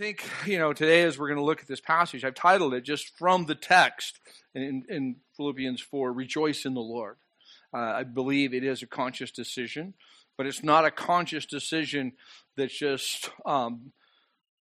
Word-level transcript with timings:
think, 0.00 0.24
you 0.46 0.58
know, 0.58 0.72
today 0.72 1.02
as 1.02 1.18
we're 1.18 1.28
going 1.28 1.36
to 1.36 1.44
look 1.44 1.60
at 1.60 1.68
this 1.68 1.82
passage, 1.82 2.24
I've 2.24 2.34
titled 2.34 2.72
it 2.72 2.84
just 2.84 3.14
from 3.18 3.44
the 3.44 3.54
text 3.54 4.18
in, 4.54 4.82
in 4.88 5.16
Philippians 5.36 5.82
4 5.82 6.10
Rejoice 6.10 6.64
in 6.64 6.72
the 6.72 6.80
Lord. 6.80 7.16
Uh, 7.74 7.80
I 7.80 8.04
believe 8.04 8.54
it 8.54 8.64
is 8.64 8.82
a 8.82 8.86
conscious 8.86 9.30
decision, 9.30 9.92
but 10.38 10.46
it's 10.46 10.62
not 10.62 10.86
a 10.86 10.90
conscious 10.90 11.44
decision 11.44 12.12
that's 12.56 12.74
just 12.74 13.28
um, 13.44 13.92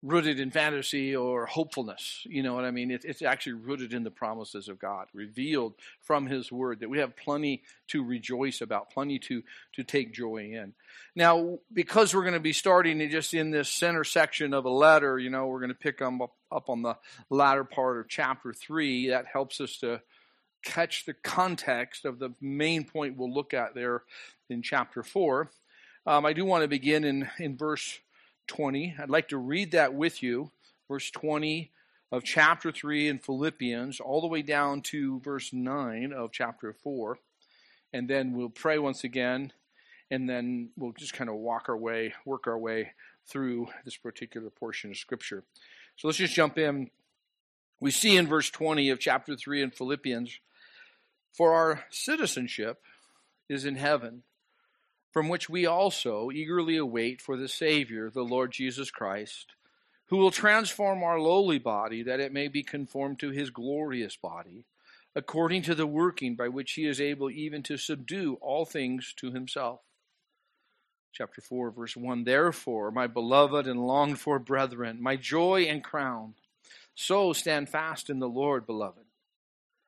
rooted 0.04 0.38
in 0.38 0.50
fantasy 0.50 1.16
or 1.16 1.46
hopefulness. 1.46 2.26
You 2.26 2.42
know 2.42 2.54
what 2.54 2.66
I 2.66 2.70
mean? 2.70 2.90
It, 2.90 3.06
it's 3.06 3.22
actually 3.22 3.54
rooted 3.54 3.94
in 3.94 4.04
the 4.04 4.10
promises 4.10 4.68
of 4.68 4.78
God, 4.78 5.06
revealed 5.14 5.72
from 6.02 6.26
His 6.26 6.52
Word, 6.52 6.80
that 6.80 6.90
we 6.90 6.98
have 6.98 7.16
plenty 7.16 7.62
to 7.88 8.04
rejoice 8.04 8.60
about, 8.60 8.90
plenty 8.90 9.18
to, 9.20 9.42
to 9.72 9.82
take 9.82 10.12
joy 10.12 10.50
in. 10.52 10.74
Now, 11.16 11.58
because 11.72 12.14
we're 12.14 12.22
going 12.22 12.34
to 12.34 12.40
be 12.40 12.52
starting 12.52 13.08
just 13.08 13.32
in 13.32 13.50
this 13.50 13.70
center 13.70 14.04
section 14.04 14.52
of 14.52 14.66
a 14.66 14.70
letter, 14.70 15.18
you 15.18 15.30
know, 15.30 15.46
we're 15.46 15.60
going 15.60 15.70
to 15.70 15.74
pick 15.74 16.02
up, 16.02 16.12
up 16.52 16.68
on 16.68 16.82
the 16.82 16.98
latter 17.30 17.64
part 17.64 17.98
of 17.98 18.06
chapter 18.06 18.52
3. 18.52 19.08
That 19.08 19.24
helps 19.26 19.58
us 19.58 19.78
to 19.78 20.02
catch 20.62 21.06
the 21.06 21.14
context 21.14 22.04
of 22.04 22.18
the 22.18 22.30
main 22.42 22.84
point 22.84 23.16
we'll 23.16 23.32
look 23.32 23.54
at 23.54 23.74
there 23.74 24.02
in 24.50 24.60
chapter 24.60 25.02
4. 25.02 25.50
Um, 26.06 26.26
I 26.26 26.34
do 26.34 26.44
want 26.44 26.60
to 26.60 26.68
begin 26.68 27.04
in, 27.04 27.30
in 27.38 27.56
verse 27.56 27.98
20. 28.46 28.96
I'd 28.98 29.10
like 29.10 29.28
to 29.28 29.38
read 29.38 29.72
that 29.72 29.94
with 29.94 30.22
you, 30.22 30.50
verse 30.88 31.10
20 31.10 31.70
of 32.12 32.22
chapter 32.22 32.70
3 32.70 33.08
in 33.08 33.18
Philippians, 33.18 34.00
all 34.00 34.20
the 34.20 34.26
way 34.26 34.42
down 34.42 34.82
to 34.82 35.20
verse 35.20 35.52
9 35.52 36.12
of 36.12 36.32
chapter 36.32 36.72
4. 36.72 37.18
And 37.92 38.08
then 38.08 38.32
we'll 38.32 38.50
pray 38.50 38.78
once 38.78 39.04
again, 39.04 39.52
and 40.10 40.28
then 40.28 40.70
we'll 40.76 40.92
just 40.92 41.14
kind 41.14 41.30
of 41.30 41.36
walk 41.36 41.68
our 41.68 41.76
way, 41.76 42.14
work 42.24 42.46
our 42.46 42.58
way 42.58 42.92
through 43.26 43.68
this 43.84 43.96
particular 43.96 44.50
portion 44.50 44.90
of 44.90 44.96
Scripture. 44.96 45.42
So 45.96 46.08
let's 46.08 46.18
just 46.18 46.34
jump 46.34 46.58
in. 46.58 46.90
We 47.80 47.90
see 47.90 48.16
in 48.16 48.26
verse 48.26 48.50
20 48.50 48.90
of 48.90 49.00
chapter 49.00 49.36
3 49.36 49.62
in 49.62 49.70
Philippians, 49.70 50.38
for 51.32 51.52
our 51.52 51.84
citizenship 51.90 52.82
is 53.48 53.64
in 53.64 53.76
heaven 53.76 54.22
from 55.14 55.28
which 55.28 55.48
we 55.48 55.64
also 55.64 56.28
eagerly 56.32 56.76
await 56.76 57.22
for 57.22 57.36
the 57.36 57.46
Savior, 57.46 58.10
the 58.10 58.24
Lord 58.24 58.50
Jesus 58.50 58.90
Christ, 58.90 59.52
who 60.06 60.16
will 60.16 60.32
transform 60.32 61.04
our 61.04 61.20
lowly 61.20 61.60
body 61.60 62.02
that 62.02 62.18
it 62.18 62.32
may 62.32 62.48
be 62.48 62.64
conformed 62.64 63.20
to 63.20 63.30
his 63.30 63.50
glorious 63.50 64.16
body, 64.16 64.64
according 65.14 65.62
to 65.62 65.74
the 65.76 65.86
working 65.86 66.34
by 66.34 66.48
which 66.48 66.72
he 66.72 66.84
is 66.84 67.00
able 67.00 67.30
even 67.30 67.62
to 67.62 67.76
subdue 67.76 68.38
all 68.40 68.64
things 68.64 69.14
to 69.18 69.30
himself. 69.30 69.82
Chapter 71.12 71.40
4, 71.40 71.70
verse 71.70 71.96
1 71.96 72.24
Therefore, 72.24 72.90
my 72.90 73.06
beloved 73.06 73.68
and 73.68 73.86
longed 73.86 74.18
for 74.18 74.40
brethren, 74.40 75.00
my 75.00 75.14
joy 75.14 75.62
and 75.62 75.84
crown, 75.84 76.34
so 76.96 77.32
stand 77.32 77.68
fast 77.68 78.10
in 78.10 78.18
the 78.18 78.28
Lord, 78.28 78.66
beloved. 78.66 79.04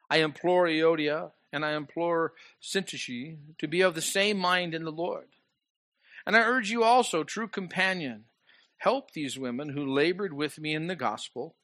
I 0.09 0.19
implore 0.19 0.69
Euodia 0.69 1.33
and 1.53 1.65
I 1.65 1.73
implore 1.73 2.33
Syntyche 2.63 3.37
to 3.59 3.69
be 3.69 3.81
of 3.81 3.95
the 3.95 4.03
same 4.03 4.39
mind 4.39 4.75
in 4.75 4.85
the 4.85 4.91
Lord. 4.91 5.29
And 6.27 6.37
I 6.37 6.41
urge 6.41 6.71
you 6.71 6.83
also, 6.83 7.23
true 7.23 7.49
companion, 7.49 8.25
help 8.79 9.13
these 9.13 9.39
women 9.39 9.71
who 9.71 9.87
labored 9.87 10.33
with 10.33 10.59
me 10.59 10.75
in 10.75 10.87
the 10.87 10.97
gospel, 10.97 11.55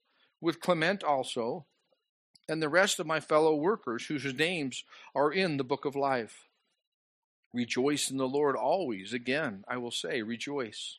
with 0.41 0.61
Clement 0.61 1.02
also, 1.02 1.66
and 2.48 2.62
the 2.62 2.69
rest 2.69 3.00
of 3.00 3.06
my 3.06 3.20
fellow 3.20 3.55
workers 3.55 4.06
whose 4.06 4.34
names 4.34 4.84
are 5.14 5.33
in 5.33 5.56
the 5.56 5.64
book 5.64 5.84
of 5.84 5.96
life. 5.96 6.48
Rejoice 7.52 8.11
in 8.11 8.17
the 8.17 8.28
Lord 8.28 8.56
always. 8.56 9.12
Again, 9.12 9.64
I 9.69 9.77
will 9.77 9.91
say, 9.91 10.22
rejoice. 10.22 10.98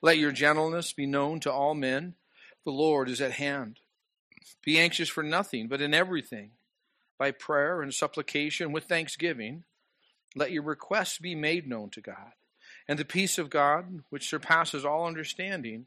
Let 0.00 0.18
your 0.18 0.32
gentleness 0.32 0.92
be 0.92 1.06
known 1.06 1.40
to 1.40 1.52
all 1.52 1.74
men. 1.74 2.14
The 2.64 2.70
Lord 2.70 3.08
is 3.08 3.20
at 3.20 3.32
hand. 3.32 3.80
Be 4.64 4.78
anxious 4.78 5.08
for 5.08 5.22
nothing, 5.22 5.68
but 5.68 5.80
in 5.80 5.92
everything 5.92 6.52
by 7.18 7.30
prayer 7.30 7.82
and 7.82 7.92
supplication 7.92 8.72
with 8.72 8.84
thanksgiving, 8.84 9.64
let 10.34 10.52
your 10.52 10.62
requests 10.62 11.18
be 11.18 11.34
made 11.34 11.66
known 11.66 11.90
to 11.90 12.00
God. 12.00 12.32
And 12.88 12.98
the 12.98 13.04
peace 13.04 13.38
of 13.38 13.50
God, 13.50 14.02
which 14.10 14.28
surpasses 14.28 14.84
all 14.84 15.06
understanding, 15.06 15.86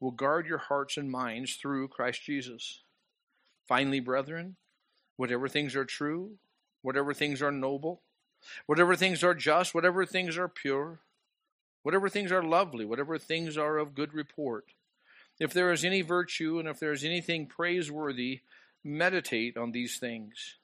will 0.00 0.10
guard 0.10 0.46
your 0.46 0.58
hearts 0.58 0.96
and 0.96 1.10
minds 1.10 1.54
through 1.54 1.88
Christ 1.88 2.22
Jesus. 2.22 2.82
Finally, 3.66 4.00
brethren, 4.00 4.56
whatever 5.16 5.48
things 5.48 5.74
are 5.74 5.84
true, 5.84 6.32
whatever 6.82 7.12
things 7.12 7.42
are 7.42 7.52
noble, 7.52 8.02
whatever 8.66 8.94
things 8.94 9.24
are 9.24 9.34
just, 9.34 9.74
whatever 9.74 10.06
things 10.06 10.38
are 10.38 10.48
pure, 10.48 11.00
whatever 11.82 12.08
things 12.08 12.30
are 12.30 12.42
lovely, 12.42 12.84
whatever 12.84 13.18
things 13.18 13.56
are 13.56 13.78
of 13.78 13.94
good 13.94 14.14
report, 14.14 14.66
if 15.40 15.52
there 15.52 15.72
is 15.72 15.84
any 15.84 16.02
virtue 16.02 16.58
and 16.58 16.68
if 16.68 16.80
there 16.80 16.92
is 16.92 17.04
anything 17.04 17.46
praiseworthy, 17.46 18.40
meditate 18.88 19.56
on 19.56 19.72
these 19.72 19.98
things. 19.98 20.56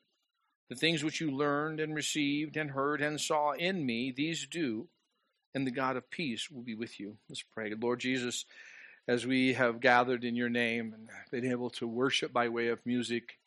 The 0.68 0.76
things 0.76 1.04
which 1.04 1.20
you 1.20 1.30
learned 1.30 1.78
and 1.78 1.94
received 1.94 2.56
and 2.56 2.70
heard 2.70 3.02
and 3.02 3.20
saw 3.20 3.52
in 3.52 3.84
me, 3.84 4.10
these 4.10 4.46
do, 4.46 4.88
and 5.54 5.66
the 5.66 5.70
God 5.70 5.96
of 5.96 6.10
peace 6.10 6.50
will 6.50 6.62
be 6.62 6.74
with 6.74 6.98
you. 6.98 7.16
Let's 7.28 7.42
pray. 7.42 7.72
Lord 7.78 8.00
Jesus, 8.00 8.44
as 9.06 9.26
we 9.26 9.52
have 9.52 9.80
gathered 9.80 10.24
in 10.24 10.34
your 10.34 10.48
name 10.48 10.94
and 10.94 11.08
been 11.30 11.50
able 11.50 11.70
to 11.70 11.86
worship 11.86 12.32
by 12.32 12.48
way 12.48 12.68
of 12.68 12.84
music 12.86 13.38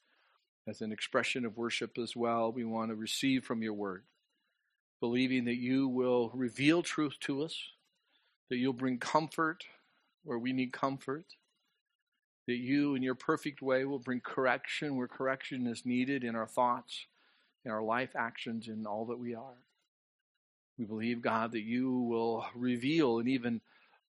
as 0.67 0.81
an 0.81 0.91
expression 0.91 1.45
of 1.45 1.57
worship 1.57 1.97
as 1.97 2.15
well, 2.15 2.51
we 2.51 2.63
want 2.63 2.91
to 2.91 2.95
receive 2.95 3.43
from 3.43 3.63
your 3.63 3.73
word, 3.73 4.03
believing 4.99 5.45
that 5.45 5.55
you 5.55 5.87
will 5.87 6.29
reveal 6.33 6.83
truth 6.83 7.17
to 7.21 7.43
us, 7.43 7.57
that 8.49 8.57
you'll 8.57 8.73
bring 8.73 8.99
comfort 8.99 9.63
where 10.23 10.37
we 10.37 10.53
need 10.53 10.71
comfort 10.71 11.25
that 12.47 12.57
you, 12.57 12.95
in 12.95 13.03
your 13.03 13.15
perfect 13.15 13.61
way, 13.61 13.83
will 13.83 13.99
bring 13.99 14.21
correction 14.21 14.95
where 14.95 15.07
correction 15.07 15.67
is 15.67 15.85
needed 15.85 16.23
in 16.23 16.35
our 16.35 16.47
thoughts, 16.47 17.05
in 17.65 17.71
our 17.71 17.83
life 17.83 18.15
actions, 18.15 18.69
in 18.69 18.85
all 18.87 19.05
that 19.05 19.19
we 19.19 19.35
are. 19.35 19.57
We 20.77 20.85
believe, 20.85 21.21
God, 21.21 21.51
that 21.51 21.63
you 21.63 21.91
will 21.91 22.45
reveal 22.55 23.19
and 23.19 23.27
even 23.27 23.61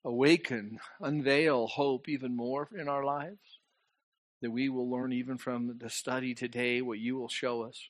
awaken, 0.05 0.79
unveil 1.01 1.67
hope 1.67 2.09
even 2.09 2.37
more 2.37 2.69
in 2.79 2.89
our 2.89 3.05
lives. 3.05 3.59
That 4.41 4.53
we 4.53 4.69
will 4.69 4.89
learn 4.89 5.13
even 5.13 5.37
from 5.37 5.77
the 5.79 5.91
study 5.91 6.33
today 6.33 6.81
what 6.81 7.01
you 7.01 7.17
will 7.17 7.29
show 7.29 7.63
us. 7.63 7.89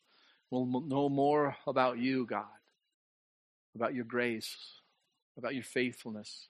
We'll 0.50 0.64
know 0.64 1.10
more 1.10 1.58
about 1.66 1.98
you, 1.98 2.24
God, 2.24 2.46
about 3.74 3.94
your 3.94 4.06
grace, 4.06 4.56
about 5.36 5.54
your 5.54 5.64
faithfulness, 5.64 6.48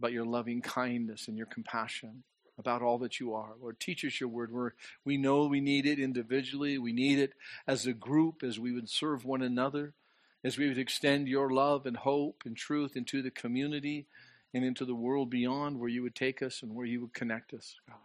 about 0.00 0.10
your 0.10 0.24
loving 0.24 0.60
kindness 0.60 1.28
and 1.28 1.36
your 1.36 1.46
compassion 1.46 2.24
about 2.58 2.82
all 2.82 2.98
that 2.98 3.20
you 3.20 3.34
are. 3.34 3.52
Lord, 3.60 3.78
teach 3.78 4.04
us 4.04 4.20
your 4.20 4.28
word. 4.28 4.50
We're, 4.52 4.72
we 5.04 5.16
know 5.16 5.46
we 5.46 5.60
need 5.60 5.86
it 5.86 5.98
individually, 5.98 6.78
we 6.78 6.92
need 6.92 7.18
it 7.18 7.34
as 7.66 7.86
a 7.86 7.92
group, 7.92 8.42
as 8.42 8.58
we 8.58 8.72
would 8.72 8.88
serve 8.88 9.24
one 9.24 9.42
another, 9.42 9.94
as 10.42 10.56
we 10.56 10.68
would 10.68 10.78
extend 10.78 11.28
your 11.28 11.50
love 11.50 11.86
and 11.86 11.96
hope 11.96 12.42
and 12.44 12.56
truth 12.56 12.96
into 12.96 13.22
the 13.22 13.30
community 13.30 14.06
and 14.54 14.64
into 14.64 14.84
the 14.84 14.94
world 14.94 15.28
beyond 15.28 15.78
where 15.78 15.88
you 15.88 16.02
would 16.02 16.14
take 16.14 16.42
us 16.42 16.62
and 16.62 16.74
where 16.74 16.86
you 16.86 17.00
would 17.00 17.12
connect 17.12 17.52
us, 17.52 17.76
God. 17.88 17.98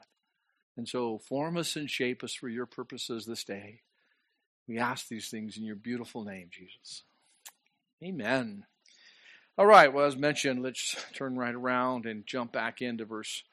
And 0.76 0.88
so 0.88 1.20
form 1.20 1.58
us 1.58 1.76
and 1.76 1.90
shape 1.90 2.24
us 2.24 2.34
for 2.34 2.50
your 2.50 2.66
purposes 2.66 3.26
this 3.26 3.44
day. 3.44 3.82
We 4.68 4.80
ask 4.80 5.08
these 5.08 5.30
things 5.30 5.58
in 5.58 5.64
your 5.64 5.76
beautiful 5.76 6.24
name, 6.24 6.50
Jesus. 6.50 7.04
Amen. 8.04 8.66
All 9.58 9.66
right, 9.66 9.94
well, 9.94 10.06
as 10.06 10.16
mentioned, 10.16 10.64
let's 10.64 10.96
turn 11.14 11.38
right 11.38 11.54
around 11.54 12.06
and 12.06 12.26
jump 12.26 12.52
back 12.52 12.82
into 12.82 13.06
verse 13.06 13.44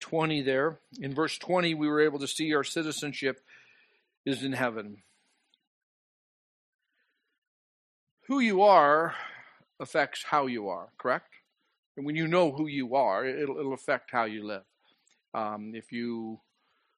20 0.00 0.42
there. 0.42 0.78
In 1.00 1.14
verse 1.14 1.38
20, 1.38 1.74
we 1.74 1.88
were 1.88 2.00
able 2.00 2.18
to 2.18 2.26
see 2.26 2.54
our 2.54 2.64
citizenship 2.64 3.40
is 4.26 4.42
in 4.42 4.52
heaven. 4.52 5.02
Who 8.28 8.40
you 8.40 8.62
are 8.62 9.14
affects 9.80 10.24
how 10.24 10.46
you 10.46 10.68
are, 10.68 10.88
correct? 10.98 11.34
And 11.96 12.06
when 12.06 12.16
you 12.16 12.28
know 12.28 12.52
who 12.52 12.66
you 12.66 12.94
are, 12.94 13.26
it'll, 13.26 13.58
it'll 13.58 13.74
affect 13.74 14.10
how 14.10 14.24
you 14.24 14.46
live. 14.46 14.62
Um, 15.34 15.72
if 15.74 15.92
you, 15.92 16.40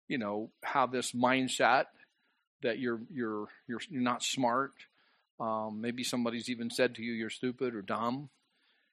you 0.08 0.18
know, 0.18 0.50
have 0.62 0.92
this 0.92 1.12
mindset 1.12 1.86
that 2.62 2.78
you're 2.78 3.00
you're 3.12 3.48
you're, 3.66 3.80
not 3.90 4.22
smart, 4.22 4.72
um, 5.40 5.80
maybe 5.80 6.04
somebody's 6.04 6.48
even 6.48 6.70
said 6.70 6.94
to 6.94 7.02
you 7.02 7.12
you're 7.12 7.30
stupid 7.30 7.74
or 7.74 7.82
dumb, 7.82 8.30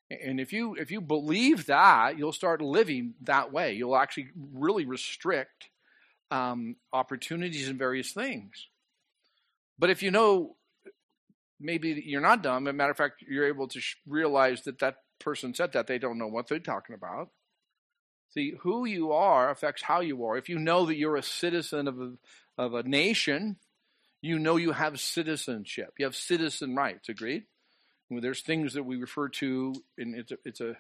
and 0.10 0.40
if 0.40 0.52
you 0.52 0.76
if 0.76 0.92
you 0.92 1.02
believe 1.02 1.68
that, 1.68 2.18
you'll 2.18 2.32
start 2.34 2.62
living 2.62 3.14
that 3.24 3.52
way. 3.52 3.74
You'll 3.74 3.98
actually 3.98 4.30
really 4.54 4.86
restrict 4.86 5.70
um, 6.32 6.76
opportunities 6.92 7.70
and 7.70 7.78
various 7.78 8.12
things. 8.12 8.68
But 9.78 9.90
if 9.90 10.04
you 10.04 10.12
know 10.12 10.56
maybe 11.60 12.02
you're 12.06 12.22
not 12.22 12.42
dumb, 12.42 12.68
as 12.68 12.72
a 12.72 12.74
matter 12.74 12.92
of 12.92 12.98
fact, 12.98 13.24
you're 13.28 13.48
able 13.48 13.68
to 13.68 13.82
realize 14.08 14.64
that 14.64 14.80
that 14.80 14.96
person 15.20 15.54
said 15.54 15.74
that 15.74 15.88
they 15.88 16.00
don't 16.00 16.18
know 16.18 16.28
what 16.28 16.48
they're 16.48 16.60
talking 16.60 16.96
about. 16.96 17.30
See, 18.34 18.54
who 18.62 18.86
you 18.86 19.12
are 19.12 19.50
affects 19.50 19.82
how 19.82 20.02
you 20.02 20.26
are. 20.26 20.38
If 20.38 20.50
you 20.50 20.60
know 20.60 20.86
that 20.86 20.98
you're 20.98 21.16
a 21.16 21.24
citizen 21.24 21.88
of 21.88 22.00
a, 22.00 22.14
of 22.58 22.74
a 22.76 22.84
nation, 22.84 23.58
you 24.22 24.38
know 24.38 24.56
you 24.56 24.72
have 24.72 25.00
citizenship. 25.00 25.94
You 25.98 26.06
have 26.06 26.16
citizen 26.16 26.76
rights. 26.76 27.10
Agreed? 27.10 27.44
There's 28.10 28.42
things 28.42 28.74
that 28.74 28.84
we 28.84 28.98
refer 28.98 29.30
to, 29.30 29.76
and 29.98 30.16
it's 30.16 30.32
a, 30.32 30.38
it's 30.46 30.62
a 30.62 30.78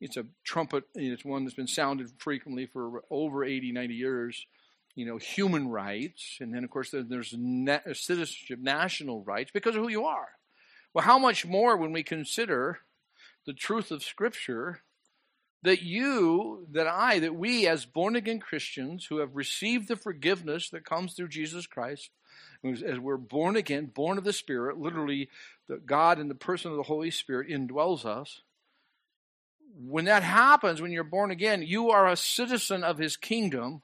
it's 0.00 0.16
a 0.16 0.26
trumpet. 0.44 0.84
And 0.94 1.06
it's 1.12 1.24
one 1.24 1.44
that's 1.44 1.54
been 1.54 1.66
sounded 1.66 2.08
frequently 2.18 2.66
for 2.66 3.02
over 3.10 3.44
80, 3.44 3.72
90 3.72 3.94
years. 3.94 4.46
You 4.94 5.06
know, 5.06 5.18
human 5.18 5.68
rights, 5.68 6.38
and 6.40 6.54
then 6.54 6.64
of 6.64 6.70
course 6.70 6.90
there's 6.90 7.30
citizenship, 7.92 8.58
national 8.58 9.22
rights, 9.24 9.50
because 9.52 9.76
of 9.76 9.82
who 9.82 9.90
you 9.90 10.04
are. 10.06 10.28
Well, 10.94 11.04
how 11.04 11.18
much 11.18 11.44
more 11.44 11.76
when 11.76 11.92
we 11.92 12.02
consider 12.02 12.80
the 13.44 13.52
truth 13.52 13.90
of 13.90 14.02
Scripture 14.02 14.80
that 15.62 15.82
you, 15.82 16.66
that 16.70 16.86
I, 16.86 17.18
that 17.18 17.34
we 17.34 17.66
as 17.66 17.84
born 17.84 18.16
again 18.16 18.38
Christians 18.38 19.06
who 19.06 19.18
have 19.18 19.36
received 19.36 19.88
the 19.88 19.96
forgiveness 19.96 20.70
that 20.70 20.84
comes 20.84 21.12
through 21.12 21.28
Jesus 21.28 21.66
Christ, 21.66 22.10
as 22.64 22.98
we're 22.98 23.16
born 23.16 23.56
again, 23.56 23.86
born 23.86 24.18
of 24.18 24.24
the 24.24 24.32
Spirit, 24.32 24.78
literally, 24.78 25.28
the 25.68 25.78
God 25.78 26.18
in 26.18 26.28
the 26.28 26.34
person 26.34 26.70
of 26.70 26.76
the 26.76 26.82
Holy 26.82 27.10
Spirit 27.10 27.48
indwells 27.48 28.04
us 28.04 28.42
when 29.78 30.06
that 30.06 30.22
happens, 30.22 30.80
when 30.80 30.92
you're 30.92 31.04
born 31.04 31.30
again, 31.30 31.62
you 31.62 31.90
are 31.90 32.08
a 32.08 32.16
citizen 32.16 32.82
of 32.82 32.98
his 32.98 33.16
kingdom 33.16 33.82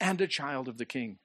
and 0.00 0.20
a 0.20 0.26
child 0.26 0.68
of 0.68 0.78
the 0.78 0.86
king. 0.86 1.18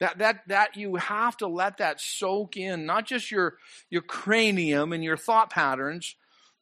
That, 0.00 0.18
that, 0.18 0.40
that 0.48 0.76
you 0.76 0.96
have 0.96 1.36
to 1.38 1.46
let 1.46 1.78
that 1.78 2.00
soak 2.00 2.56
in, 2.56 2.84
not 2.84 3.06
just 3.06 3.30
your, 3.30 3.54
your 3.88 4.02
cranium 4.02 4.92
and 4.92 5.02
your 5.02 5.16
thought 5.16 5.50
patterns, 5.50 6.16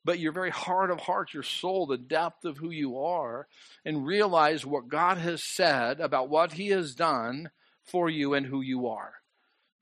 but 0.05 0.19
your 0.19 0.33
very 0.33 0.51
heart 0.51 0.91
of 0.91 1.01
hearts, 1.01 1.33
your 1.33 1.43
soul, 1.43 1.87
the 1.87 1.99
depth 1.99 2.45
of 2.45 2.59
who 2.59 2.71
you 2.71 2.99
are, 2.99 3.49
and 3.85 4.07
realize 4.07 4.67
what 4.67 4.89
God 4.89 5.19
has 5.19 5.43
said 5.43 5.99
about 5.99 6.29
what 6.29 6.53
He 6.53 6.69
has 6.69 6.95
done 6.95 7.51
for 7.85 8.09
you 8.09 8.35
and 8.35 8.47
who 8.47 8.61
you 8.61 8.89
are. 8.89 9.15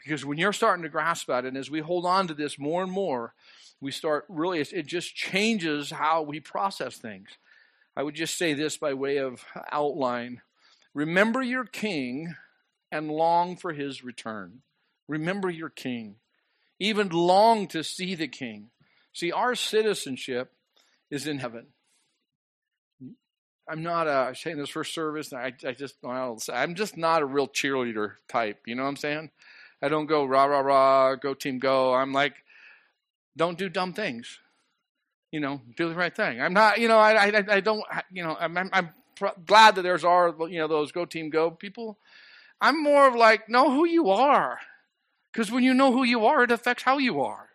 Because 0.02 0.24
when 0.24 0.38
you're 0.38 0.52
starting 0.52 0.82
to 0.82 0.88
grasp 0.88 1.28
that, 1.28 1.44
and 1.44 1.56
as 1.56 1.70
we 1.70 1.80
hold 1.80 2.04
on 2.04 2.26
to 2.28 2.34
this 2.34 2.58
more 2.58 2.82
and 2.82 2.90
more, 2.90 3.34
we 3.80 3.90
start 3.90 4.24
really, 4.28 4.60
it 4.60 4.86
just 4.86 5.14
changes 5.14 5.90
how 5.90 6.22
we 6.22 6.40
process 6.40 6.96
things. 6.96 7.28
I 7.96 8.02
would 8.02 8.14
just 8.14 8.36
say 8.36 8.54
this 8.54 8.76
by 8.76 8.94
way 8.94 9.18
of 9.18 9.44
outline 9.70 10.40
Remember 10.94 11.42
your 11.42 11.64
king 11.64 12.34
and 12.90 13.10
long 13.10 13.56
for 13.56 13.72
his 13.72 14.04
return. 14.04 14.60
Remember 15.08 15.48
your 15.48 15.70
king. 15.70 16.16
Even 16.78 17.08
long 17.08 17.66
to 17.68 17.82
see 17.82 18.14
the 18.14 18.28
king. 18.28 18.70
See, 19.14 19.32
our 19.32 19.54
citizenship 19.54 20.52
is 21.10 21.26
in 21.26 21.38
heaven. 21.38 21.68
I'm 23.72 23.82
not 23.82 24.06
a, 24.06 24.10
I'm 24.10 24.34
saying 24.34 24.58
this 24.58 24.68
first 24.68 24.92
service, 24.92 25.32
I, 25.32 25.54
I 25.66 25.72
just, 25.72 25.94
well, 26.02 26.38
I'm 26.52 26.74
just 26.74 26.98
not 26.98 27.22
a 27.22 27.24
real 27.24 27.48
cheerleader 27.48 28.16
type. 28.28 28.58
You 28.66 28.74
know 28.74 28.82
what 28.82 28.90
I'm 28.90 28.96
saying? 28.96 29.30
I 29.80 29.88
don't 29.88 30.04
go 30.04 30.26
rah, 30.26 30.44
rah, 30.44 30.60
rah, 30.60 31.14
go 31.14 31.32
team 31.32 31.58
go. 31.58 31.94
I'm 31.94 32.12
like, 32.12 32.34
don't 33.34 33.56
do 33.56 33.70
dumb 33.70 33.94
things. 33.94 34.38
You 35.30 35.40
know, 35.40 35.62
do 35.78 35.88
the 35.88 35.94
right 35.94 36.14
thing. 36.14 36.42
I'm 36.42 36.52
not, 36.52 36.80
you 36.80 36.86
know, 36.86 36.98
I, 36.98 37.28
I, 37.28 37.44
I 37.48 37.60
don't, 37.60 37.82
you 38.12 38.22
know, 38.22 38.36
I'm, 38.38 38.58
I'm, 38.58 38.68
I'm 38.74 38.90
glad 39.46 39.76
that 39.76 39.82
there's 39.82 40.04
our, 40.04 40.34
you 40.50 40.58
know, 40.58 40.68
those 40.68 40.92
go 40.92 41.06
team 41.06 41.30
go 41.30 41.50
people. 41.50 41.96
I'm 42.60 42.82
more 42.82 43.08
of 43.08 43.14
like, 43.14 43.48
know 43.48 43.70
who 43.70 43.86
you 43.86 44.10
are. 44.10 44.58
Because 45.32 45.50
when 45.50 45.64
you 45.64 45.72
know 45.72 45.92
who 45.92 46.04
you 46.04 46.26
are, 46.26 46.44
it 46.44 46.50
affects 46.50 46.82
how 46.82 46.98
you 46.98 47.22
are. 47.22 47.48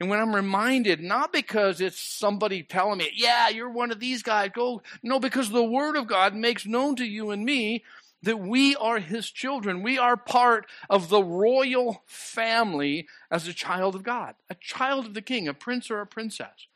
And 0.00 0.08
when 0.08 0.18
I'm 0.18 0.34
reminded, 0.34 1.02
not 1.02 1.30
because 1.30 1.82
it's 1.82 2.00
somebody 2.00 2.62
telling 2.62 2.98
me, 2.98 3.10
yeah, 3.14 3.50
you're 3.50 3.68
one 3.68 3.90
of 3.90 4.00
these 4.00 4.22
guys, 4.22 4.50
go. 4.54 4.80
No, 5.02 5.20
because 5.20 5.50
the 5.50 5.62
Word 5.62 5.94
of 5.94 6.06
God 6.06 6.34
makes 6.34 6.64
known 6.64 6.96
to 6.96 7.04
you 7.04 7.30
and 7.30 7.44
me 7.44 7.84
that 8.22 8.40
we 8.40 8.74
are 8.76 8.98
his 8.98 9.30
children. 9.30 9.82
We 9.82 9.98
are 9.98 10.16
part 10.16 10.66
of 10.88 11.10
the 11.10 11.22
royal 11.22 12.02
family 12.06 13.08
as 13.30 13.46
a 13.46 13.52
child 13.52 13.94
of 13.94 14.02
God, 14.02 14.34
a 14.48 14.54
child 14.54 15.04
of 15.04 15.12
the 15.12 15.22
king, 15.22 15.48
a 15.48 15.54
prince 15.54 15.90
or 15.90 16.00
a 16.00 16.06
princess. 16.06 16.66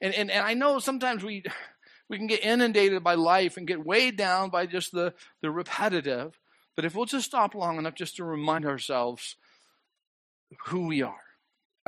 And, 0.00 0.14
and, 0.14 0.30
and 0.30 0.44
I 0.44 0.54
know 0.54 0.78
sometimes 0.78 1.24
we, 1.24 1.42
we 2.08 2.18
can 2.18 2.28
get 2.28 2.44
inundated 2.44 3.02
by 3.02 3.14
life 3.14 3.56
and 3.56 3.66
get 3.66 3.84
weighed 3.84 4.16
down 4.16 4.48
by 4.48 4.66
just 4.66 4.92
the, 4.92 5.12
the 5.42 5.50
repetitive. 5.50 6.38
But 6.76 6.84
if 6.84 6.94
we'll 6.94 7.04
just 7.04 7.26
stop 7.26 7.56
long 7.56 7.78
enough 7.78 7.94
just 7.96 8.16
to 8.16 8.24
remind 8.24 8.64
ourselves 8.64 9.34
who 10.66 10.86
we 10.86 11.02
are 11.02 11.29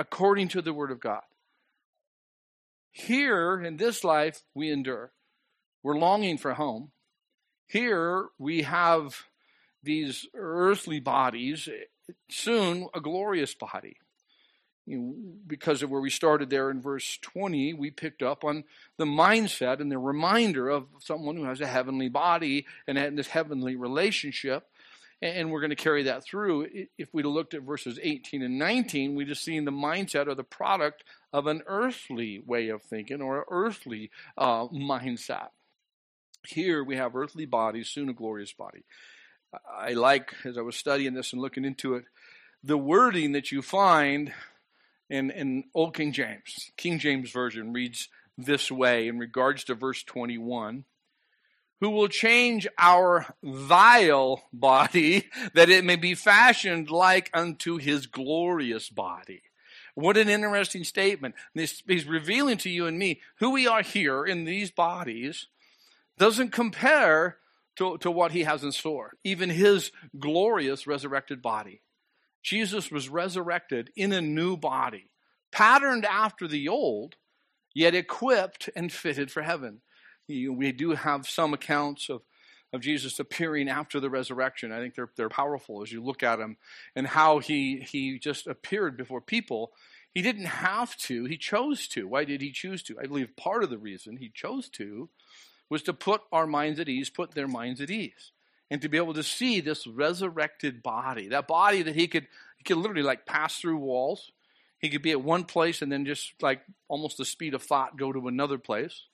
according 0.03 0.49
to 0.49 0.61
the 0.61 0.73
Word 0.73 0.91
of 0.91 0.99
God. 0.99 1.23
Here 2.91 3.63
in 3.63 3.77
this 3.77 4.03
life, 4.03 4.43
we 4.53 4.69
endure. 4.69 5.13
We're 5.85 5.97
longing 5.97 6.39
for 6.39 6.55
home. 6.55 6.91
Here 7.69 8.27
we 8.37 8.63
have 8.63 9.27
these 9.81 10.27
earthly 10.35 10.99
bodies, 10.99 11.69
soon 12.29 12.89
a 12.93 13.01
glorious 13.01 13.55
body. 13.55 13.99
You 14.87 14.99
know, 14.99 15.15
because 15.47 15.85
of 15.85 15.91
where 15.91 16.01
we 16.01 16.11
started 16.11 16.51
there 16.51 16.69
in 16.69 16.83
verse 16.83 17.17
20, 17.23 17.75
we 17.75 17.93
picked 17.93 18.25
up 18.25 18.43
on 18.43 18.65
the 18.99 19.05
mindset 19.05 19.81
and 19.81 19.93
the 19.93 19.99
reminder 19.99 20.69
of 20.69 20.89
someone 20.99 21.37
who 21.37 21.45
has 21.45 21.61
a 21.61 21.67
heavenly 21.69 22.09
body 22.09 22.67
and 22.89 23.17
this 23.17 23.29
heavenly 23.29 23.77
relationship. 23.77 24.67
And 25.23 25.53
we're 25.53 25.61
going 25.61 25.71
to 25.71 25.77
carry 25.77 26.03
that 26.03 26.25
through. 26.25 26.67
If 26.99 27.09
we 27.13 27.23
looked 27.23 27.55
at 27.55 27.63
verses 27.63 27.97
18 28.03 28.43
and 28.43 28.59
19, 28.59 29.15
we 29.15 29.25
just 29.25 29.45
seen 29.45 29.65
the 29.65 29.71
mindset 29.71 30.27
or 30.27 30.35
the 30.35 30.43
product 30.43 31.05
of 31.33 31.47
an 31.47 31.63
earthly 31.67 32.43
way 32.45 32.69
of 32.69 32.83
thinking 32.83 33.23
or 33.23 33.39
an 33.39 33.45
earthly 33.49 34.11
uh, 34.37 34.67
mindset. 34.67 35.49
Here 36.45 36.83
we 36.83 36.97
have 36.97 37.15
earthly 37.15 37.47
bodies, 37.47 37.89
soon 37.89 38.09
a 38.09 38.13
glorious 38.13 38.53
body. 38.53 38.83
I 39.73 39.93
like, 39.93 40.35
as 40.45 40.59
I 40.59 40.63
was 40.63 40.75
studying 40.75 41.15
this 41.15 41.33
and 41.33 41.41
looking 41.41 41.65
into 41.65 41.95
it, 41.95 42.05
the 42.65 42.79
wording 42.79 43.33
that 43.33 43.53
you 43.53 43.63
find 43.63 44.33
in, 45.09 45.31
in 45.31 45.65
Old 45.73 45.95
King 45.95 46.13
James. 46.13 46.73
King 46.77 46.99
James 46.99 47.31
Version 47.31 47.73
reads 47.73 48.09
this 48.37 48.73
way 48.73 49.07
in 49.07 49.19
regards 49.19 49.63
to 49.65 49.75
verse 49.75 50.03
21 50.03 50.85
Who 51.83 51.91
will 51.91 52.07
change 52.07 52.69
our 52.79 53.35
vile 53.43 54.45
body 54.53 55.29
that 55.55 55.69
it 55.69 55.85
may 55.85 55.97
be 55.97 56.15
fashioned 56.15 56.91
like 56.91 57.29
unto 57.35 57.77
his 57.77 58.07
glorious 58.07 58.89
body. 58.89 59.43
What 59.97 60.17
an 60.17 60.29
interesting 60.29 60.85
statement. 60.85 61.35
This, 61.57 61.83
He's 61.85 62.07
revealing 62.07 62.59
to 62.59 62.71
you 62.71 62.87
and 62.87 62.97
me 62.97 63.21
who 63.41 63.51
we 63.51 63.67
are 63.67 63.83
here 63.83 64.25
in 64.25 64.45
these 64.45 64.71
bodies 64.71 65.49
doesn't 66.19 66.53
compare 66.53 67.39
to, 67.77 67.99
to 67.99 68.13
what 68.13 68.31
he 68.31 68.45
has 68.45 68.63
in 68.63 68.71
store, 68.71 69.15
even 69.25 69.51
his 69.51 69.91
glorious 70.17 70.87
resurrected 70.87 71.43
body. 71.43 71.83
Jesus 72.45 72.93
was 72.93 73.09
resurrected 73.09 73.91
in 73.97 74.13
a 74.13 74.21
new 74.21 74.57
body, 74.57 75.11
patterned 75.51 76.05
after 76.05 76.47
the 76.47 76.69
old, 76.69 77.17
yet 77.75 77.97
equipped 77.97 78.71
and 78.77 78.93
fitted 78.93 79.33
for 79.33 79.43
heaven. 79.43 79.81
We 80.29 80.73
do 80.73 80.93
have 80.93 81.29
some 81.29 81.55
accounts 81.55 82.09
of, 82.09 82.23
of 82.73 82.81
Jesus 82.81 83.19
appearing 83.19 83.69
after 83.69 84.01
the 84.01 84.11
resurrection. 84.11 84.73
I 84.73 84.79
think 84.79 84.95
they're, 84.95 85.11
they're 85.17 85.29
powerful 85.29 85.83
as 85.83 85.93
you 85.93 86.03
look 86.03 86.23
at 86.23 86.39
him 86.39 86.57
and 86.97 87.07
how 87.07 87.39
he, 87.39 87.81
he 87.81 88.19
just 88.19 88.47
appeared 88.47 88.97
before 88.97 89.21
people. 89.21 89.73
He 90.15 90.23
didn't 90.23 90.47
have 90.47 90.97
to, 90.99 91.25
he 91.25 91.37
chose 91.37 91.89
to. 91.89 92.07
Why 92.07 92.25
did 92.25 92.41
he 92.43 92.53
choose 92.53 92.83
to? 92.85 92.99
I 92.99 93.07
believe 93.07 93.37
part 93.37 93.65
of 93.65 93.71
the 93.71 93.79
reason 93.79 94.17
he 94.17 94.29
chose 94.29 94.69
to 94.71 95.09
was 95.71 95.83
to 95.85 95.95
put 95.95 96.21
our 96.31 96.47
minds 96.47 96.79
at 96.79 96.89
ease, 96.89 97.09
put 97.09 97.35
their 97.35 97.49
minds 97.49 97.81
at 97.81 97.91
ease, 97.91 98.33
and 98.71 98.83
to 98.83 98.91
be 98.91 98.99
able 98.99 99.15
to 99.15 99.23
see 99.23 99.61
this 99.61 99.87
resurrected 99.87 100.83
body, 100.83 101.29
that 101.29 101.49
body 101.49 101.83
that 101.83 101.95
he 101.95 102.09
could 102.09 102.27
he 102.59 102.65
could 102.65 102.77
literally 102.77 103.03
like 103.03 103.27
pass 103.27 103.59
through 103.59 103.79
walls. 103.79 104.31
He 104.79 104.91
could 104.91 105.03
be 105.03 105.13
at 105.13 105.23
one 105.23 105.45
place 105.45 105.81
and 105.81 105.91
then 105.91 106.05
just 106.05 106.35
like 106.43 106.61
almost 106.89 107.17
the 107.17 107.25
speed 107.25 107.55
of 107.55 107.63
thought 107.63 107.97
go 107.97 108.13
to 108.13 108.29
another 108.29 108.59
place. 108.59 109.05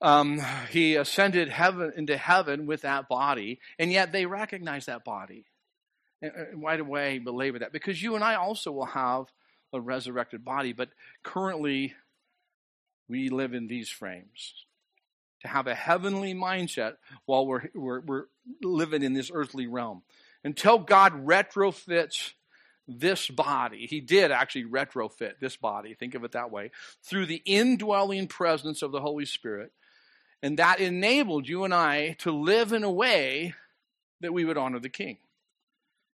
Um, 0.00 0.40
he 0.70 0.96
ascended 0.96 1.48
heaven 1.48 1.92
into 1.96 2.16
heaven 2.16 2.66
with 2.66 2.82
that 2.82 3.08
body, 3.08 3.60
and 3.78 3.90
yet 3.90 4.12
they 4.12 4.26
recognize 4.26 4.86
that 4.86 5.04
body. 5.04 5.46
And, 6.20 6.32
and 6.32 6.62
right 6.62 6.80
away 6.80 7.18
belabor 7.18 7.58
that 7.60 7.72
because 7.72 8.02
you 8.02 8.14
and 8.14 8.24
I 8.24 8.34
also 8.36 8.72
will 8.72 8.86
have 8.86 9.26
a 9.72 9.80
resurrected 9.80 10.44
body, 10.44 10.72
but 10.72 10.90
currently 11.22 11.94
we 13.08 13.28
live 13.28 13.54
in 13.54 13.68
these 13.68 13.88
frames 13.88 14.66
to 15.42 15.48
have 15.48 15.66
a 15.66 15.74
heavenly 15.74 16.34
mindset 16.34 16.94
while 17.26 17.46
we're, 17.46 17.68
we're, 17.74 18.00
we're 18.00 18.24
living 18.62 19.02
in 19.02 19.12
this 19.12 19.30
earthly 19.32 19.66
realm. 19.66 20.02
Until 20.44 20.78
God 20.78 21.26
retrofits 21.26 22.32
this 22.88 23.28
body, 23.28 23.86
He 23.86 24.00
did 24.00 24.30
actually 24.30 24.64
retrofit 24.64 25.38
this 25.40 25.56
body, 25.56 25.94
think 25.94 26.14
of 26.14 26.24
it 26.24 26.32
that 26.32 26.50
way, 26.50 26.70
through 27.02 27.26
the 27.26 27.42
indwelling 27.44 28.28
presence 28.28 28.82
of 28.82 28.92
the 28.92 29.00
Holy 29.00 29.26
Spirit. 29.26 29.72
And 30.42 30.58
that 30.58 30.80
enabled 30.80 31.48
you 31.48 31.64
and 31.64 31.74
I 31.74 32.12
to 32.20 32.30
live 32.30 32.72
in 32.72 32.84
a 32.84 32.90
way 32.90 33.54
that 34.20 34.32
we 34.32 34.44
would 34.44 34.58
honor 34.58 34.78
the 34.78 34.88
King. 34.88 35.18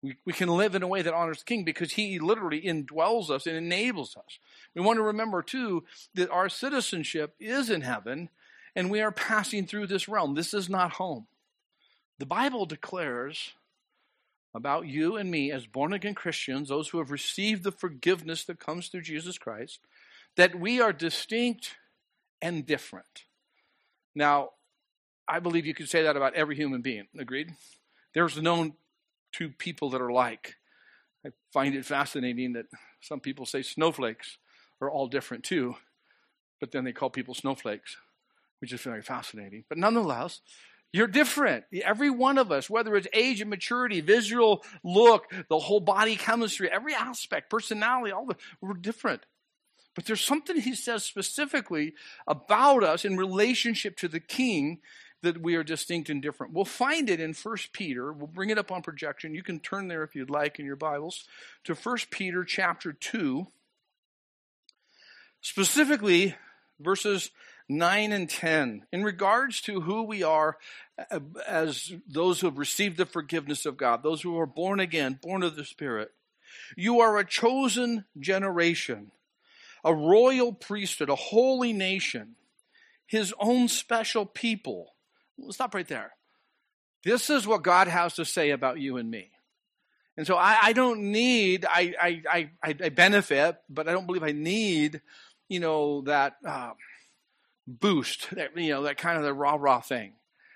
We, 0.02 0.16
we 0.24 0.32
can 0.32 0.48
live 0.48 0.74
in 0.74 0.82
a 0.82 0.88
way 0.88 1.02
that 1.02 1.14
honors 1.14 1.38
the 1.38 1.44
King 1.44 1.64
because 1.64 1.92
He 1.92 2.18
literally 2.18 2.62
indwells 2.62 3.30
us 3.30 3.46
and 3.46 3.56
enables 3.56 4.16
us. 4.16 4.38
We 4.74 4.82
want 4.82 4.98
to 4.98 5.02
remember, 5.02 5.42
too, 5.42 5.84
that 6.14 6.30
our 6.30 6.48
citizenship 6.48 7.34
is 7.38 7.70
in 7.70 7.82
heaven 7.82 8.28
and 8.74 8.90
we 8.90 9.00
are 9.00 9.12
passing 9.12 9.66
through 9.66 9.86
this 9.86 10.08
realm. 10.08 10.34
This 10.34 10.52
is 10.52 10.68
not 10.68 10.92
home. 10.92 11.26
The 12.18 12.26
Bible 12.26 12.66
declares 12.66 13.52
about 14.54 14.86
you 14.86 15.16
and 15.16 15.30
me 15.30 15.52
as 15.52 15.66
born 15.66 15.92
again 15.92 16.14
Christians, 16.14 16.68
those 16.68 16.88
who 16.88 16.98
have 16.98 17.10
received 17.10 17.62
the 17.62 17.72
forgiveness 17.72 18.44
that 18.44 18.58
comes 18.58 18.88
through 18.88 19.02
Jesus 19.02 19.36
Christ, 19.36 19.80
that 20.36 20.58
we 20.58 20.80
are 20.80 20.94
distinct 20.94 21.76
and 22.40 22.64
different. 22.64 23.25
Now, 24.16 24.50
I 25.28 25.38
believe 25.40 25.66
you 25.66 25.74
could 25.74 25.90
say 25.90 26.02
that 26.04 26.16
about 26.16 26.34
every 26.34 26.56
human 26.56 26.80
being. 26.80 27.06
Agreed? 27.18 27.52
There's 28.14 28.40
known 28.40 28.72
two 29.30 29.50
people 29.50 29.90
that 29.90 30.00
are 30.00 30.10
like. 30.10 30.54
I 31.24 31.30
find 31.52 31.74
it 31.74 31.84
fascinating 31.84 32.54
that 32.54 32.66
some 33.00 33.20
people 33.20 33.44
say 33.44 33.62
snowflakes 33.62 34.38
are 34.80 34.90
all 34.90 35.06
different 35.06 35.44
too, 35.44 35.76
but 36.60 36.72
then 36.72 36.84
they 36.84 36.92
call 36.92 37.10
people 37.10 37.34
snowflakes, 37.34 37.96
which 38.60 38.72
is 38.72 38.80
very 38.80 39.02
fascinating. 39.02 39.64
But 39.68 39.78
nonetheless, 39.78 40.40
you're 40.92 41.08
different. 41.08 41.64
Every 41.84 42.08
one 42.08 42.38
of 42.38 42.50
us, 42.50 42.70
whether 42.70 42.96
it's 42.96 43.08
age 43.12 43.42
and 43.42 43.50
maturity, 43.50 44.00
visual 44.00 44.64
look, 44.82 45.30
the 45.50 45.58
whole 45.58 45.80
body 45.80 46.16
chemistry, 46.16 46.70
every 46.70 46.94
aspect, 46.94 47.50
personality, 47.50 48.12
all 48.12 48.26
the 48.26 48.36
we're 48.62 48.74
different. 48.74 49.26
But 49.96 50.04
there's 50.04 50.24
something 50.24 50.60
he 50.60 50.74
says 50.74 51.04
specifically 51.04 51.94
about 52.26 52.84
us 52.84 53.04
in 53.04 53.16
relationship 53.16 53.96
to 53.96 54.08
the 54.08 54.20
king 54.20 54.80
that 55.22 55.40
we 55.40 55.56
are 55.56 55.64
distinct 55.64 56.10
and 56.10 56.20
different. 56.20 56.52
We'll 56.52 56.66
find 56.66 57.08
it 57.08 57.18
in 57.18 57.32
1 57.32 57.56
Peter. 57.72 58.12
We'll 58.12 58.26
bring 58.26 58.50
it 58.50 58.58
up 58.58 58.70
on 58.70 58.82
projection. 58.82 59.34
You 59.34 59.42
can 59.42 59.58
turn 59.58 59.88
there 59.88 60.04
if 60.04 60.14
you'd 60.14 60.30
like 60.30 60.60
in 60.60 60.66
your 60.66 60.76
Bibles 60.76 61.24
to 61.64 61.74
1 61.74 61.96
Peter 62.10 62.44
chapter 62.44 62.92
2. 62.92 63.46
Specifically, 65.40 66.36
verses 66.78 67.30
9 67.68 68.12
and 68.12 68.28
10, 68.28 68.86
in 68.92 69.02
regards 69.02 69.62
to 69.62 69.80
who 69.80 70.02
we 70.02 70.22
are 70.22 70.58
uh, 71.10 71.20
as 71.48 71.94
those 72.06 72.40
who 72.40 72.48
have 72.48 72.58
received 72.58 72.98
the 72.98 73.06
forgiveness 73.06 73.64
of 73.64 73.78
God, 73.78 74.02
those 74.02 74.20
who 74.20 74.38
are 74.38 74.46
born 74.46 74.78
again, 74.78 75.18
born 75.22 75.42
of 75.42 75.56
the 75.56 75.64
Spirit. 75.64 76.12
You 76.76 77.00
are 77.00 77.16
a 77.16 77.24
chosen 77.24 78.04
generation, 78.18 79.10
a 79.86 79.94
royal 79.94 80.52
priesthood, 80.52 81.08
a 81.08 81.14
holy 81.14 81.72
nation, 81.72 82.36
his 83.06 83.32
own 83.38 83.68
special 83.68 84.26
people. 84.26 84.94
Stop 85.50 85.74
right 85.74 85.88
there. 85.88 86.12
This 87.04 87.30
is 87.30 87.46
what 87.46 87.62
God 87.62 87.88
has 87.88 88.14
to 88.14 88.24
say 88.24 88.50
about 88.50 88.80
you 88.80 88.98
and 88.98 89.10
me. 89.10 89.30
And 90.18 90.26
so 90.26 90.36
I, 90.36 90.58
I 90.62 90.72
don't 90.72 91.12
need, 91.12 91.64
I, 91.68 91.94
I, 92.00 92.50
I, 92.62 92.76
I 92.82 92.88
benefit, 92.88 93.56
but 93.68 93.88
I 93.88 93.92
don't 93.92 94.06
believe 94.06 94.22
I 94.22 94.32
need 94.32 95.00
you 95.48 95.60
know, 95.60 96.02
that 96.02 96.36
uh, 96.44 96.72
boost, 97.66 98.30
that, 98.34 98.56
you 98.56 98.70
know, 98.70 98.82
that 98.84 98.96
kind 98.96 99.18
of 99.18 99.24
the 99.24 99.32
rah 99.32 99.56
rah 99.58 99.80
thing. 99.80 100.12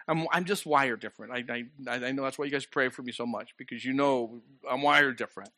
I'm, 0.08 0.26
I'm 0.32 0.44
just 0.44 0.66
wired 0.66 1.00
different. 1.00 1.32
I, 1.32 1.44
I, 1.88 1.94
I 2.06 2.12
know 2.12 2.22
that's 2.22 2.38
why 2.38 2.44
you 2.44 2.50
guys 2.50 2.66
pray 2.66 2.88
for 2.88 3.02
me 3.02 3.12
so 3.12 3.26
much 3.26 3.54
because 3.56 3.84
you 3.84 3.92
know 3.92 4.40
I'm 4.68 4.82
wired 4.82 5.16
different. 5.16 5.50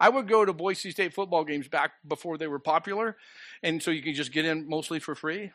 I 0.00 0.08
would 0.08 0.26
go 0.26 0.44
to 0.44 0.52
Boise 0.52 0.90
State 0.90 1.12
football 1.12 1.44
games 1.44 1.68
back 1.68 1.92
before 2.06 2.38
they 2.38 2.48
were 2.48 2.58
popular, 2.58 3.16
and 3.62 3.82
so 3.82 3.90
you 3.90 4.02
could 4.02 4.14
just 4.14 4.32
get 4.32 4.46
in 4.46 4.68
mostly 4.68 4.98
for 4.98 5.14
free. 5.14 5.52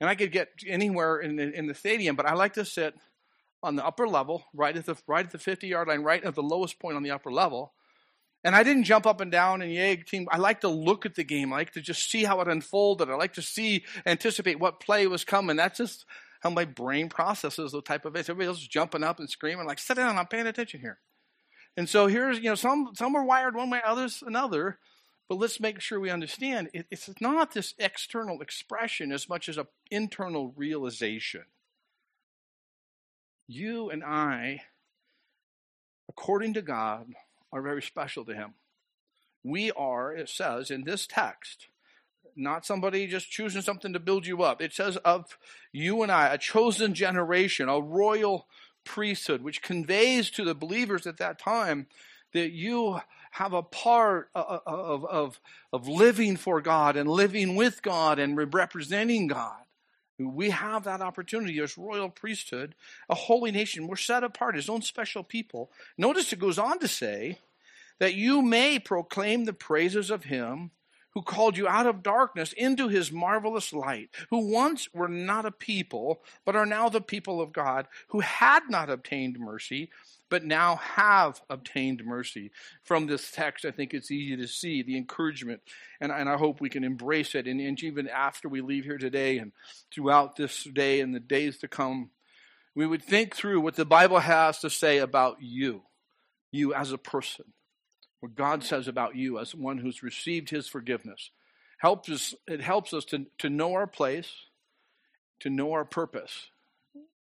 And 0.00 0.10
I 0.10 0.14
could 0.14 0.32
get 0.32 0.48
anywhere 0.66 1.18
in 1.18 1.36
the, 1.36 1.52
in 1.52 1.66
the 1.66 1.74
stadium, 1.74 2.16
but 2.16 2.26
I 2.26 2.34
like 2.34 2.54
to 2.54 2.64
sit 2.64 2.94
on 3.62 3.76
the 3.76 3.86
upper 3.86 4.06
level, 4.06 4.44
right 4.52 4.76
at 4.76 4.86
the 4.86 4.96
right 5.06 5.24
at 5.24 5.32
the 5.32 5.38
50 5.38 5.66
yard 5.66 5.88
line, 5.88 6.02
right 6.02 6.22
at 6.22 6.34
the 6.34 6.42
lowest 6.42 6.78
point 6.78 6.96
on 6.96 7.02
the 7.02 7.12
upper 7.12 7.32
level, 7.32 7.72
and 8.44 8.56
I 8.56 8.62
didn't 8.62 8.84
jump 8.84 9.06
up 9.06 9.20
and 9.20 9.30
down 9.30 9.62
and 9.62 9.72
yay 9.72 9.96
team. 9.96 10.26
I 10.30 10.38
like 10.38 10.60
to 10.62 10.68
look 10.68 11.06
at 11.06 11.14
the 11.14 11.24
game. 11.24 11.52
I 11.52 11.56
like 11.56 11.72
to 11.72 11.80
just 11.80 12.10
see 12.10 12.24
how 12.24 12.40
it 12.40 12.48
unfolded. 12.48 13.08
I 13.08 13.14
like 13.14 13.34
to 13.34 13.42
see, 13.42 13.84
anticipate 14.04 14.58
what 14.58 14.80
play 14.80 15.06
was 15.06 15.24
coming. 15.24 15.56
That's 15.56 15.78
just 15.78 16.04
how 16.40 16.50
my 16.50 16.64
brain 16.64 17.08
processes 17.08 17.70
the 17.70 17.80
type 17.82 18.04
of 18.04 18.16
it. 18.16 18.28
Everybody 18.28 18.48
else 18.48 18.60
is 18.60 18.68
jumping 18.68 19.04
up 19.04 19.20
and 19.20 19.30
screaming, 19.30 19.66
like, 19.66 19.78
sit 19.78 19.96
down, 19.96 20.18
I'm 20.18 20.26
paying 20.26 20.46
attention 20.46 20.80
here. 20.80 20.98
And 21.76 21.88
so 21.88 22.06
here's, 22.06 22.38
you 22.38 22.44
know, 22.44 22.54
some 22.54 22.90
some 22.94 23.14
are 23.16 23.24
wired 23.24 23.54
one 23.54 23.70
way, 23.70 23.80
others 23.84 24.22
another. 24.26 24.78
But 25.28 25.38
let's 25.38 25.60
make 25.60 25.80
sure 25.80 25.98
we 25.98 26.10
understand 26.10 26.68
it, 26.74 26.86
it's 26.90 27.08
not 27.20 27.54
this 27.54 27.74
external 27.78 28.42
expression 28.42 29.12
as 29.12 29.28
much 29.28 29.48
as 29.48 29.56
an 29.56 29.66
internal 29.90 30.52
realization. 30.56 31.44
You 33.46 33.88
and 33.88 34.04
I, 34.04 34.62
according 36.08 36.54
to 36.54 36.62
God, 36.62 37.06
are 37.52 37.62
very 37.62 37.82
special 37.82 38.24
to 38.26 38.34
him. 38.34 38.54
We 39.42 39.70
are, 39.72 40.14
it 40.14 40.28
says 40.28 40.70
in 40.70 40.84
this 40.84 41.06
text, 41.06 41.68
not 42.36 42.66
somebody 42.66 43.06
just 43.06 43.30
choosing 43.30 43.62
something 43.62 43.92
to 43.92 44.00
build 44.00 44.26
you 44.26 44.42
up. 44.42 44.62
It 44.62 44.72
says 44.72 44.96
of 44.98 45.38
you 45.72 46.02
and 46.02 46.12
I, 46.12 46.28
a 46.28 46.38
chosen 46.38 46.94
generation, 46.94 47.68
a 47.68 47.80
royal 47.80 48.46
priesthood, 48.84 49.42
which 49.42 49.62
conveys 49.62 50.30
to 50.30 50.44
the 50.44 50.54
believers 50.54 51.06
at 51.06 51.18
that 51.18 51.38
time 51.38 51.86
that 52.32 52.52
you 52.52 53.00
have 53.32 53.52
a 53.52 53.62
part 53.62 54.30
of, 54.34 54.60
of, 54.66 55.04
of, 55.06 55.40
of 55.72 55.88
living 55.88 56.36
for 56.36 56.60
God 56.60 56.96
and 56.96 57.08
living 57.08 57.56
with 57.56 57.82
God 57.82 58.18
and 58.18 58.36
representing 58.54 59.26
God. 59.26 59.56
We 60.18 60.50
have 60.50 60.84
that 60.84 61.00
opportunity 61.00 61.58
as 61.60 61.78
royal 61.78 62.08
priesthood, 62.08 62.74
a 63.08 63.14
holy 63.14 63.50
nation. 63.50 63.86
We're 63.86 63.96
set 63.96 64.22
apart, 64.22 64.54
his 64.54 64.68
own 64.68 64.82
special 64.82 65.24
people. 65.24 65.70
Notice 65.96 66.32
it 66.32 66.38
goes 66.38 66.58
on 66.58 66.78
to 66.80 66.88
say 66.88 67.38
that 67.98 68.14
you 68.14 68.42
may 68.42 68.78
proclaim 68.78 69.44
the 69.44 69.52
praises 69.52 70.10
of 70.10 70.24
him 70.24 70.70
who 71.14 71.22
called 71.22 71.56
you 71.56 71.68
out 71.68 71.86
of 71.86 72.02
darkness 72.02 72.52
into 72.54 72.88
his 72.88 73.12
marvelous 73.12 73.72
light, 73.72 74.10
who 74.30 74.50
once 74.50 74.88
were 74.94 75.08
not 75.08 75.44
a 75.44 75.50
people, 75.50 76.22
but 76.44 76.56
are 76.56 76.66
now 76.66 76.88
the 76.88 77.00
people 77.00 77.40
of 77.40 77.52
God, 77.52 77.86
who 78.08 78.20
had 78.20 78.62
not 78.68 78.88
obtained 78.88 79.38
mercy, 79.38 79.90
but 80.30 80.44
now 80.44 80.76
have 80.76 81.42
obtained 81.50 82.06
mercy. 82.06 82.50
From 82.82 83.06
this 83.06 83.30
text, 83.30 83.66
I 83.66 83.70
think 83.70 83.92
it's 83.92 84.10
easy 84.10 84.34
to 84.36 84.48
see 84.48 84.82
the 84.82 84.96
encouragement, 84.96 85.60
and, 86.00 86.10
and 86.10 86.26
I 86.26 86.38
hope 86.38 86.60
we 86.60 86.70
can 86.70 86.84
embrace 86.84 87.34
it. 87.34 87.46
And, 87.46 87.60
and 87.60 87.82
even 87.82 88.08
after 88.08 88.48
we 88.48 88.62
leave 88.62 88.84
here 88.84 88.96
today 88.96 89.36
and 89.36 89.52
throughout 89.92 90.36
this 90.36 90.64
day 90.64 91.00
and 91.00 91.14
the 91.14 91.20
days 91.20 91.58
to 91.58 91.68
come, 91.68 92.10
we 92.74 92.86
would 92.86 93.02
think 93.02 93.36
through 93.36 93.60
what 93.60 93.76
the 93.76 93.84
Bible 93.84 94.20
has 94.20 94.60
to 94.60 94.70
say 94.70 94.96
about 94.96 95.42
you, 95.42 95.82
you 96.50 96.72
as 96.72 96.92
a 96.92 96.98
person, 96.98 97.44
what 98.22 98.36
God 98.36 98.62
says 98.62 98.86
about 98.86 99.16
you 99.16 99.40
as 99.40 99.52
one 99.52 99.78
who's 99.78 100.04
received 100.04 100.48
his 100.48 100.68
forgiveness. 100.68 101.32
Helps 101.78 102.08
us, 102.08 102.36
it 102.46 102.60
helps 102.60 102.94
us 102.94 103.04
to, 103.06 103.26
to 103.38 103.50
know 103.50 103.74
our 103.74 103.88
place, 103.88 104.30
to 105.40 105.50
know 105.50 105.72
our 105.72 105.84
purpose, 105.84 106.46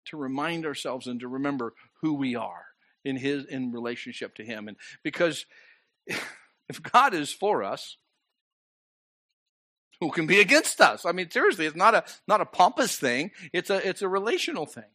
to 0.04 0.18
remind 0.18 0.66
ourselves 0.66 1.06
and 1.06 1.18
to 1.20 1.26
remember 1.26 1.72
who 2.02 2.12
we 2.12 2.36
are 2.36 2.66
in 3.02 3.16
his 3.16 3.46
in 3.46 3.72
relationship 3.72 4.34
to 4.34 4.44
him. 4.44 4.68
And 4.68 4.76
because 5.02 5.46
if 6.06 6.82
god 6.82 7.14
is 7.14 7.32
for 7.32 7.64
us 7.64 7.96
who 10.00 10.10
can 10.10 10.26
be 10.26 10.40
against 10.40 10.82
us? 10.82 11.06
I 11.06 11.12
mean 11.12 11.30
seriously 11.30 11.64
it's 11.64 11.76
not 11.76 11.94
a 11.94 12.04
not 12.28 12.42
a 12.42 12.46
pompous 12.46 12.96
thing. 12.96 13.30
It's 13.54 13.70
a 13.70 13.88
it's 13.88 14.02
a 14.02 14.08
relational 14.08 14.66
thing. 14.66 14.90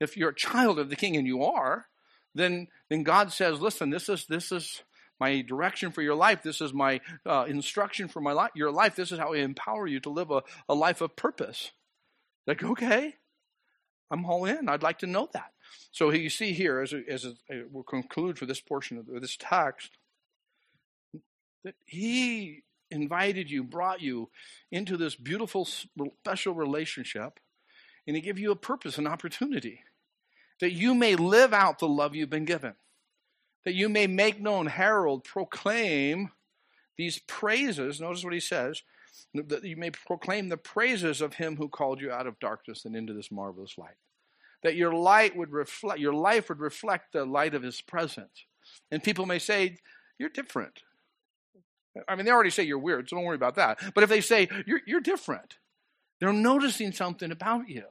If 0.00 0.16
you're 0.16 0.30
a 0.30 0.34
child 0.34 0.80
of 0.80 0.90
the 0.90 0.96
king 0.96 1.16
and 1.16 1.26
you 1.26 1.44
are 1.44 1.86
then 2.34 2.66
then 2.90 3.04
god 3.04 3.32
says 3.32 3.60
listen 3.60 3.90
this 3.90 4.08
is 4.08 4.26
this 4.26 4.50
is 4.50 4.82
my 5.18 5.40
direction 5.42 5.92
for 5.92 6.02
your 6.02 6.14
life. 6.14 6.42
This 6.42 6.60
is 6.60 6.72
my 6.72 7.00
uh, 7.24 7.44
instruction 7.48 8.08
for 8.08 8.20
my 8.20 8.32
life 8.32 8.50
your 8.54 8.70
life. 8.70 8.96
This 8.96 9.12
is 9.12 9.18
how 9.18 9.32
i 9.34 9.38
empower 9.38 9.86
you 9.86 10.00
to 10.00 10.10
live 10.10 10.30
a, 10.30 10.42
a 10.68 10.74
life 10.74 11.00
of 11.00 11.16
purpose. 11.16 11.72
Like 12.46 12.62
okay 12.62 13.14
i'm 14.10 14.24
all 14.24 14.44
in. 14.44 14.68
I'd 14.68 14.82
like 14.82 14.98
to 15.00 15.06
know 15.06 15.28
that. 15.32 15.52
So 15.90 16.10
you 16.10 16.30
see 16.30 16.52
here, 16.52 16.80
as, 16.80 16.94
as 17.08 17.26
we'll 17.70 17.82
conclude 17.82 18.38
for 18.38 18.46
this 18.46 18.60
portion 18.60 18.98
of 18.98 19.06
this 19.20 19.36
text, 19.38 19.90
that 21.64 21.74
he 21.84 22.62
invited 22.90 23.50
you, 23.50 23.64
brought 23.64 24.00
you 24.00 24.30
into 24.70 24.96
this 24.96 25.16
beautiful, 25.16 25.64
special 25.64 26.54
relationship, 26.54 27.40
and 28.06 28.14
he 28.14 28.22
gave 28.22 28.38
you 28.38 28.52
a 28.52 28.56
purpose, 28.56 28.98
an 28.98 29.06
opportunity, 29.06 29.80
that 30.60 30.72
you 30.72 30.94
may 30.94 31.16
live 31.16 31.52
out 31.52 31.78
the 31.78 31.88
love 31.88 32.14
you've 32.14 32.30
been 32.30 32.44
given, 32.44 32.74
that 33.66 33.74
you 33.74 33.90
may 33.90 34.06
make 34.06 34.40
known, 34.40 34.66
herald, 34.66 35.24
proclaim 35.24 36.30
these 36.96 37.18
praises. 37.18 38.00
Notice 38.00 38.24
what 38.24 38.32
he 38.32 38.40
says 38.40 38.82
that 39.34 39.64
you 39.64 39.76
may 39.76 39.90
proclaim 39.90 40.48
the 40.48 40.56
praises 40.56 41.20
of 41.20 41.34
him 41.34 41.56
who 41.56 41.68
called 41.68 42.00
you 42.00 42.10
out 42.10 42.26
of 42.26 42.38
darkness 42.38 42.86
and 42.86 42.96
into 42.96 43.12
this 43.12 43.30
marvelous 43.30 43.76
light 43.76 43.96
that 44.62 44.74
your 44.74 44.92
light 44.92 45.36
would 45.36 45.52
reflect, 45.52 46.00
your 46.00 46.12
life 46.12 46.48
would 46.48 46.58
reflect 46.58 47.12
the 47.12 47.24
light 47.24 47.54
of 47.54 47.62
his 47.62 47.80
presence. 47.80 48.46
And 48.90 49.00
people 49.02 49.26
may 49.26 49.38
say, 49.38 49.78
You're 50.18 50.28
different. 50.28 50.82
I 52.08 52.14
mean, 52.16 52.26
they 52.26 52.32
already 52.32 52.50
say 52.50 52.64
you're 52.64 52.78
weird, 52.78 53.08
so 53.08 53.16
don't 53.16 53.24
worry 53.24 53.36
about 53.36 53.54
that. 53.54 53.78
But 53.94 54.04
if 54.04 54.10
they 54.10 54.20
say, 54.20 54.48
You're, 54.66 54.80
you're 54.86 55.00
different, 55.00 55.58
they're 56.20 56.32
noticing 56.32 56.92
something 56.92 57.30
about 57.30 57.68
you. 57.68 57.84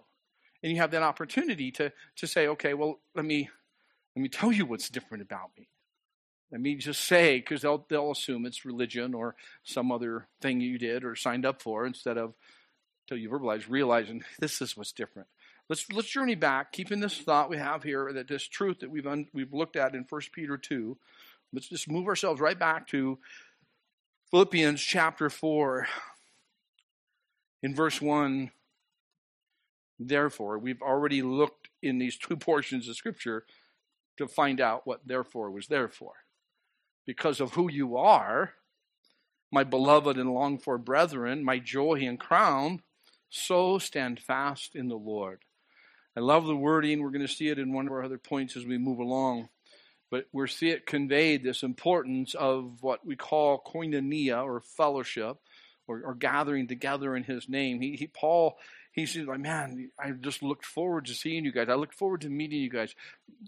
And 0.64 0.72
you 0.72 0.80
have 0.80 0.92
that 0.92 1.04
opportunity 1.04 1.72
to, 1.72 1.94
to 2.18 2.28
say, 2.28 2.48
Okay, 2.48 2.74
well, 2.74 3.00
let 3.16 3.26
me, 3.26 3.50
let 4.16 4.22
me 4.22 4.30
tell 4.30 4.52
you 4.52 4.66
what's 4.66 4.90
different 4.90 5.22
about 5.22 5.52
me. 5.58 5.68
Let 6.52 6.62
me 6.62 6.76
just 6.76 7.02
say, 7.02 7.40
because 7.40 7.64
they'll, 7.64 7.86
they'll 7.90 8.12
assume 8.12 8.46
it's 8.46 8.66
religion 8.66 9.14
or 9.14 9.36
some 9.64 9.92
other 9.92 10.28
thing 10.42 10.62
you 10.62 10.78
did 10.78 11.04
or 11.04 11.16
signed 11.16 11.46
up 11.46 11.62
for 11.62 11.86
instead 11.86 12.18
of, 12.18 12.34
until 13.04 13.22
you 13.22 13.30
verbalize, 13.30 13.66
realizing 13.68 14.24
this 14.40 14.62
is 14.62 14.78
what's 14.78 14.92
different. 14.92 15.28
Let's 15.68 15.92
let's 15.92 16.08
journey 16.10 16.36
back, 16.36 16.72
keeping 16.72 17.00
this 17.00 17.18
thought 17.18 17.50
we 17.50 17.58
have 17.58 17.82
here, 17.82 18.14
that 18.14 18.28
this 18.28 18.48
truth 18.48 18.82
that 18.82 18.92
we've 18.92 19.08
un, 19.08 19.28
we've 19.34 19.52
looked 19.52 19.76
at 19.76 19.96
in 19.96 20.06
1 20.08 20.22
Peter 20.32 20.58
2. 20.58 20.96
Let's 21.52 21.70
just 21.70 21.90
move 21.90 22.08
ourselves 22.08 22.40
right 22.40 22.58
back 22.58 22.88
to 22.90 23.18
Philippians 24.30 24.80
chapter 24.80 25.32
4 25.32 25.88
in 27.64 27.74
verse 27.74 28.00
1 28.00 28.52
Therefore, 29.98 30.60
we've 30.60 30.82
already 30.82 31.22
looked 31.22 31.70
in 31.82 31.98
these 31.98 32.18
two 32.18 32.36
portions 32.38 32.88
of 32.88 32.96
Scripture 32.96 33.46
to 34.18 34.28
find 34.28 34.62
out 34.62 34.86
what 34.86 35.08
therefore 35.08 35.52
was 35.52 35.68
there 35.68 35.90
for. 35.90 36.14
Because 37.06 37.40
of 37.40 37.54
who 37.54 37.70
you 37.72 37.98
are, 37.98 38.54
my 39.52 39.64
beloved 39.64 40.18
and 40.18 40.34
longed 40.34 40.64
for 40.64 40.78
brethren, 40.78 41.44
my 41.44 41.60
joy 41.60 42.02
and 42.04 42.20
crown, 42.20 42.82
so 43.30 43.78
stand 43.78 44.20
fast 44.20 44.76
in 44.76 44.88
the 44.88 44.96
Lord. 44.98 45.44
I 46.18 46.22
love 46.22 46.46
the 46.46 46.56
wording. 46.56 47.02
We're 47.02 47.12
going 47.12 47.28
to 47.28 47.34
see 47.34 47.50
it 47.50 47.60
in 47.60 47.74
one 47.74 47.88
of 47.88 47.92
our 47.92 48.04
other 48.04 48.18
points 48.18 48.56
as 48.56 48.66
we 48.66 48.78
move 48.78 49.00
along. 49.00 49.50
But 50.10 50.26
we 50.32 50.48
see 50.48 50.70
it 50.70 50.86
conveyed 50.86 51.44
this 51.44 51.64
importance 51.64 52.36
of 52.36 52.82
what 52.82 53.06
we 53.06 53.16
call 53.16 53.62
koinonia 53.66 54.44
or 54.44 54.62
fellowship 54.62 55.38
or, 55.88 56.02
or 56.06 56.16
gathering 56.16 56.68
together 56.68 57.16
in 57.16 57.24
his 57.24 57.50
name. 57.50 57.82
He, 57.82 57.96
he 57.96 58.08
Paul 58.08 58.58
he 58.96 59.06
said, 59.06 59.28
like, 59.28 59.42
man, 59.42 59.92
I 60.00 60.12
just 60.12 60.42
looked 60.42 60.66
forward 60.66 61.08
to 61.08 61.14
seeing 61.14 61.44
you 61.44 61.52
guys. 61.52 61.68
I 61.68 61.74
looked 61.74 61.94
forward 61.94 62.22
to 62.22 62.30
meeting 62.30 62.62
you 62.62 62.70
guys. 62.70 62.96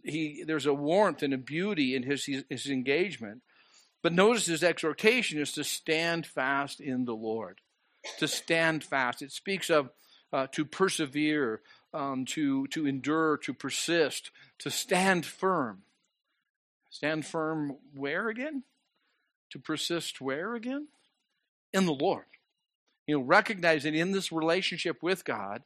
He, 0.04 0.44
there's 0.46 0.66
a 0.66 0.74
warmth 0.74 1.24
and 1.24 1.34
a 1.34 1.38
beauty 1.38 1.96
in 1.96 2.04
his, 2.04 2.25
his, 2.25 2.44
his 2.50 2.68
engagement. 2.68 3.42
But 4.04 4.12
notice 4.12 4.46
his 4.46 4.62
exhortation 4.63 5.39
is 5.39 5.54
to 5.54 5.63
stand 5.63 6.27
fast 6.27 6.82
in 6.82 7.06
the 7.06 7.16
Lord. 7.16 7.62
To 8.20 8.27
stand 8.27 8.84
fast. 8.84 9.22
It 9.22 9.32
speaks 9.32 9.70
of 9.70 9.89
uh, 10.34 10.48
to 10.51 10.66
persevere, 10.66 11.62
um, 11.94 12.25
to, 12.25 12.68
to 12.68 12.86
endure, 12.86 13.38
to 13.38 13.54
persist, 13.54 14.32
to 14.60 14.70
stand 14.70 15.25
firm. 15.25 15.84
Stand 16.89 17.25
firm 17.25 17.77
where 17.96 18.27
again? 18.27 18.63
To 19.51 19.60
persist 19.60 20.20
where 20.20 20.56
again? 20.56 20.89
In 21.72 21.86
the 21.86 21.94
Lord 21.94 22.25
you 23.07 23.17
know, 23.17 23.23
recognizing 23.23 23.95
in 23.95 24.11
this 24.11 24.31
relationship 24.31 25.01
with 25.01 25.25
God, 25.25 25.63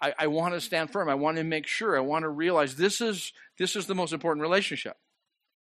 I, 0.00 0.14
I 0.18 0.26
want 0.28 0.54
to 0.54 0.60
stand 0.60 0.90
firm. 0.90 1.08
I 1.08 1.14
want 1.14 1.36
to 1.36 1.44
make 1.44 1.66
sure. 1.66 1.96
I 1.96 2.00
want 2.00 2.22
to 2.22 2.28
realize 2.28 2.76
this 2.76 3.00
is 3.00 3.32
this 3.58 3.76
is 3.76 3.86
the 3.86 3.94
most 3.94 4.12
important 4.12 4.42
relationship. 4.42 4.96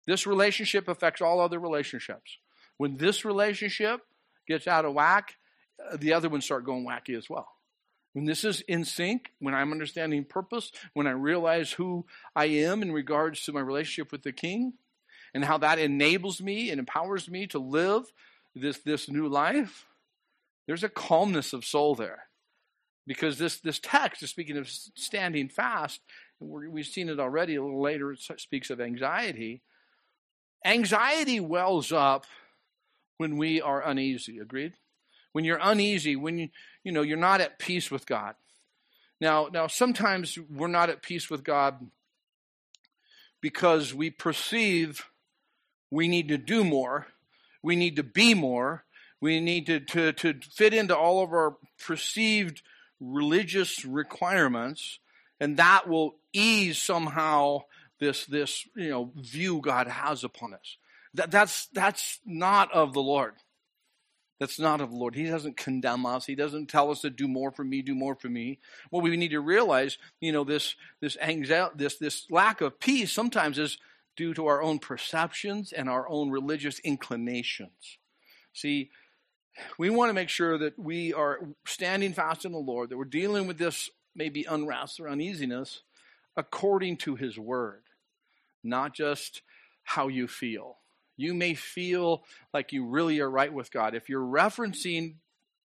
This 0.07 0.27
relationship 0.27 0.89
affects 0.89 1.21
all 1.21 1.41
other 1.41 1.59
relationships. 1.59 2.39
When 2.77 2.97
this 2.97 3.25
relationship 3.25 4.01
gets 4.47 4.67
out 4.69 4.85
of 4.85 4.95
whack, 4.95 5.35
uh, 5.93 5.97
the 5.97 6.13
other 6.13 6.29
ones 6.29 6.45
start 6.45 6.65
going 6.65 6.87
wacky 6.87 7.17
as 7.17 7.29
well. 7.29 7.49
When 8.13 8.25
this 8.25 8.45
is 8.45 8.63
in 8.63 8.85
sync, 8.85 9.33
when 9.41 9.55
I'm 9.55 9.73
understanding 9.73 10.25
purpose, 10.25 10.73
when 10.95 11.07
I 11.07 11.11
realize 11.11 11.73
who 11.73 12.07
I 12.35 12.47
am 12.47 12.83
in 12.83 12.93
regards 12.93 13.45
to 13.45 13.53
my 13.53 13.61
relationship 13.61 14.13
with 14.13 14.23
the 14.23 14.33
King, 14.33 14.75
and 15.35 15.45
how 15.45 15.59
that 15.59 15.79
enables 15.79 16.41
me 16.41 16.71
and 16.71 16.79
empowers 16.79 17.29
me 17.29 17.47
to 17.49 17.59
live 17.59 18.11
this, 18.55 18.79
this 18.79 19.11
new 19.11 19.29
life, 19.29 19.88
there's 20.69 20.85
a 20.85 20.89
calmness 20.89 21.53
of 21.53 21.65
soul 21.65 21.97
there. 21.97 22.29
Because 23.07 23.39
this, 23.39 23.59
this 23.59 23.81
text 23.83 24.23
is 24.23 24.29
speaking 24.29 24.59
of 24.59 24.69
standing 24.69 25.49
fast. 25.49 26.01
We've 26.39 26.87
seen 26.87 27.09
it 27.09 27.19
already 27.19 27.57
a 27.57 27.63
little 27.63 27.83
later. 27.83 28.13
It 28.13 28.21
speaks 28.37 28.69
of 28.69 28.79
anxiety. 28.79 29.63
Anxiety 30.65 31.41
wells 31.41 31.91
up 31.91 32.27
when 33.17 33.39
we 33.39 33.63
are 33.63 33.81
uneasy. 33.83 34.39
Agreed? 34.39 34.75
When 35.33 35.47
you're 35.47 35.59
uneasy, 35.61 36.17
when 36.17 36.37
you, 36.37 36.49
you 36.85 36.93
know 36.93 37.03
you're 37.03 37.17
not 37.17 37.41
at 37.41 37.59
peace 37.59 37.91
with 37.91 38.07
God. 38.07 38.35
Now, 39.23 39.49
now 39.51 39.69
sometimes 39.69 40.39
we're 40.51 40.69
not 40.69 40.91
at 40.91 41.03
peace 41.03 41.31
with 41.31 41.45
God 41.45 41.91
because 43.41 43.95
we 43.95 44.11
perceive 44.11 45.07
we 45.91 46.09
need 46.09 46.29
to 46.29 46.37
do 46.37 46.63
more, 46.63 47.07
we 47.63 47.75
need 47.75 47.97
to 47.97 48.03
be 48.03 48.35
more, 48.35 48.85
we 49.21 49.41
need 49.41 49.67
to, 49.67 49.81
to, 49.81 50.13
to 50.13 50.35
fit 50.55 50.75
into 50.75 50.97
all 50.97 51.23
of 51.23 51.31
our 51.31 51.57
perceived 51.85 52.63
religious 53.01 53.85
requirements, 53.85 54.99
and 55.41 55.57
that 55.57 55.89
will 55.89 56.17
ease 56.33 56.79
somehow 56.79 57.61
this, 58.01 58.27
this 58.27 58.65
you 58.77 58.91
know, 58.91 59.13
view 59.17 59.61
God 59.61 59.89
has 59.89 60.25
upon 60.25 60.55
us. 60.55 60.77
That, 61.15 61.31
that's, 61.31 61.67
that's 61.73 62.21
not 62.25 62.73
of 62.73 62.93
the 62.93 63.03
Lord. 63.03 63.35
That's 64.39 64.61
not 64.61 64.81
of 64.81 64.91
the 64.91 64.97
Lord. 64.97 65.17
He 65.17 65.25
doesn't 65.25 65.57
condemn 65.57 66.07
us. 66.07 66.27
He 66.27 66.37
doesn't 66.37 66.69
tell 66.69 66.91
us 66.93 67.01
to 67.01 67.11
do 67.11 67.27
more 67.27 67.51
for 67.51 67.65
me, 67.65 67.83
do 67.83 67.95
more 67.95 68.15
for 68.15 68.29
me. 68.29 68.61
What 68.91 69.03
we 69.03 69.17
need 69.17 69.33
to 69.33 69.41
realize, 69.41 69.99
you 70.21 70.31
know, 70.31 70.45
this 70.45 70.77
this 71.01 71.17
anxiety, 71.21 71.75
this 71.75 71.99
this 71.99 72.27
lack 72.31 72.61
of 72.61 72.79
peace 72.79 73.11
sometimes 73.11 73.59
is 73.59 73.79
due 74.17 74.35
to 74.35 74.47
our 74.47 74.63
own 74.63 74.79
perceptions 74.79 75.73
and 75.73 75.89
our 75.89 76.09
own 76.09 76.31
religious 76.31 76.79
inclinations. 76.81 77.99
See, 78.53 78.91
we 79.79 79.91
want 79.91 80.11
to 80.11 80.15
make 80.15 80.29
sure 80.29 80.59
that 80.59 80.79
we 80.79 81.13
are 81.13 81.41
standing 81.67 82.13
fast 82.13 82.45
in 82.45 82.53
the 82.53 82.59
Lord, 82.59 82.91
that 82.91 82.99
we're 82.99 83.05
dealing 83.05 83.47
with 83.47 83.59
this 83.59 83.91
maybe 84.15 84.45
unrest 84.45 85.01
or 85.01 85.09
uneasiness 85.09 85.83
according 86.37 86.97
to 86.99 87.17
His 87.17 87.39
Word, 87.39 87.83
not 88.63 88.95
just 88.95 89.43
how 89.83 90.09
you 90.09 90.29
feel. 90.29 90.77
You 91.17 91.35
may 91.35 91.55
feel 91.55 92.23
like 92.55 92.73
you 92.73 92.87
really 92.87 93.21
are 93.21 93.31
right 93.31 93.53
with 93.53 93.73
God. 93.73 93.95
If 93.95 94.09
you're 94.09 94.21
referencing 94.21 95.17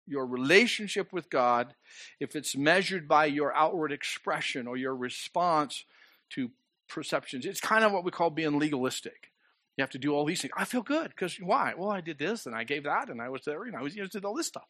your 0.06 0.24
relationship 0.26 1.12
with 1.12 1.30
God, 1.30 1.74
if 2.20 2.36
it's 2.36 2.56
measured 2.56 3.08
by 3.08 3.26
your 3.26 3.54
outward 3.54 3.90
expression 3.90 4.66
or 4.66 4.76
your 4.76 4.94
response 4.94 5.84
to 6.30 6.50
perceptions, 6.88 7.44
it's 7.44 7.60
kind 7.60 7.84
of 7.84 7.92
what 7.92 8.04
we 8.04 8.12
call 8.12 8.30
being 8.30 8.58
legalistic. 8.58 9.31
You 9.76 9.82
have 9.82 9.90
to 9.90 9.98
do 9.98 10.14
all 10.14 10.24
these 10.24 10.42
things. 10.42 10.52
I 10.56 10.64
feel 10.64 10.82
good 10.82 11.08
because 11.08 11.36
why? 11.36 11.74
Well, 11.76 11.90
I 11.90 12.02
did 12.02 12.18
this 12.18 12.46
and 12.46 12.54
I 12.54 12.64
gave 12.64 12.84
that 12.84 13.08
and 13.08 13.22
I 13.22 13.30
was 13.30 13.42
there. 13.44 13.64
Know, 13.64 13.78
I 13.78 13.82
was, 13.82 13.94
you 13.94 14.02
know, 14.02 14.08
did 14.08 14.24
all 14.24 14.34
this 14.34 14.48
stuff. 14.48 14.68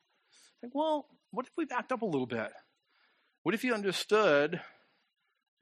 Like, 0.63 0.75
well, 0.75 1.07
what 1.33 1.47
if 1.47 1.53
we 1.57 1.65
backed 1.65 1.91
up 1.91 2.03
a 2.03 2.07
little 2.07 2.27
bit? 2.27 2.53
What 3.43 3.55
if 3.55 3.65
you 3.65 3.75
understood 3.75 4.61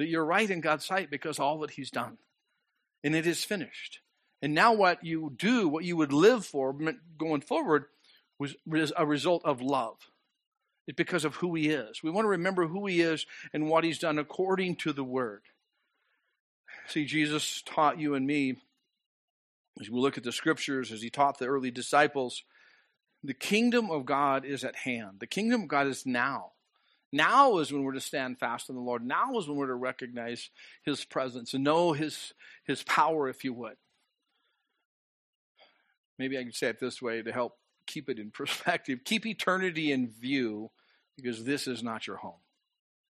that 0.00 0.08
you're 0.08 0.24
right 0.24 0.50
in 0.50 0.62
God's 0.62 0.86
sight 0.86 1.10
because 1.10 1.38
all 1.38 1.58
that 1.58 1.72
He's 1.72 1.90
done, 1.90 2.16
and 3.04 3.14
it 3.14 3.26
is 3.26 3.44
finished. 3.44 4.00
And 4.40 4.54
now, 4.54 4.72
what 4.72 5.04
you 5.04 5.30
do, 5.36 5.68
what 5.68 5.84
you 5.84 5.94
would 5.98 6.12
live 6.12 6.46
for 6.46 6.74
going 7.18 7.42
forward, 7.42 7.84
was 8.38 8.56
a 8.96 9.04
result 9.04 9.42
of 9.44 9.60
love. 9.60 9.98
It's 10.86 10.96
because 10.96 11.26
of 11.26 11.36
who 11.36 11.54
He 11.54 11.68
is. 11.68 12.02
We 12.02 12.10
want 12.10 12.24
to 12.24 12.30
remember 12.30 12.66
who 12.66 12.86
He 12.86 13.02
is 13.02 13.26
and 13.52 13.68
what 13.68 13.84
He's 13.84 13.98
done 13.98 14.18
according 14.18 14.76
to 14.76 14.94
the 14.94 15.04
Word. 15.04 15.42
See, 16.88 17.04
Jesus 17.04 17.62
taught 17.66 18.00
you 18.00 18.14
and 18.14 18.26
me 18.26 18.56
as 19.78 19.90
we 19.90 20.00
look 20.00 20.16
at 20.18 20.24
the 20.24 20.32
scriptures, 20.32 20.90
as 20.92 21.02
he 21.02 21.10
taught 21.10 21.38
the 21.38 21.46
early 21.46 21.70
disciples, 21.70 22.42
the 23.22 23.34
kingdom 23.34 23.90
of 23.90 24.06
God 24.06 24.44
is 24.44 24.64
at 24.64 24.76
hand. 24.76 25.20
The 25.20 25.26
kingdom 25.26 25.62
of 25.62 25.68
God 25.68 25.86
is 25.86 26.06
now. 26.06 26.52
Now 27.12 27.58
is 27.58 27.72
when 27.72 27.82
we're 27.82 27.92
to 27.92 28.00
stand 28.00 28.38
fast 28.38 28.68
in 28.68 28.76
the 28.76 28.80
Lord. 28.80 29.04
Now 29.04 29.36
is 29.38 29.48
when 29.48 29.56
we're 29.56 29.66
to 29.66 29.74
recognize 29.74 30.50
his 30.84 31.04
presence 31.04 31.54
and 31.54 31.64
know 31.64 31.92
his, 31.92 32.32
his 32.64 32.82
power, 32.84 33.28
if 33.28 33.44
you 33.44 33.52
would. 33.52 33.76
Maybe 36.18 36.38
I 36.38 36.42
can 36.42 36.52
say 36.52 36.68
it 36.68 36.78
this 36.78 37.02
way 37.02 37.22
to 37.22 37.32
help 37.32 37.58
keep 37.86 38.08
it 38.08 38.18
in 38.18 38.30
perspective. 38.32 39.00
Keep 39.04 39.26
eternity 39.26 39.92
in 39.92 40.08
view 40.08 40.70
because 41.16 41.44
this 41.44 41.66
is 41.66 41.82
not 41.82 42.06
your 42.06 42.16
home. 42.16 42.40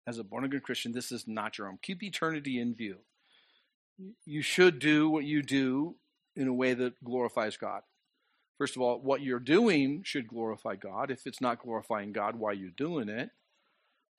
As 0.08 0.18
a 0.18 0.24
born 0.24 0.46
again 0.46 0.62
Christian, 0.62 0.94
this 0.94 1.12
is 1.12 1.28
not 1.28 1.58
your 1.58 1.68
home. 1.68 1.78
Keep 1.82 2.02
eternity 2.02 2.60
in 2.60 2.74
view. 2.74 2.98
You 4.26 4.42
should 4.42 4.80
do 4.80 5.10
what 5.10 5.26
you 5.26 5.44
do 5.44 5.96
in 6.36 6.48
a 6.48 6.54
way 6.54 6.74
that 6.74 7.04
glorifies 7.04 7.58
God. 7.58 7.82
First 8.58 8.76
of 8.76 8.82
all, 8.82 9.00
what 9.00 9.22
you're 9.22 9.40
doing 9.40 10.04
should 10.04 10.28
glorify 10.28 10.76
God. 10.76 11.10
If 11.10 11.26
it's 11.26 11.42
not 11.42 11.64
glorifying 11.64 12.12
God, 12.12 12.36
why 12.36 12.52
are 12.52 12.54
you 12.54 12.70
doing 12.70 13.10
it? 13.10 13.32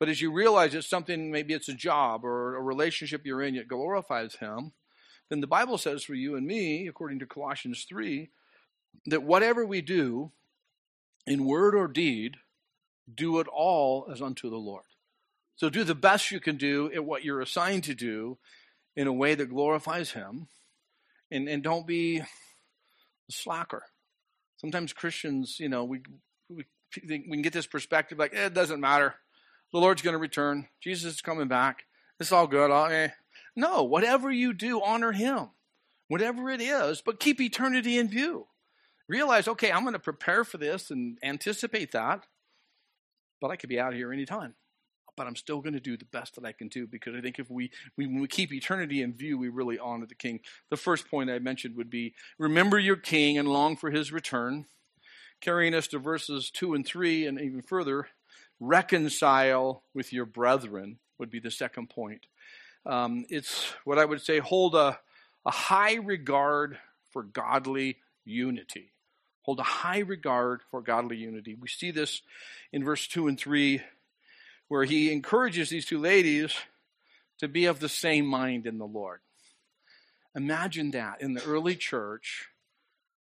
But 0.01 0.09
as 0.09 0.21
you 0.21 0.33
realize 0.33 0.75
it's 0.75 0.89
something, 0.89 1.31
maybe 1.31 1.55
it's 1.55 1.69
a 1.69 1.75
job 1.75 2.25
or 2.25 2.57
a 2.57 2.61
relationship 2.61 3.25
you're 3.25 3.43
in, 3.43 3.55
it 3.55 3.69
glorifies 3.69 4.35
Him, 4.35 4.73
then 5.29 5.41
the 5.41 5.47
Bible 5.47 5.79
says 5.79 6.03
for 6.03 6.15
you 6.15 6.35
and 6.35 6.47
me, 6.47 6.89
according 6.89 7.21
to 7.21 7.27
Colossians 7.27 7.87
3, 7.89 8.31
that 9.07 9.23
whatever 9.23 9.65
we 9.65 9.81
do, 9.81 10.33
in 11.27 11.47
word 11.47 11.75
or 11.75 11.87
deed, 11.87 12.37
do 13.15 13.39
it 13.39 13.47
all 13.47 14.09
as 14.11 14.21
unto 14.21 14.51
the 14.51 14.57
Lord. 14.57 14.85
So 15.55 15.71
do 15.71 15.85
the 15.85 15.95
best 15.95 16.31
you 16.31 16.41
can 16.41 16.57
do 16.57 16.91
at 16.93 17.05
what 17.05 17.25
you're 17.25 17.41
assigned 17.41 17.85
to 17.85 17.95
do 17.95 18.39
in 18.97 19.07
a 19.07 19.13
way 19.13 19.35
that 19.35 19.51
glorifies 19.51 20.11
Him 20.11 20.49
and, 21.33 21.49
and 21.49 21.63
don't 21.63 21.87
be 21.87 22.19
a 22.19 22.27
slacker. 23.31 23.85
Sometimes 24.59 24.93
Christians, 24.93 25.59
you 25.59 25.69
know, 25.69 25.85
we, 25.85 26.03
we, 26.49 26.65
we 27.09 27.21
can 27.23 27.43
get 27.43 27.53
this 27.53 27.67
perspective 27.67 28.19
like, 28.19 28.35
eh, 28.35 28.47
it 28.47 28.55
doesn't 28.55 28.81
matter. 28.81 29.15
The 29.73 29.79
Lord's 29.79 30.03
going 30.03 30.15
to 30.15 30.19
return. 30.19 30.69
Jesus 30.81 31.15
is 31.15 31.21
coming 31.21 31.49
back. 31.49 31.85
It's 32.21 32.33
all 32.33 32.47
good. 32.47 32.71
eh. 32.71 33.09
No, 33.57 33.83
whatever 33.83 34.31
you 34.31 34.53
do, 34.53 34.83
honor 34.83 35.13
Him. 35.13 35.49
Whatever 36.09 36.51
it 36.51 36.61
is, 36.61 37.01
but 37.01 37.21
keep 37.21 37.41
eternity 37.41 37.97
in 37.97 38.09
view. 38.09 38.47
Realize, 39.09 39.49
okay, 39.49 39.73
I'm 39.73 39.83
going 39.83 39.95
to 39.95 39.99
prepare 39.99 40.45
for 40.45 40.59
this 40.59 40.91
and 40.91 41.19
anticipate 41.23 41.93
that, 41.93 42.27
but 43.41 43.51
I 43.51 43.57
could 43.57 43.71
be 43.71 43.81
out 43.81 43.95
here 43.95 44.13
anytime 44.13 44.55
but 45.17 45.27
I'm 45.27 45.37
still 45.37 45.61
going 45.61 45.75
to 45.75 45.81
do 45.81 45.97
the 45.97 46.05
best 46.07 46.35
that 46.37 46.45
I 46.45 46.53
can 46.53 46.69
do 46.69 46.87
because 46.87 47.15
I 47.15 47.21
think 47.21 47.39
if 47.39 47.51
we, 47.51 47.71
we, 47.97 48.07
when 48.07 48.21
we 48.21 48.29
keep 48.29 48.53
eternity 48.53 49.03
in 49.03 49.13
view, 49.13 49.39
we 49.39 49.49
really 49.49 49.79
honor 49.79 50.07
the 50.07 50.15
King. 50.15 50.41
The 50.71 50.77
first 50.77 51.11
point 51.11 51.31
I 51.31 51.39
mentioned 51.39 51.77
would 51.77 51.91
be 51.91 52.15
remember 52.39 52.79
your 52.79 52.97
King 52.97 53.39
and 53.39 53.49
long 53.49 53.77
for 53.77 53.91
his 53.91 54.13
return. 54.13 54.67
Carrying 55.41 55.75
us 55.75 55.89
to 55.89 55.99
verses 55.99 56.51
2 56.51 56.75
and 56.75 56.87
3 56.87 57.27
and 57.27 57.41
even 57.41 57.63
further, 57.63 58.07
reconcile 58.61 59.83
with 59.93 60.13
your 60.13 60.25
brethren, 60.25 60.99
would 61.19 61.31
be 61.31 61.41
the 61.41 61.51
second 61.51 61.91
point. 61.91 62.27
Um, 62.87 63.27
it's 63.29 63.73
what 63.85 63.99
I 63.99 64.05
would 64.05 64.23
say 64.23 64.39
hold 64.39 64.75
a, 64.75 64.99
a 65.45 65.51
high 65.51 65.95
regard 65.95 66.79
for 67.11 67.23
godly 67.23 67.99
unity. 68.25 68.93
Hold 69.43 69.59
a 69.59 69.65
high 69.65 70.01
regard 70.01 70.63
for 70.71 70.81
godly 70.81 71.17
unity. 71.17 71.57
We 71.61 71.69
see 71.69 71.91
this 71.91 72.23
in 72.73 72.85
verse 72.85 73.07
2 73.09 73.29
and 73.29 73.39
3, 73.39 73.81
where 74.73 74.85
he 74.85 75.13
encourages 75.13 75.69
these 75.69 75.85
two 75.85 75.99
ladies 75.99 76.55
to 77.39 77.47
be 77.47 77.67
of 77.67 77.79
the 77.79 77.91
same 77.91 78.25
mind 78.25 78.67
in 78.67 78.79
the 78.79 78.87
Lord. 78.87 79.21
Imagine 80.35 80.93
that 80.93 81.21
in 81.21 81.35
the 81.35 81.45
early 81.45 81.77
church, 81.77 82.49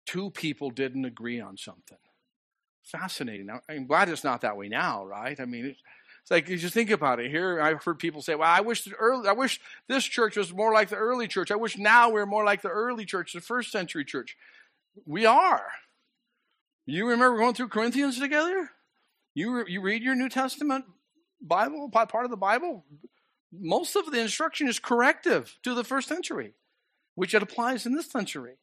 two 0.08 0.32
people 0.32 0.71
didn't 0.71 1.06
agree 1.06 1.39
on 1.39 1.56
something. 1.56 2.00
Fascinating. 2.82 3.50
I'm 3.69 3.86
glad 3.86 4.10
it's 4.10 4.23
not 4.23 4.41
that 4.41 4.58
way 4.58 4.67
now, 4.67 5.06
right? 5.06 5.39
I 5.39 5.45
mean, 5.45 5.76
it's 6.23 6.32
like 6.32 6.50
you 6.50 6.58
just 6.58 6.73
think 6.73 6.89
about 6.89 7.19
it. 7.19 7.30
Here, 7.30 7.62
I've 7.62 7.84
heard 7.84 8.00
people 8.00 8.23
say, 8.23 8.34
"Well, 8.34 8.50
I 8.50 8.62
wish 8.62 8.86
the 8.86 8.95
early, 8.95 9.30
I 9.30 9.34
wish 9.34 9.62
this 9.88 10.06
church 10.06 10.38
was 10.38 10.52
more 10.52 10.73
like 10.73 10.89
the 10.89 10.95
early 10.95 11.28
church. 11.28 11.52
I 11.52 11.56
wish 11.56 11.78
now 11.78 12.08
we 12.08 12.13
we're 12.15 12.26
more 12.26 12.45
like 12.45 12.63
the 12.63 12.69
early 12.69 13.06
church, 13.06 13.34
the 13.34 13.41
first 13.41 13.71
century 13.71 14.06
church." 14.06 14.36
We 15.06 15.28
are. 15.28 15.67
You 16.88 17.08
remember 17.08 17.38
going 17.38 17.54
through 17.54 17.67
Corinthians 17.67 18.17
together? 18.19 18.71
You 19.36 19.67
you 19.67 19.82
read 19.82 20.02
your 20.02 20.15
New 20.15 20.30
Testament 20.30 20.86
Bible, 21.41 21.89
part 21.89 22.26
of 22.26 22.32
the 22.32 22.38
Bible. 22.38 22.86
Most 23.52 23.95
of 23.95 24.12
the 24.12 24.19
instruction 24.19 24.67
is 24.67 24.80
corrective 24.80 25.58
to 25.63 25.73
the 25.73 25.84
first 25.84 26.08
century, 26.08 26.54
which 27.15 27.34
it 27.34 27.43
applies 27.43 27.86
in 27.86 27.95
this 27.95 28.12
century. 28.12 28.56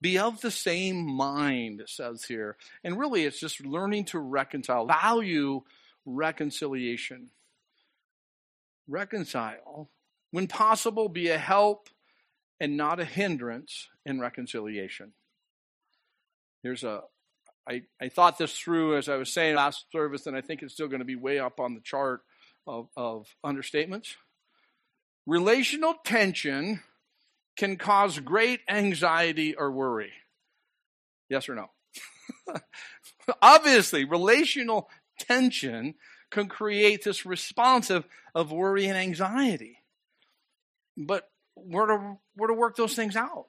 Be 0.00 0.18
of 0.18 0.40
the 0.40 0.50
same 0.50 1.06
mind, 1.06 1.80
it 1.80 1.90
says 1.90 2.24
here. 2.24 2.56
And 2.82 2.98
really, 2.98 3.24
it's 3.24 3.40
just 3.40 3.64
learning 3.64 4.06
to 4.06 4.18
reconcile, 4.18 4.86
value 4.86 5.62
reconciliation. 6.06 7.30
Reconcile. 8.88 9.90
When 10.30 10.46
possible, 10.46 11.08
be 11.08 11.28
a 11.28 11.38
help 11.38 11.88
and 12.58 12.76
not 12.76 13.00
a 13.00 13.04
hindrance 13.04 13.88
in 14.06 14.20
reconciliation. 14.20 15.12
Here's 16.62 16.84
a, 16.84 17.02
I, 17.68 17.82
I 18.00 18.08
thought 18.08 18.38
this 18.38 18.56
through 18.56 18.96
as 18.96 19.08
I 19.08 19.16
was 19.16 19.32
saying 19.32 19.56
last 19.56 19.86
service, 19.92 20.26
and 20.26 20.36
I 20.36 20.40
think 20.40 20.62
it's 20.62 20.74
still 20.74 20.88
going 20.88 21.00
to 21.00 21.04
be 21.04 21.16
way 21.16 21.38
up 21.38 21.60
on 21.60 21.74
the 21.74 21.80
chart 21.80 22.22
of, 22.66 22.88
of 22.96 23.26
understatements. 23.44 24.14
Relational 25.26 25.94
tension 26.04 26.82
can 27.56 27.76
cause 27.76 28.18
great 28.18 28.60
anxiety 28.68 29.54
or 29.54 29.70
worry. 29.70 30.12
Yes 31.28 31.48
or 31.48 31.54
no? 31.54 31.70
Obviously, 33.42 34.04
relational 34.04 34.88
tension 35.18 35.94
can 36.30 36.48
create 36.48 37.04
this 37.04 37.26
response 37.26 37.90
of, 37.90 38.06
of 38.34 38.50
worry 38.50 38.86
and 38.86 38.96
anxiety. 38.96 39.78
But 40.96 41.28
we're 41.54 41.86
to, 41.86 42.18
we're 42.36 42.48
to 42.48 42.54
work 42.54 42.76
those 42.76 42.94
things 42.94 43.16
out. 43.16 43.46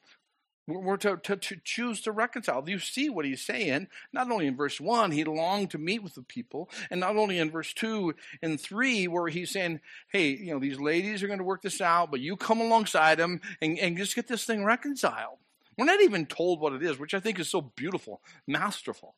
We're 0.68 0.98
to, 0.98 1.18
to, 1.18 1.36
to, 1.36 1.56
choose 1.64 2.02
to 2.02 2.12
reconcile. 2.12 2.64
You 2.68 2.80
see 2.80 3.10
what 3.10 3.26
he's 3.26 3.42
saying. 3.42 3.88
Not 4.14 4.32
only 4.32 4.46
in 4.46 4.56
verse 4.56 4.80
1, 4.80 5.12
he 5.12 5.24
longed 5.24 5.72
to 5.72 5.78
meet 5.78 6.04
with 6.04 6.14
the 6.14 6.22
people, 6.22 6.70
and 6.90 7.00
not 7.00 7.18
only 7.18 7.40
in 7.40 7.50
verse 7.50 7.74
2 7.74 8.14
and 8.42 8.62
3, 8.62 9.08
where 9.08 9.28
he's 9.28 9.52
saying, 9.52 9.82
hey, 10.10 10.30
you 10.30 10.54
know, 10.54 10.60
these 10.60 10.80
ladies 10.80 11.24
are 11.24 11.28
going 11.28 11.40
to 11.40 11.46
work 11.46 11.64
this 11.64 11.82
out, 11.82 12.12
but 12.12 12.20
you 12.20 12.38
come 12.38 12.62
alongside 12.62 13.18
them 13.18 13.42
and, 13.62 13.80
and 13.80 13.98
just 13.98 14.16
get 14.16 14.28
this 14.28 14.46
thing 14.46 14.64
reconciled. 14.64 15.38
We're 15.78 15.86
not 15.86 16.02
even 16.02 16.26
told 16.28 16.60
what 16.60 16.74
it 16.74 16.84
is, 16.84 17.00
which 17.00 17.14
I 17.14 17.20
think 17.20 17.40
is 17.40 17.50
so 17.50 17.62
beautiful, 17.62 18.22
masterful. 18.46 19.16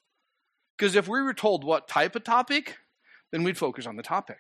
Because 0.77 0.95
if 0.95 1.07
we 1.07 1.21
were 1.21 1.33
told 1.33 1.63
what 1.63 1.87
type 1.87 2.15
of 2.15 2.23
topic, 2.23 2.77
then 3.31 3.43
we'd 3.43 3.57
focus 3.57 3.85
on 3.85 3.95
the 3.95 4.03
topic. 4.03 4.39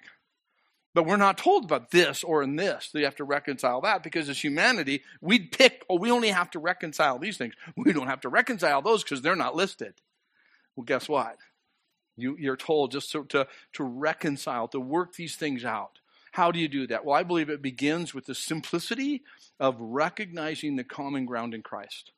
But 0.93 1.05
we're 1.05 1.17
not 1.17 1.39
told 1.39 1.65
about 1.65 1.89
this 1.91 2.23
or 2.23 2.43
in 2.43 2.55
this. 2.55 2.89
So 2.91 2.99
you 2.99 3.05
have 3.05 3.15
to 3.15 3.23
reconcile 3.23 3.81
that 3.81 4.03
because 4.03 4.29
as 4.29 4.43
humanity, 4.43 5.01
we'd 5.21 5.51
pick, 5.51 5.83
oh, 5.89 5.97
we 5.97 6.11
only 6.11 6.29
have 6.29 6.51
to 6.51 6.59
reconcile 6.59 7.17
these 7.17 7.37
things. 7.37 7.55
We 7.75 7.93
don't 7.93 8.07
have 8.07 8.21
to 8.21 8.29
reconcile 8.29 8.81
those 8.81 9.03
because 9.03 9.21
they're 9.21 9.35
not 9.35 9.55
listed. 9.55 9.95
Well, 10.75 10.85
guess 10.85 11.09
what? 11.09 11.37
You, 12.15 12.37
you're 12.39 12.57
told 12.57 12.91
just 12.91 13.11
to, 13.13 13.25
to, 13.25 13.47
to 13.73 13.83
reconcile, 13.83 14.67
to 14.67 14.79
work 14.79 15.15
these 15.15 15.35
things 15.35 15.65
out. 15.65 15.99
How 16.31 16.51
do 16.51 16.59
you 16.59 16.67
do 16.67 16.87
that? 16.87 17.05
Well, 17.05 17.15
I 17.15 17.23
believe 17.23 17.49
it 17.49 17.61
begins 17.61 18.13
with 18.13 18.25
the 18.25 18.35
simplicity 18.35 19.23
of 19.59 19.75
recognizing 19.79 20.75
the 20.75 20.83
common 20.83 21.25
ground 21.25 21.53
in 21.53 21.61
Christ. 21.61 22.11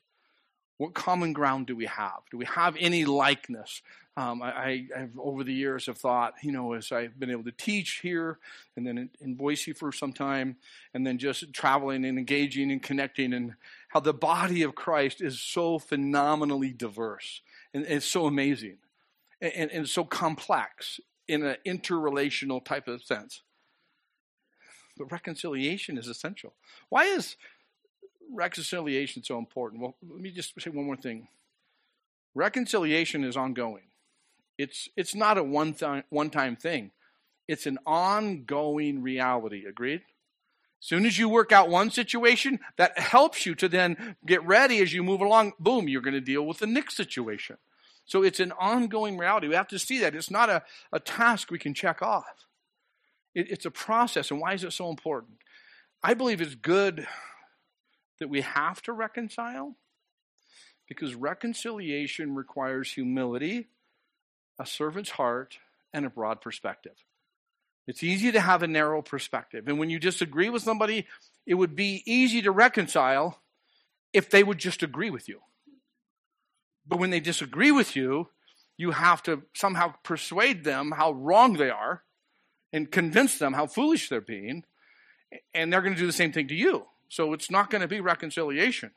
What 0.78 0.94
common 0.94 1.34
ground 1.34 1.68
do 1.68 1.76
we 1.76 1.86
have? 1.86 2.20
Do 2.30 2.38
we 2.38 2.46
have 2.46 2.76
any 2.80 3.06
likeness? 3.06 3.82
Um, 4.18 4.42
I, 4.42 4.88
have 4.96 5.18
over 5.20 5.44
the 5.44 5.54
years 5.54 5.88
have 5.88 5.98
thought, 5.98 6.36
you 6.42 6.52
know, 6.52 6.74
as 6.74 6.92
I've 6.92 7.20
been 7.20 7.32
able 7.32 7.44
to 7.44 7.52
teach 7.52 8.00
here 8.02 8.40
and 8.76 8.88
then 8.88 8.98
in, 8.98 9.10
in, 9.20 9.36
Boise 9.36 9.74
for 9.74 9.92
some 9.92 10.14
time, 10.14 10.56
and 10.94 11.06
then 11.06 11.18
just 11.18 11.52
traveling 11.52 12.06
and 12.06 12.18
engaging 12.18 12.72
and 12.72 12.82
connecting, 12.82 13.34
and 13.34 13.56
how 13.90 14.00
the 14.00 14.14
body 14.14 14.64
of 14.64 14.74
Christ 14.74 15.22
is 15.22 15.42
so 15.42 15.80
phenomenally 15.80 16.72
diverse 16.72 17.42
and, 17.74 17.86
it's 17.86 18.06
so 18.06 18.26
amazing 18.26 18.78
and, 19.42 19.52
and, 19.54 19.72
and 19.72 19.90
so 19.90 20.06
complex 20.06 21.02
in 21.28 21.44
an 21.44 21.58
interrelational 21.66 22.64
type 22.64 22.88
of 22.88 23.04
sense. 23.04 23.42
But 24.98 25.12
reconciliation 25.12 25.98
is 25.98 26.08
essential. 26.08 26.54
Why 26.88 27.04
is 27.04 27.36
reconciliation 28.34 29.24
so 29.24 29.38
important? 29.38 29.82
Well, 29.82 29.96
let 30.08 30.20
me 30.20 30.32
just 30.32 30.60
say 30.60 30.70
one 30.70 30.86
more 30.86 30.96
thing. 30.96 31.28
Reconciliation 32.34 33.24
is 33.24 33.38
ongoing. 33.38 33.84
It's 34.58 34.90
it's 34.96 35.16
not 35.16 35.38
a 35.38 35.44
one 35.44 35.74
time 35.74 36.04
one 36.10 36.30
time 36.30 36.56
thing. 36.56 36.92
It's 37.48 37.66
an 37.66 37.78
ongoing 37.86 39.02
reality. 39.02 39.66
Agreed? 39.66 40.02
As 40.82 40.88
soon 40.88 41.06
as 41.06 41.18
you 41.18 41.30
work 41.30 41.52
out 41.52 41.70
one 41.70 41.90
situation, 41.90 42.60
that 42.78 43.00
helps 43.00 43.46
you 43.46 43.56
to 43.56 43.68
then 43.68 44.16
get 44.26 44.46
ready 44.46 44.82
as 44.82 44.94
you 44.94 45.04
move 45.04 45.22
along. 45.22 45.54
Boom, 45.60 45.88
you're 45.88 46.02
going 46.02 46.14
to 46.14 46.22
deal 46.22 46.46
with 46.46 46.60
the 46.60 46.68
next 46.68 46.96
situation. 46.96 47.58
So 48.06 48.22
it's 48.22 48.40
an 48.40 48.52
ongoing 48.52 49.18
reality. 49.18 49.48
We 49.48 49.56
have 49.56 49.68
to 49.70 49.80
see 49.80 50.00
that. 50.00 50.14
It's 50.14 50.30
not 50.30 50.50
a, 50.50 50.64
a 50.92 51.00
task 51.00 51.50
we 51.50 51.58
can 51.58 51.74
check 51.74 52.02
off. 52.04 52.46
It, 53.34 53.50
it's 53.50 53.66
a 53.66 53.72
process. 53.72 54.30
And 54.30 54.40
why 54.40 54.54
is 54.54 54.64
it 54.64 54.74
so 54.74 54.90
important? 54.90 55.38
I 56.04 56.14
believe 56.14 56.40
it's 56.40 56.54
good 56.54 57.08
that 58.20 58.30
we 58.30 58.42
have 58.42 58.82
to 58.84 58.94
reconcile 58.94 59.76
because 60.88 61.16
reconciliation 61.16 62.36
requires 62.36 62.92
humility, 62.92 63.68
a 64.60 64.66
servant's 64.66 65.12
heart, 65.12 65.58
and 65.94 66.06
a 66.06 66.10
broad 66.10 66.42
perspective. 66.42 66.94
It's 67.88 68.04
easy 68.04 68.32
to 68.32 68.40
have 68.40 68.64
a 68.64 68.68
narrow 68.68 69.02
perspective. 69.02 69.68
And 69.68 69.78
when 69.78 69.90
you 69.90 70.00
disagree 70.00 70.50
with 70.50 70.64
somebody, 70.64 71.08
it 71.46 71.54
would 71.54 71.76
be 71.76 72.04
easy 72.06 72.42
to 72.42 72.52
reconcile 72.52 73.42
if 74.14 74.30
they 74.30 74.44
would 74.44 74.58
just 74.58 74.82
agree 74.82 75.10
with 75.10 75.28
you. 75.28 75.42
But 76.88 77.00
when 77.00 77.10
they 77.10 77.20
disagree 77.20 77.72
with 77.72 77.96
you, 77.96 78.30
you 78.78 78.92
have 78.92 79.24
to 79.24 79.44
somehow 79.54 79.94
persuade 80.04 80.64
them 80.64 80.94
how 80.96 81.12
wrong 81.12 81.54
they 81.54 81.70
are 81.70 82.04
and 82.74 82.92
convince 82.92 83.38
them 83.38 83.54
how 83.54 83.68
foolish 83.68 84.10
they're 84.10 84.22
being. 84.22 84.64
And 85.54 85.72
they're 85.72 85.82
going 85.82 85.94
to 85.94 86.00
do 86.00 86.08
the 86.08 86.14
same 86.14 86.32
thing 86.32 86.48
to 86.50 86.56
you. 86.56 86.86
So 87.10 87.34
it's 87.34 87.52
not 87.52 87.70
going 87.70 87.82
to 87.82 87.88
be 87.88 88.00
reconciliation. 88.00 88.92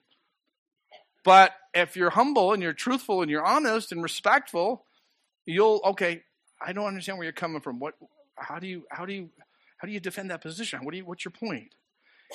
But 1.24 1.52
if 1.74 1.96
you're 1.96 2.10
humble 2.10 2.52
and 2.52 2.62
you're 2.62 2.72
truthful 2.72 3.22
and 3.22 3.30
you're 3.30 3.44
honest 3.44 3.92
and 3.92 4.02
respectful, 4.02 4.84
you'll 5.46 5.80
okay, 5.84 6.22
I 6.60 6.72
don't 6.72 6.86
understand 6.86 7.18
where 7.18 7.24
you're 7.24 7.32
coming 7.32 7.60
from. 7.60 7.78
What 7.78 7.94
how 8.36 8.58
do 8.58 8.66
you 8.66 8.84
how 8.90 9.04
do 9.04 9.12
you 9.12 9.30
how 9.78 9.86
do 9.86 9.92
you 9.92 10.00
defend 10.00 10.30
that 10.30 10.40
position? 10.40 10.84
What 10.84 10.92
do 10.92 10.98
you 10.98 11.04
what's 11.04 11.24
your 11.24 11.32
point? 11.32 11.74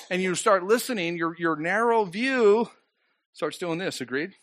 And 0.10 0.22
you 0.22 0.36
start 0.36 0.64
listening, 0.64 1.18
your 1.18 1.36
your 1.38 1.56
narrow 1.56 2.06
view 2.06 2.70
starts 3.34 3.58
doing 3.58 3.80
this, 3.80 4.02
agreed? 4.02 4.34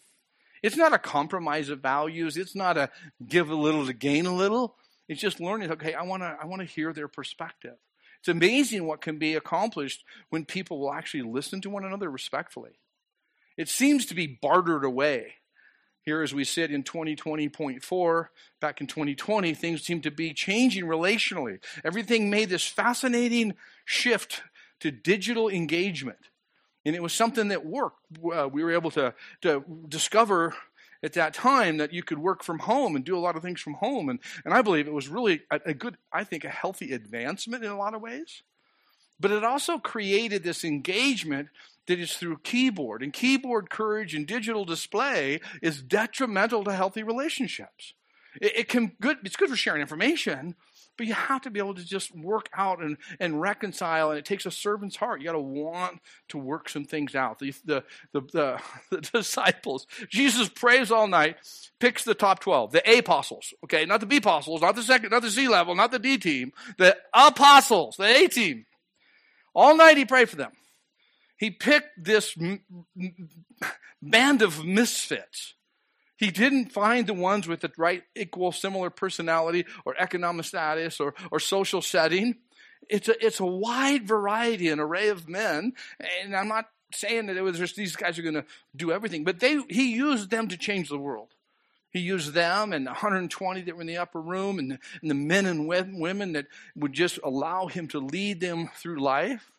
It's 0.62 0.76
not 0.76 0.92
a 0.92 0.98
compromise 0.98 1.68
of 1.70 1.80
values. 1.80 2.36
It's 2.36 2.54
not 2.54 2.76
a 2.76 2.90
give 3.26 3.50
a 3.50 3.54
little 3.54 3.86
to 3.86 3.92
gain 3.92 4.26
a 4.26 4.34
little. 4.34 4.76
It's 5.08 5.20
just 5.20 5.40
learning, 5.40 5.72
okay, 5.72 5.94
I 5.94 6.02
wanna 6.02 6.36
I 6.40 6.46
wanna 6.46 6.64
hear 6.64 6.92
their 6.92 7.08
perspective. 7.08 7.76
It's 8.20 8.28
amazing 8.28 8.86
what 8.86 9.00
can 9.00 9.18
be 9.18 9.34
accomplished 9.34 10.04
when 10.28 10.44
people 10.44 10.78
will 10.78 10.92
actually 10.92 11.22
listen 11.22 11.60
to 11.62 11.70
one 11.70 11.84
another 11.84 12.10
respectfully. 12.10 12.78
It 13.56 13.68
seems 13.68 14.06
to 14.06 14.14
be 14.14 14.38
bartered 14.40 14.84
away. 14.84 15.34
Here, 16.02 16.22
as 16.22 16.32
we 16.32 16.44
sit 16.44 16.70
in 16.70 16.82
2020.4, 16.82 18.26
back 18.60 18.80
in 18.80 18.86
2020, 18.86 19.54
things 19.54 19.82
seem 19.82 20.00
to 20.02 20.10
be 20.10 20.32
changing 20.32 20.84
relationally. 20.84 21.62
Everything 21.84 22.30
made 22.30 22.48
this 22.48 22.66
fascinating 22.66 23.54
shift 23.84 24.42
to 24.80 24.90
digital 24.90 25.48
engagement. 25.48 26.18
And 26.86 26.96
it 26.96 27.02
was 27.02 27.12
something 27.12 27.48
that 27.48 27.66
worked. 27.66 27.98
Uh, 28.24 28.48
we 28.50 28.64
were 28.64 28.72
able 28.72 28.90
to, 28.92 29.14
to 29.42 29.64
discover 29.88 30.54
at 31.02 31.14
that 31.14 31.34
time 31.34 31.78
that 31.78 31.92
you 31.92 32.02
could 32.02 32.18
work 32.18 32.42
from 32.42 32.60
home 32.60 32.94
and 32.94 33.04
do 33.04 33.16
a 33.16 33.20
lot 33.20 33.36
of 33.36 33.42
things 33.42 33.60
from 33.60 33.74
home. 33.74 34.08
And, 34.08 34.18
and 34.44 34.52
I 34.52 34.62
believe 34.62 34.86
it 34.86 34.92
was 34.92 35.08
really 35.08 35.42
a, 35.50 35.60
a 35.66 35.74
good, 35.74 35.96
I 36.12 36.24
think, 36.24 36.44
a 36.44 36.50
healthy 36.50 36.92
advancement 36.92 37.64
in 37.64 37.70
a 37.70 37.78
lot 37.78 37.94
of 37.94 38.02
ways. 38.02 38.42
But 39.18 39.30
it 39.30 39.44
also 39.44 39.78
created 39.78 40.42
this 40.42 40.64
engagement 40.64 41.48
that 41.86 41.98
is 41.98 42.14
through 42.14 42.38
keyboard. 42.38 43.02
And 43.02 43.12
keyboard 43.12 43.68
courage 43.70 44.14
and 44.14 44.26
digital 44.26 44.64
display 44.64 45.40
is 45.60 45.82
detrimental 45.82 46.64
to 46.64 46.72
healthy 46.72 47.02
relationships. 47.02 47.94
It, 48.40 48.58
it 48.58 48.68
can 48.68 48.92
good. 49.00 49.18
It's 49.24 49.36
good 49.36 49.50
for 49.50 49.56
sharing 49.56 49.80
information, 49.80 50.54
but 51.00 51.06
you 51.06 51.14
have 51.14 51.40
to 51.40 51.50
be 51.50 51.58
able 51.58 51.72
to 51.72 51.82
just 51.82 52.14
work 52.14 52.50
out 52.52 52.82
and, 52.82 52.98
and 53.18 53.40
reconcile, 53.40 54.10
and 54.10 54.18
it 54.18 54.26
takes 54.26 54.44
a 54.44 54.50
servant's 54.50 54.96
heart. 54.96 55.22
You 55.22 55.28
got 55.28 55.32
to 55.32 55.38
want 55.38 55.98
to 56.28 56.36
work 56.36 56.68
some 56.68 56.84
things 56.84 57.14
out. 57.14 57.38
The, 57.38 57.54
the, 57.64 57.84
the, 58.12 58.20
the, 58.20 58.60
the 58.90 59.00
disciples, 59.00 59.86
Jesus 60.10 60.50
prays 60.50 60.90
all 60.90 61.08
night, 61.08 61.38
picks 61.78 62.04
the 62.04 62.12
top 62.12 62.40
12, 62.40 62.72
the 62.72 62.90
A 62.90 62.98
apostles, 62.98 63.54
okay, 63.64 63.86
not 63.86 64.00
the 64.00 64.06
B 64.06 64.18
apostles, 64.18 64.60
not 64.60 64.76
the 64.76 64.82
second, 64.82 65.08
not 65.08 65.22
the 65.22 65.30
C 65.30 65.48
level, 65.48 65.74
not 65.74 65.90
the 65.90 65.98
D 65.98 66.18
team, 66.18 66.52
the 66.76 66.94
apostles, 67.14 67.96
the 67.96 68.04
A 68.04 68.28
team. 68.28 68.66
All 69.54 69.74
night 69.74 69.96
he 69.96 70.04
prayed 70.04 70.28
for 70.28 70.36
them. 70.36 70.52
He 71.38 71.50
picked 71.50 72.04
this 72.04 72.36
band 74.02 74.42
of 74.42 74.66
misfits 74.66 75.54
he 76.20 76.30
didn't 76.30 76.70
find 76.70 77.06
the 77.06 77.14
ones 77.14 77.48
with 77.48 77.60
the 77.60 77.72
right, 77.78 78.02
equal, 78.14 78.52
similar 78.52 78.90
personality 78.90 79.64
or 79.86 79.94
economic 79.98 80.44
status 80.44 81.00
or, 81.00 81.14
or 81.30 81.40
social 81.40 81.80
setting. 81.80 82.36
It's 82.90 83.08
a, 83.08 83.24
it's 83.24 83.40
a 83.40 83.46
wide 83.46 84.06
variety 84.06 84.68
and 84.68 84.82
array 84.82 85.08
of 85.08 85.30
men. 85.30 85.72
And 86.22 86.36
I'm 86.36 86.48
not 86.48 86.66
saying 86.92 87.26
that 87.26 87.38
it 87.38 87.40
was 87.40 87.56
just 87.56 87.74
these 87.74 87.96
guys 87.96 88.18
are 88.18 88.22
going 88.22 88.34
to 88.34 88.44
do 88.76 88.92
everything, 88.92 89.24
but 89.24 89.40
they, 89.40 89.62
he 89.70 89.94
used 89.94 90.28
them 90.28 90.48
to 90.48 90.58
change 90.58 90.90
the 90.90 90.98
world. 90.98 91.28
He 91.88 92.00
used 92.00 92.34
them 92.34 92.74
and 92.74 92.84
120 92.84 93.62
that 93.62 93.74
were 93.74 93.80
in 93.80 93.86
the 93.86 93.96
upper 93.96 94.20
room 94.20 94.58
and 94.58 94.72
the, 94.72 94.78
and 95.00 95.10
the 95.10 95.14
men 95.14 95.46
and 95.46 95.66
women 95.66 96.34
that 96.34 96.48
would 96.76 96.92
just 96.92 97.18
allow 97.24 97.66
him 97.68 97.88
to 97.88 97.98
lead 97.98 98.40
them 98.40 98.68
through 98.74 99.00
life. 99.00 99.50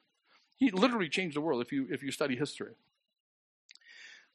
He 0.57 0.69
literally 0.69 1.09
changed 1.09 1.35
the 1.35 1.41
world 1.41 1.63
if 1.63 1.71
you, 1.71 1.87
if 1.89 2.03
you 2.03 2.11
study 2.11 2.35
history. 2.35 2.75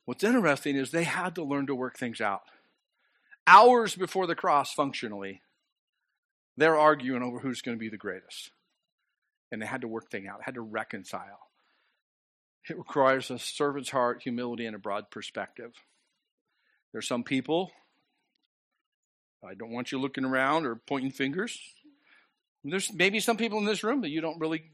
What's 0.06 0.24
interesting 0.24 0.76
is 0.76 0.90
they 0.90 1.04
had 1.04 1.34
to 1.34 1.44
learn 1.44 1.66
to 1.66 1.74
work 1.74 1.98
things 1.98 2.20
out. 2.20 2.42
Hours 3.46 3.94
before 3.94 4.26
the 4.26 4.34
cross, 4.34 4.72
functionally, 4.72 5.42
they're 6.56 6.78
arguing 6.78 7.22
over 7.22 7.38
who's 7.38 7.60
going 7.60 7.76
to 7.76 7.80
be 7.80 7.88
the 7.88 7.96
greatest. 7.96 8.50
And 9.52 9.60
they 9.60 9.66
had 9.66 9.82
to 9.82 9.88
work 9.88 10.10
things 10.10 10.28
out, 10.28 10.42
had 10.42 10.54
to 10.54 10.60
reconcile. 10.60 11.40
It 12.68 12.78
requires 12.78 13.30
a 13.30 13.38
servant's 13.38 13.90
heart, 13.90 14.22
humility, 14.22 14.66
and 14.66 14.74
a 14.74 14.78
broad 14.78 15.10
perspective. 15.10 15.72
There's 16.92 17.06
some 17.06 17.22
people, 17.22 17.70
I 19.44 19.54
don't 19.54 19.70
want 19.70 19.92
you 19.92 20.00
looking 20.00 20.24
around 20.24 20.66
or 20.66 20.76
pointing 20.76 21.12
fingers. 21.12 21.58
There's 22.64 22.92
maybe 22.92 23.20
some 23.20 23.36
people 23.36 23.58
in 23.58 23.64
this 23.64 23.84
room 23.84 24.00
that 24.00 24.10
you 24.10 24.20
don't 24.20 24.40
really 24.40 24.70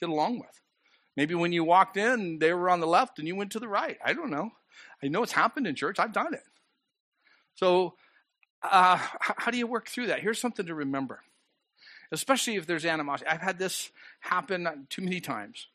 get 0.00 0.08
along 0.08 0.38
with. 0.38 0.60
Maybe 1.16 1.34
when 1.34 1.52
you 1.52 1.64
walked 1.64 1.96
in, 1.96 2.38
they 2.38 2.52
were 2.54 2.70
on 2.70 2.80
the 2.80 2.86
left 2.86 3.18
and 3.18 3.28
you 3.28 3.36
went 3.36 3.52
to 3.52 3.58
the 3.58 3.68
right. 3.68 3.98
I 4.04 4.14
don't 4.14 4.30
know. 4.30 4.50
I 5.02 5.08
know 5.08 5.22
it's 5.22 5.32
happened 5.32 5.66
in 5.66 5.74
church. 5.74 5.98
I've 5.98 6.12
done 6.12 6.34
it. 6.34 6.44
So, 7.54 7.94
uh, 8.62 8.96
how 9.20 9.50
do 9.50 9.58
you 9.58 9.66
work 9.66 9.88
through 9.88 10.08
that? 10.08 10.20
Here's 10.20 10.40
something 10.40 10.66
to 10.66 10.74
remember, 10.74 11.20
especially 12.12 12.56
if 12.56 12.66
there's 12.66 12.84
animosity. 12.84 13.28
I've 13.28 13.40
had 13.40 13.58
this 13.58 13.90
happen 14.20 14.86
too 14.90 15.02
many 15.02 15.20
times. 15.20 15.68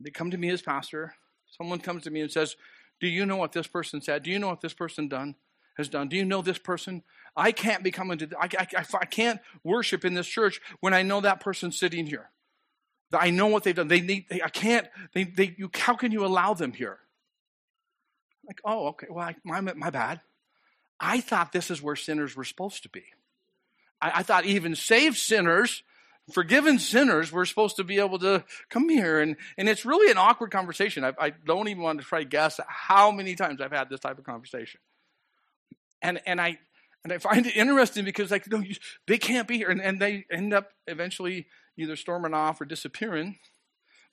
They 0.00 0.10
come 0.10 0.30
to 0.30 0.38
me 0.38 0.50
as 0.50 0.62
pastor. 0.62 1.14
Someone 1.58 1.80
comes 1.80 2.04
to 2.04 2.10
me 2.10 2.20
and 2.20 2.32
says, 2.32 2.56
"Do 3.00 3.06
you 3.06 3.26
know 3.26 3.36
what 3.36 3.52
this 3.52 3.66
person 3.66 4.00
said? 4.00 4.22
Do 4.22 4.30
you 4.30 4.38
know 4.38 4.48
what 4.48 4.62
this 4.62 4.72
person 4.72 5.08
done 5.08 5.34
has 5.76 5.88
done? 5.88 6.08
Do 6.08 6.16
you 6.16 6.24
know 6.24 6.42
this 6.42 6.58
person? 6.58 7.02
I 7.36 7.52
can't 7.52 7.82
be 7.82 7.90
coming 7.90 8.18
to. 8.18 8.28
I, 8.38 8.48
I, 8.58 8.84
I 9.00 9.04
can't 9.04 9.40
worship 9.62 10.04
in 10.04 10.14
this 10.14 10.26
church 10.26 10.60
when 10.80 10.94
I 10.94 11.02
know 11.02 11.20
that 11.20 11.40
person 11.40 11.70
sitting 11.72 12.06
here. 12.06 12.30
I 13.12 13.30
know 13.30 13.48
what 13.48 13.64
they've 13.64 13.74
done. 13.74 13.88
They 13.88 14.00
need, 14.00 14.26
they, 14.28 14.42
I 14.42 14.48
can't, 14.48 14.86
they, 15.14 15.24
they, 15.24 15.54
you, 15.58 15.70
how 15.74 15.94
can 15.94 16.12
you 16.12 16.24
allow 16.24 16.54
them 16.54 16.72
here? 16.72 16.98
Like, 18.46 18.60
oh, 18.64 18.88
okay, 18.88 19.06
well, 19.10 19.26
I, 19.26 19.36
my, 19.44 19.60
my 19.60 19.90
bad. 19.90 20.20
I 20.98 21.20
thought 21.20 21.52
this 21.52 21.70
is 21.70 21.82
where 21.82 21.96
sinners 21.96 22.36
were 22.36 22.44
supposed 22.44 22.82
to 22.84 22.88
be. 22.88 23.04
I, 24.00 24.12
I 24.16 24.22
thought 24.22 24.44
even 24.44 24.74
saved 24.74 25.16
sinners, 25.16 25.82
forgiven 26.32 26.78
sinners, 26.78 27.32
were 27.32 27.44
supposed 27.44 27.76
to 27.76 27.84
be 27.84 27.98
able 27.98 28.18
to 28.20 28.44
come 28.68 28.88
here. 28.88 29.20
And, 29.20 29.36
and 29.56 29.68
it's 29.68 29.84
really 29.84 30.10
an 30.10 30.18
awkward 30.18 30.50
conversation. 30.50 31.04
I, 31.04 31.12
I 31.18 31.30
don't 31.30 31.68
even 31.68 31.82
want 31.82 32.00
to 32.00 32.06
try 32.06 32.20
to 32.20 32.28
guess 32.28 32.60
how 32.68 33.10
many 33.10 33.34
times 33.34 33.60
I've 33.60 33.72
had 33.72 33.88
this 33.88 34.00
type 34.00 34.18
of 34.18 34.24
conversation. 34.24 34.80
And, 36.02 36.20
and 36.26 36.40
I, 36.40 36.58
and 37.02 37.12
I 37.12 37.18
find 37.18 37.46
it 37.46 37.56
interesting 37.56 38.04
because 38.04 38.30
like 38.30 38.50
no, 38.50 38.62
they 39.06 39.18
can't 39.18 39.48
be 39.48 39.56
here, 39.56 39.70
and, 39.70 39.80
and 39.80 40.00
they 40.00 40.26
end 40.30 40.52
up 40.52 40.70
eventually 40.86 41.46
either 41.76 41.96
storming 41.96 42.34
off 42.34 42.60
or 42.60 42.64
disappearing. 42.64 43.38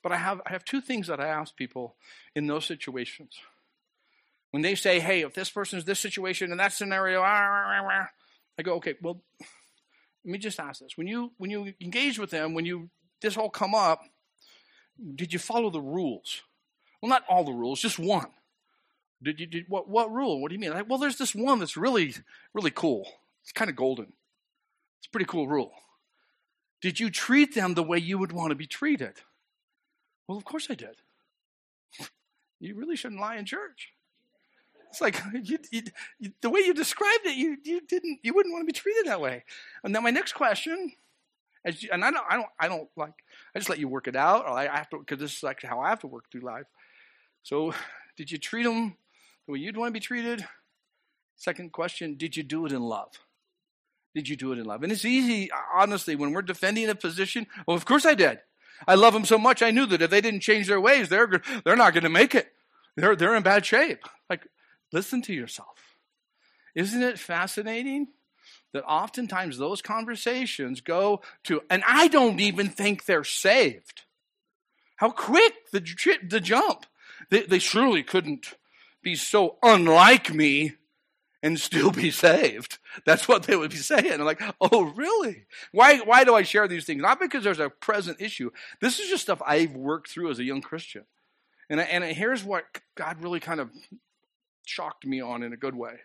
But 0.02 0.12
I 0.12 0.16
have, 0.16 0.40
I 0.46 0.52
have 0.52 0.64
two 0.64 0.80
things 0.80 1.08
that 1.08 1.20
I 1.20 1.26
ask 1.26 1.56
people 1.56 1.96
in 2.34 2.46
those 2.46 2.64
situations. 2.64 3.36
When 4.50 4.62
they 4.62 4.74
say, 4.74 5.00
hey, 5.00 5.22
if 5.22 5.34
this 5.34 5.50
person's 5.50 5.84
this 5.84 6.00
situation 6.00 6.50
and 6.50 6.60
that 6.60 6.72
scenario, 6.72 7.20
ah, 7.22 8.08
I 8.58 8.62
go, 8.62 8.74
okay, 8.74 8.94
well, 9.02 9.22
let 9.40 10.32
me 10.32 10.38
just 10.38 10.60
ask 10.60 10.80
this. 10.80 10.96
When 10.96 11.06
you 11.06 11.32
when 11.36 11.50
you 11.50 11.74
engage 11.80 12.18
with 12.18 12.30
them, 12.30 12.54
when 12.54 12.64
you 12.64 12.90
this 13.20 13.36
all 13.36 13.50
come 13.50 13.74
up, 13.74 14.00
did 15.14 15.32
you 15.32 15.38
follow 15.38 15.70
the 15.70 15.80
rules? 15.80 16.42
Well, 17.00 17.10
not 17.10 17.24
all 17.28 17.44
the 17.44 17.52
rules, 17.52 17.80
just 17.80 17.98
one. 17.98 18.28
Did 19.22 19.40
you 19.40 19.46
did 19.46 19.64
what 19.68 19.88
what 19.88 20.12
rule? 20.12 20.40
What 20.40 20.48
do 20.48 20.54
you 20.54 20.60
mean? 20.60 20.72
Like, 20.72 20.88
well, 20.88 20.98
there's 20.98 21.18
this 21.18 21.34
one 21.34 21.58
that's 21.58 21.76
really, 21.76 22.14
really 22.54 22.70
cool. 22.70 23.06
It's 23.42 23.52
kind 23.52 23.70
of 23.70 23.76
golden. 23.76 24.12
It's 24.98 25.06
a 25.06 25.10
pretty 25.10 25.26
cool 25.26 25.46
rule. 25.46 25.72
Did 26.80 27.00
you 27.00 27.10
treat 27.10 27.54
them 27.54 27.74
the 27.74 27.82
way 27.82 27.98
you 27.98 28.18
would 28.18 28.32
want 28.32 28.50
to 28.50 28.56
be 28.56 28.66
treated? 28.66 29.14
Well, 30.26 30.38
of 30.38 30.44
course 30.44 30.68
I 30.70 30.74
did. 30.74 30.96
You 32.60 32.74
really 32.74 32.96
shouldn't 32.96 33.20
lie 33.20 33.36
in 33.36 33.44
church. 33.44 33.92
It's 34.90 35.00
like 35.00 35.20
you, 35.32 35.58
you, 35.70 35.82
you, 36.18 36.32
the 36.40 36.50
way 36.50 36.60
you 36.60 36.74
described 36.74 37.24
it, 37.24 37.36
you, 37.36 37.56
you 37.62 37.80
didn't, 37.80 38.18
you 38.24 38.34
wouldn't 38.34 38.52
want 38.52 38.62
to 38.62 38.66
be 38.66 38.76
treated 38.76 39.06
that 39.06 39.20
way. 39.20 39.44
And 39.84 39.94
then 39.94 40.02
my 40.02 40.10
next 40.10 40.32
question, 40.32 40.92
as 41.64 41.84
and 41.92 42.04
I 42.04 42.10
don't, 42.10 42.24
I 42.28 42.34
don't, 42.34 42.48
I 42.58 42.68
don't 42.68 42.88
like, 42.96 43.12
I 43.54 43.58
just 43.58 43.68
let 43.68 43.78
you 43.78 43.86
work 43.86 44.08
it 44.08 44.16
out. 44.16 44.46
I 44.46 44.64
have 44.64 44.88
to, 44.90 44.98
because 44.98 45.20
this 45.20 45.36
is 45.36 45.42
like 45.42 45.62
how 45.62 45.80
I 45.80 45.90
have 45.90 46.00
to 46.00 46.06
work 46.06 46.30
through 46.30 46.40
life. 46.40 46.66
So, 47.42 47.72
did 48.16 48.30
you 48.30 48.38
treat 48.38 48.64
them 48.64 48.96
the 49.46 49.52
way 49.52 49.58
you'd 49.58 49.76
want 49.76 49.90
to 49.90 49.92
be 49.92 50.00
treated? 50.00 50.44
Second 51.36 51.72
question, 51.72 52.16
did 52.16 52.36
you 52.36 52.42
do 52.42 52.66
it 52.66 52.72
in 52.72 52.82
love? 52.82 53.12
Did 54.18 54.28
you 54.28 54.34
do 54.34 54.52
it 54.52 54.58
in 54.58 54.64
love? 54.64 54.82
And 54.82 54.90
it's 54.90 55.04
easy, 55.04 55.48
honestly, 55.72 56.16
when 56.16 56.32
we're 56.32 56.42
defending 56.42 56.88
a 56.88 56.96
position. 56.96 57.46
Well, 57.68 57.76
of 57.76 57.84
course 57.84 58.04
I 58.04 58.14
did. 58.14 58.40
I 58.88 58.96
love 58.96 59.12
them 59.12 59.24
so 59.24 59.38
much. 59.38 59.62
I 59.62 59.70
knew 59.70 59.86
that 59.86 60.02
if 60.02 60.10
they 60.10 60.20
didn't 60.20 60.40
change 60.40 60.66
their 60.66 60.80
ways, 60.80 61.08
they're 61.08 61.40
they're 61.64 61.76
not 61.76 61.92
going 61.92 62.02
to 62.02 62.08
make 62.10 62.34
it. 62.34 62.48
They're 62.96 63.14
they're 63.14 63.36
in 63.36 63.44
bad 63.44 63.64
shape. 63.64 64.02
Like, 64.28 64.48
listen 64.92 65.22
to 65.22 65.32
yourself. 65.32 65.96
Isn't 66.74 67.02
it 67.02 67.20
fascinating 67.20 68.08
that 68.72 68.84
oftentimes 68.84 69.56
those 69.56 69.80
conversations 69.80 70.80
go 70.80 71.22
to, 71.44 71.62
and 71.70 71.84
I 71.86 72.08
don't 72.08 72.40
even 72.40 72.68
think 72.68 73.04
they're 73.04 73.22
saved. 73.22 74.02
How 74.96 75.10
quick 75.10 75.70
the 75.72 75.80
the 76.28 76.40
jump. 76.40 76.86
They, 77.30 77.42
they 77.42 77.58
surely 77.60 78.02
couldn't 78.02 78.54
be 79.00 79.14
so 79.14 79.58
unlike 79.62 80.32
me 80.32 80.74
and 81.42 81.58
still 81.58 81.90
be 81.90 82.10
saved. 82.10 82.78
That's 83.04 83.28
what 83.28 83.44
they 83.44 83.56
would 83.56 83.70
be 83.70 83.76
saying. 83.76 84.12
I'm 84.12 84.24
like, 84.24 84.42
oh, 84.60 84.92
really? 84.96 85.46
Why, 85.72 85.98
why 85.98 86.24
do 86.24 86.34
I 86.34 86.42
share 86.42 86.66
these 86.66 86.84
things? 86.84 87.02
Not 87.02 87.20
because 87.20 87.44
there's 87.44 87.60
a 87.60 87.70
present 87.70 88.20
issue. 88.20 88.50
This 88.80 88.98
is 88.98 89.08
just 89.08 89.22
stuff 89.22 89.40
I've 89.46 89.74
worked 89.74 90.10
through 90.10 90.30
as 90.30 90.38
a 90.38 90.44
young 90.44 90.60
Christian. 90.60 91.04
And, 91.70 91.80
and 91.80 92.04
here's 92.04 92.42
what 92.42 92.64
God 92.96 93.22
really 93.22 93.40
kind 93.40 93.60
of 93.60 93.70
shocked 94.66 95.06
me 95.06 95.20
on 95.20 95.42
in 95.42 95.52
a 95.52 95.56
good 95.56 95.74
way. 95.74 96.00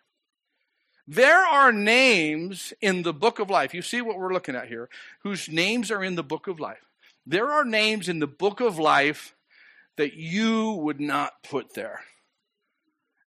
There 1.07 1.45
are 1.45 1.71
names 1.73 2.73
in 2.79 3.03
the 3.03 3.13
book 3.13 3.39
of 3.39 3.49
life. 3.49 3.73
You 3.73 3.81
see 3.81 4.01
what 4.01 4.17
we're 4.17 4.33
looking 4.33 4.55
at 4.55 4.67
here, 4.67 4.89
whose 5.23 5.49
names 5.49 5.91
are 5.91 6.03
in 6.03 6.15
the 6.15 6.23
book 6.23 6.47
of 6.47 6.59
life. 6.59 6.89
There 7.25 7.51
are 7.51 7.65
names 7.65 8.07
in 8.07 8.19
the 8.19 8.27
book 8.27 8.61
of 8.61 8.79
life 8.79 9.35
that 9.97 10.13
you 10.13 10.71
would 10.71 10.99
not 10.99 11.43
put 11.43 11.73
there. 11.73 12.01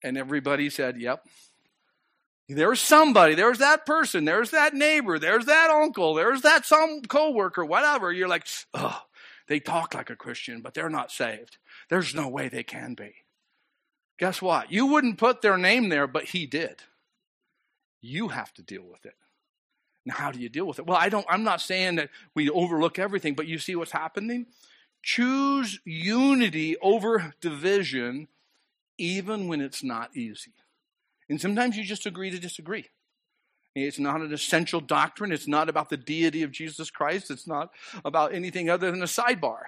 And 0.04 0.18
everybody 0.18 0.70
said, 0.70 1.00
Yep. 1.00 1.26
There's 2.56 2.82
somebody, 2.82 3.36
there's 3.36 3.60
that 3.60 3.86
person, 3.86 4.26
there's 4.26 4.52
that 4.52 4.74
neighbor, 4.74 5.18
there's 5.20 5.46
that 5.46 5.70
uncle, 5.70 6.16
there's 6.16 6.42
that 6.42 6.66
some 6.66 7.02
coworker, 7.02 7.64
whatever. 7.64 8.12
You're 8.12 8.28
like, 8.28 8.46
oh, 8.74 9.02
they 9.48 9.60
talk 9.60 9.94
like 9.94 10.10
a 10.10 10.16
Christian, 10.16 10.62
but 10.62 10.74
they're 10.74 10.90
not 10.90 11.12
saved. 11.12 11.58
There's 11.90 12.14
no 12.14 12.28
way 12.28 12.50
they 12.50 12.64
can 12.64 12.94
be. 12.94 13.14
Guess 14.20 14.42
what? 14.42 14.72
You 14.72 14.88
wouldn't 14.88 15.18
put 15.18 15.42
their 15.42 15.58
name 15.58 15.90
there, 15.90 16.08
but 16.08 16.26
he 16.26 16.46
did. 16.46 16.82
You 18.02 18.30
have 18.30 18.54
to 18.56 18.62
deal 18.62 18.84
with 18.84 19.06
it. 19.06 19.16
Now, 20.06 20.16
how 20.16 20.32
do 20.32 20.40
you 20.40 20.50
deal 20.50 20.66
with 20.66 20.80
it? 20.80 20.86
Well, 20.86 20.98
I 20.98 21.10
don't, 21.10 21.26
I'm 21.30 21.44
not 21.44 21.62
saying 21.62 21.96
that 21.96 22.10
we 22.36 22.50
overlook 22.50 23.00
everything, 23.00 23.36
but 23.36 23.48
you 23.48 23.60
see 23.60 23.76
what's 23.76 23.92
happening? 23.92 24.48
Choose 25.04 25.80
unity 25.86 26.76
over 26.82 27.34
division 27.40 28.28
even 28.98 29.48
when 29.48 29.62
it's 29.62 29.84
not 29.84 30.16
easy. 30.16 30.54
And 31.32 31.40
sometimes 31.40 31.78
you 31.78 31.86
just 31.86 32.06
agree 32.06 32.30
to 32.30 32.38
disagree. 32.38 32.88
It's 33.74 34.00
not 34.00 34.20
an 34.20 34.34
essential 34.34 34.82
doctrine. 34.82 35.32
It's 35.32 35.48
not 35.48 35.70
about 35.70 35.90
the 35.90 35.96
deity 35.96 36.44
of 36.44 36.52
Jesus 36.52 36.92
Christ. 36.92 37.32
It's 37.32 37.48
not 37.48 37.72
about 38.04 38.34
anything 38.34 38.70
other 38.70 38.92
than 38.92 39.02
a 39.02 39.06
sidebar. 39.06 39.62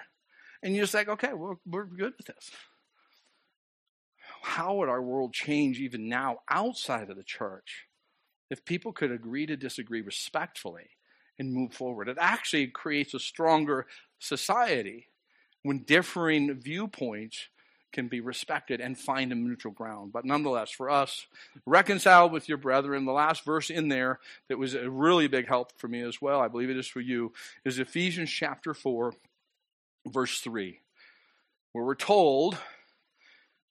And 0.62 0.76
you're 0.76 0.82
just 0.82 0.92
like, 0.92 1.08
okay, 1.08 1.32
we're, 1.32 1.54
we're 1.64 1.86
good 1.86 2.12
with 2.18 2.26
this. 2.26 2.50
how 4.42 4.74
would 4.74 4.90
our 4.90 5.00
world 5.00 5.32
change 5.32 5.80
even 5.80 6.06
now 6.06 6.40
outside 6.50 7.08
of 7.08 7.16
the 7.16 7.22
church 7.24 7.86
if 8.50 8.66
people 8.66 8.92
could 8.92 9.10
agree 9.10 9.46
to 9.46 9.56
disagree 9.56 10.02
respectfully 10.02 10.90
and 11.38 11.54
move 11.54 11.72
forward? 11.72 12.10
It 12.10 12.18
actually 12.20 12.66
creates 12.66 13.14
a 13.14 13.18
stronger 13.18 13.86
society 14.18 15.08
when 15.62 15.84
differing 15.84 16.60
viewpoints 16.60 17.48
can 17.94 18.08
be 18.08 18.20
respected 18.20 18.80
and 18.80 18.98
find 18.98 19.32
a 19.32 19.34
neutral 19.34 19.72
ground. 19.72 20.12
But 20.12 20.26
nonetheless, 20.26 20.70
for 20.70 20.90
us, 20.90 21.26
reconcile 21.64 22.28
with 22.28 22.48
your 22.48 22.58
brethren. 22.58 23.06
The 23.06 23.12
last 23.12 23.44
verse 23.44 23.70
in 23.70 23.88
there 23.88 24.18
that 24.48 24.58
was 24.58 24.74
a 24.74 24.90
really 24.90 25.28
big 25.28 25.46
help 25.46 25.78
for 25.78 25.88
me 25.88 26.02
as 26.02 26.20
well, 26.20 26.40
I 26.40 26.48
believe 26.48 26.68
it 26.68 26.76
is 26.76 26.88
for 26.88 27.00
you, 27.00 27.32
is 27.64 27.78
Ephesians 27.78 28.30
chapter 28.30 28.74
4, 28.74 29.14
verse 30.08 30.40
3, 30.40 30.80
where 31.72 31.84
we're 31.84 31.94
told 31.94 32.58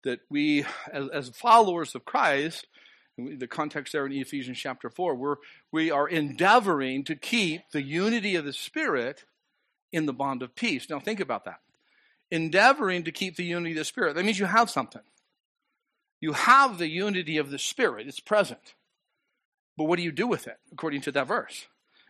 that 0.03 0.21
we, 0.29 0.65
as, 0.91 1.09
as 1.09 1.29
followers 1.29 1.93
of 1.93 2.05
Christ, 2.05 2.65
the 3.17 3.47
context 3.47 3.93
there 3.93 4.05
in 4.05 4.13
Ephesians 4.13 4.57
chapter 4.57 4.89
4, 4.89 5.15
we're, 5.15 5.35
we 5.71 5.91
are 5.91 6.07
endeavoring 6.07 7.03
to 7.03 7.15
keep 7.15 7.61
the 7.71 7.83
unity 7.83 8.35
of 8.35 8.45
the 8.45 8.53
Spirit 8.53 9.25
in 9.91 10.05
the 10.05 10.13
bond 10.13 10.41
of 10.41 10.55
peace. 10.55 10.89
Now, 10.89 10.99
think 10.99 11.19
about 11.19 11.45
that. 11.45 11.59
Endeavoring 12.33 13.03
to 13.03 13.11
keep 13.11 13.35
the 13.35 13.45
unity 13.45 13.73
of 13.73 13.77
the 13.77 13.85
Spirit. 13.85 14.15
That 14.15 14.25
means 14.25 14.39
you 14.39 14.47
have 14.47 14.71
something. 14.71 15.03
You 16.19 16.33
have 16.33 16.79
the 16.79 16.87
unity 16.87 17.37
of 17.37 17.51
the 17.51 17.59
Spirit, 17.59 18.07
it's 18.07 18.19
present. 18.19 18.73
But 19.77 19.83
what 19.83 19.97
do 19.97 20.03
you 20.03 20.11
do 20.11 20.25
with 20.25 20.47
it, 20.47 20.57
according 20.71 21.01
to 21.01 21.11
that 21.11 21.27
verse? 21.27 21.67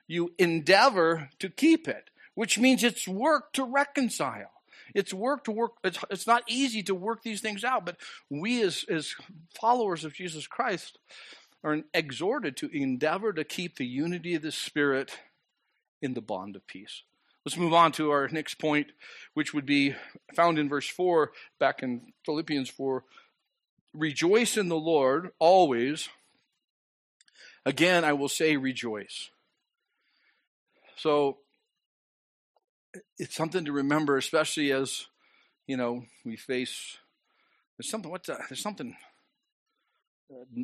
You 0.08 0.34
endeavor 0.40 1.30
to 1.40 1.50
keep 1.50 1.90
it, 1.90 2.10
which 2.36 2.58
means 2.58 2.86
it's 2.86 3.06
work 3.06 3.52
to 3.54 3.66
reconcile. 3.66 4.52
It's 4.96 5.14
work 5.14 5.44
to 5.44 5.52
work. 5.52 5.74
It's, 5.84 6.00
it's 6.10 6.28
not 6.28 6.44
easy 6.48 6.84
to 6.84 6.96
work 6.96 7.24
these 7.24 7.42
things 7.42 7.66
out, 7.66 7.86
but 7.86 7.98
we 8.30 8.62
as, 8.62 8.86
as 8.90 9.16
followers 9.60 10.06
of 10.06 10.14
Jesus 10.14 10.48
Christ 10.48 11.00
are 11.66 11.80
exhorted 11.94 12.56
to 12.58 12.70
endeavor 12.74 13.34
to 13.34 13.44
keep 13.44 13.76
the 13.76 13.86
unity 13.86 14.36
of 14.36 14.42
the 14.42 14.54
Spirit 14.54 15.20
in 16.02 16.14
the 16.14 16.22
bond 16.22 16.56
of 16.56 16.66
peace. 16.66 17.04
Let's 17.46 17.58
move 17.58 17.74
on 17.74 17.92
to 17.94 18.12
our 18.12 18.30
next 18.30 18.56
point, 18.56 18.88
which 19.34 19.54
would 19.54 19.66
be 19.66 19.96
found 20.34 20.58
in 20.58 20.70
verse 20.70 20.88
4 20.88 21.32
back 21.60 21.84
in 21.84 22.14
Philippians 22.26 22.70
4. 22.70 23.04
Rejoice 23.94 24.56
in 24.56 24.70
the 24.70 24.78
Lord 24.78 25.32
always. 25.40 26.08
Again, 27.66 28.06
I 28.06 28.14
will 28.14 28.30
say 28.30 28.56
rejoice. 28.56 29.30
So 30.96 31.40
it's 33.18 33.36
something 33.36 33.66
to 33.66 33.74
remember, 33.74 34.18
especially 34.18 34.72
as 34.72 35.08
you 35.68 35.76
know 35.76 36.04
we 36.24 36.38
face. 36.38 36.98
There's 37.78 37.90
something. 37.90 38.10
What's 38.10 38.28
that? 38.28 38.42
There's 38.50 38.62
something. 38.62 38.96
Uh, 40.32 40.64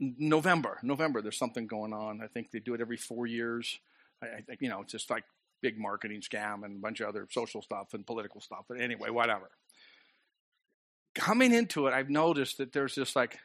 November, 0.00 0.78
November. 0.82 1.22
There's 1.22 1.38
something 1.38 1.66
going 1.66 1.92
on. 1.92 2.20
I 2.20 2.26
think 2.26 2.50
they 2.50 2.58
do 2.58 2.74
it 2.74 2.80
every 2.80 2.96
four 2.96 3.26
years. 3.26 3.78
I, 4.22 4.26
I 4.26 4.56
you 4.60 4.68
know 4.68 4.80
it's 4.80 4.92
just 4.92 5.10
like 5.10 5.24
big 5.62 5.78
marketing 5.78 6.20
scam 6.20 6.64
and 6.64 6.76
a 6.76 6.80
bunch 6.80 7.00
of 7.00 7.08
other 7.08 7.26
social 7.30 7.62
stuff 7.62 7.94
and 7.94 8.06
political 8.06 8.40
stuff. 8.40 8.64
But 8.68 8.80
anyway, 8.80 9.10
whatever. 9.10 9.50
Coming 11.14 11.52
into 11.52 11.86
it, 11.86 11.94
I've 11.94 12.10
noticed 12.10 12.58
that 12.58 12.72
there's 12.72 12.94
this 12.94 13.16
like 13.16 13.38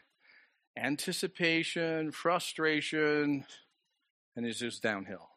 anticipation, 0.77 2.11
frustration, 2.11 3.45
and 4.35 4.45
it's 4.45 4.59
just 4.59 4.83
downhill. 4.83 5.29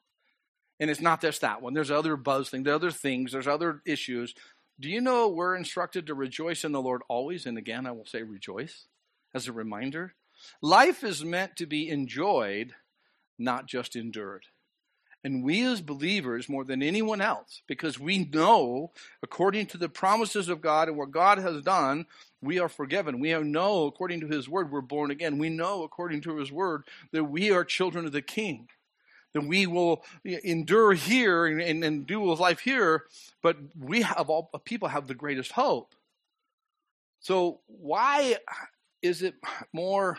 And 0.81 0.91
it's 0.91 1.01
not 1.01 1.21
just 1.21 1.43
that 1.43 1.63
one. 1.63 1.75
There's 1.75 1.91
other 1.91 2.17
buzz 2.17 2.51
things, 2.51 2.65
there's 2.65 2.75
other 2.75 2.91
things, 2.91 3.33
there's 3.33 3.47
other 3.47 3.81
issues. 3.87 4.35
Do 4.81 4.91
you 4.91 5.01
know 5.01 5.29
we're 5.29 5.55
instructed 5.55 6.09
to 6.09 6.15
rejoice 6.15 6.65
in 6.65 6.73
the 6.73 6.83
Lord 6.83 7.03
always? 7.09 7.47
And 7.47 7.57
again, 7.57 7.87
I 7.87 7.93
will 7.93 8.07
say 8.07 8.23
rejoice 8.23 8.87
as 9.33 9.47
a 9.47 9.53
reminder. 9.53 10.15
Life 10.61 11.05
is 11.05 11.25
meant 11.25 11.57
to 11.57 11.67
be 11.67 11.89
enjoyed, 11.89 12.75
not 13.39 13.67
just 13.67 13.95
endured. 13.95 14.47
And 15.25 15.43
we 15.43 15.65
as 15.65 15.81
believers, 15.81 16.49
more 16.49 16.65
than 16.65 16.83
anyone 16.83 17.23
else, 17.23 17.63
because 17.67 17.99
we 17.99 18.19
know, 18.19 18.93
according 19.23 19.67
to 19.69 19.79
the 19.79 19.89
promises 19.89 20.51
of 20.51 20.61
God 20.61 20.89
and 20.89 20.99
what 20.99 21.11
God 21.11 21.39
has 21.39 21.63
done, 21.63 22.05
we 22.43 22.59
are 22.59 22.69
forgiven. 22.69 23.21
We 23.21 23.33
know, 23.33 23.87
according 23.87 24.21
to 24.21 24.29
His 24.29 24.49
word, 24.49 24.71
we're 24.71 24.83
born 24.83 25.11
again. 25.11 25.39
We 25.39 25.49
know, 25.49 25.83
according 25.83 26.21
to 26.23 26.37
His 26.37 26.53
word, 26.53 26.85
that 27.13 27.25
we 27.25 27.51
are 27.51 27.65
children 27.65 28.05
of 28.05 28.13
the 28.13 28.23
King 28.23 28.69
then 29.35 29.49
we 29.49 29.67
will 29.67 30.05
endure 30.25 30.93
here 30.93 31.47
and, 31.47 31.61
and, 31.61 31.85
and 31.85 32.07
do 32.07 32.33
life 32.35 32.61
here, 32.61 33.05
but 33.43 33.57
we 33.79 34.03
have 34.03 34.31
all 34.31 34.49
people 34.65 34.89
have 34.89 35.09
the 35.09 35.15
greatest 35.15 35.53
hope. 35.53 35.93
So 37.21 37.61
why 37.67 38.37
is 39.03 39.23
it 39.23 39.35
more 39.73 40.19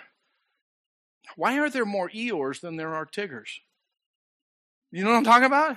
why 1.38 1.58
are 1.58 1.70
there 1.70 1.86
more 1.86 2.10
Eeyores 2.10 2.62
than 2.62 2.76
there 2.76 2.94
are 2.94 3.06
Tiggers? 3.06 3.62
You 4.96 5.04
know 5.04 5.10
what 5.10 5.18
I'm 5.18 5.24
talking 5.26 5.44
about? 5.44 5.76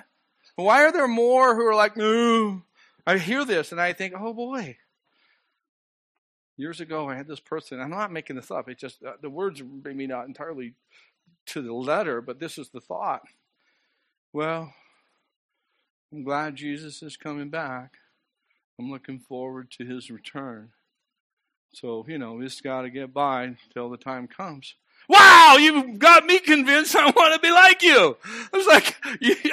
Why 0.55 0.85
are 0.85 0.93
there 0.93 1.09
more 1.09 1.57
who 1.57 1.67
are 1.67 1.75
like, 1.75 1.97
no? 1.97 2.63
I 3.05 3.19
hear 3.19 3.45
this 3.45 3.73
and 3.73 3.81
I 3.81 3.93
think, 3.93 4.15
oh 4.17 4.33
boy. 4.33 4.77
Years 6.57 6.81
ago, 6.81 7.09
I 7.09 7.17
had 7.17 7.27
this 7.27 7.41
person. 7.41 7.81
I'm 7.81 7.91
not 7.91 8.13
making 8.13 8.37
this 8.37 8.53
up. 8.53 8.69
It's 8.69 8.81
just 8.81 9.03
uh, 9.03 9.15
the 9.21 9.29
words 9.29 9.61
maybe 9.83 10.07
not 10.07 10.29
entirely 10.29 10.75
to 11.47 11.63
the 11.63 11.73
letter, 11.75 12.21
but 12.21 12.39
this 12.39 12.59
is 12.59 12.69
the 12.69 12.81
thought. 12.81 13.23
Well, 14.33 14.73
I'm 16.13 16.23
glad 16.23 16.55
Jesus 16.55 17.03
is 17.03 17.17
coming 17.17 17.49
back. 17.49 17.95
I'm 18.79 18.89
looking 18.89 19.19
forward 19.19 19.73
to 19.73 19.85
his 19.85 20.13
return. 20.13 20.71
So, 21.73 22.07
you 22.07 22.19
know, 22.19 22.35
we 22.35 22.45
just 22.45 22.63
got 22.63 22.83
to 22.83 22.91
get 22.91 23.13
by 23.13 23.43
until 23.43 23.91
the 23.91 23.97
time 23.97 24.29
comes. 24.29 24.77
Wow, 25.09 25.57
you've 25.59 25.99
got 25.99 26.27
me 26.27 26.39
convinced 26.39 26.95
I 26.95 27.07
want 27.11 27.35
to 27.35 27.41
be 27.41 27.51
like 27.51 27.83
you. 27.83 28.17
I 28.53 28.57
was 28.57 28.67
like, 28.67 28.95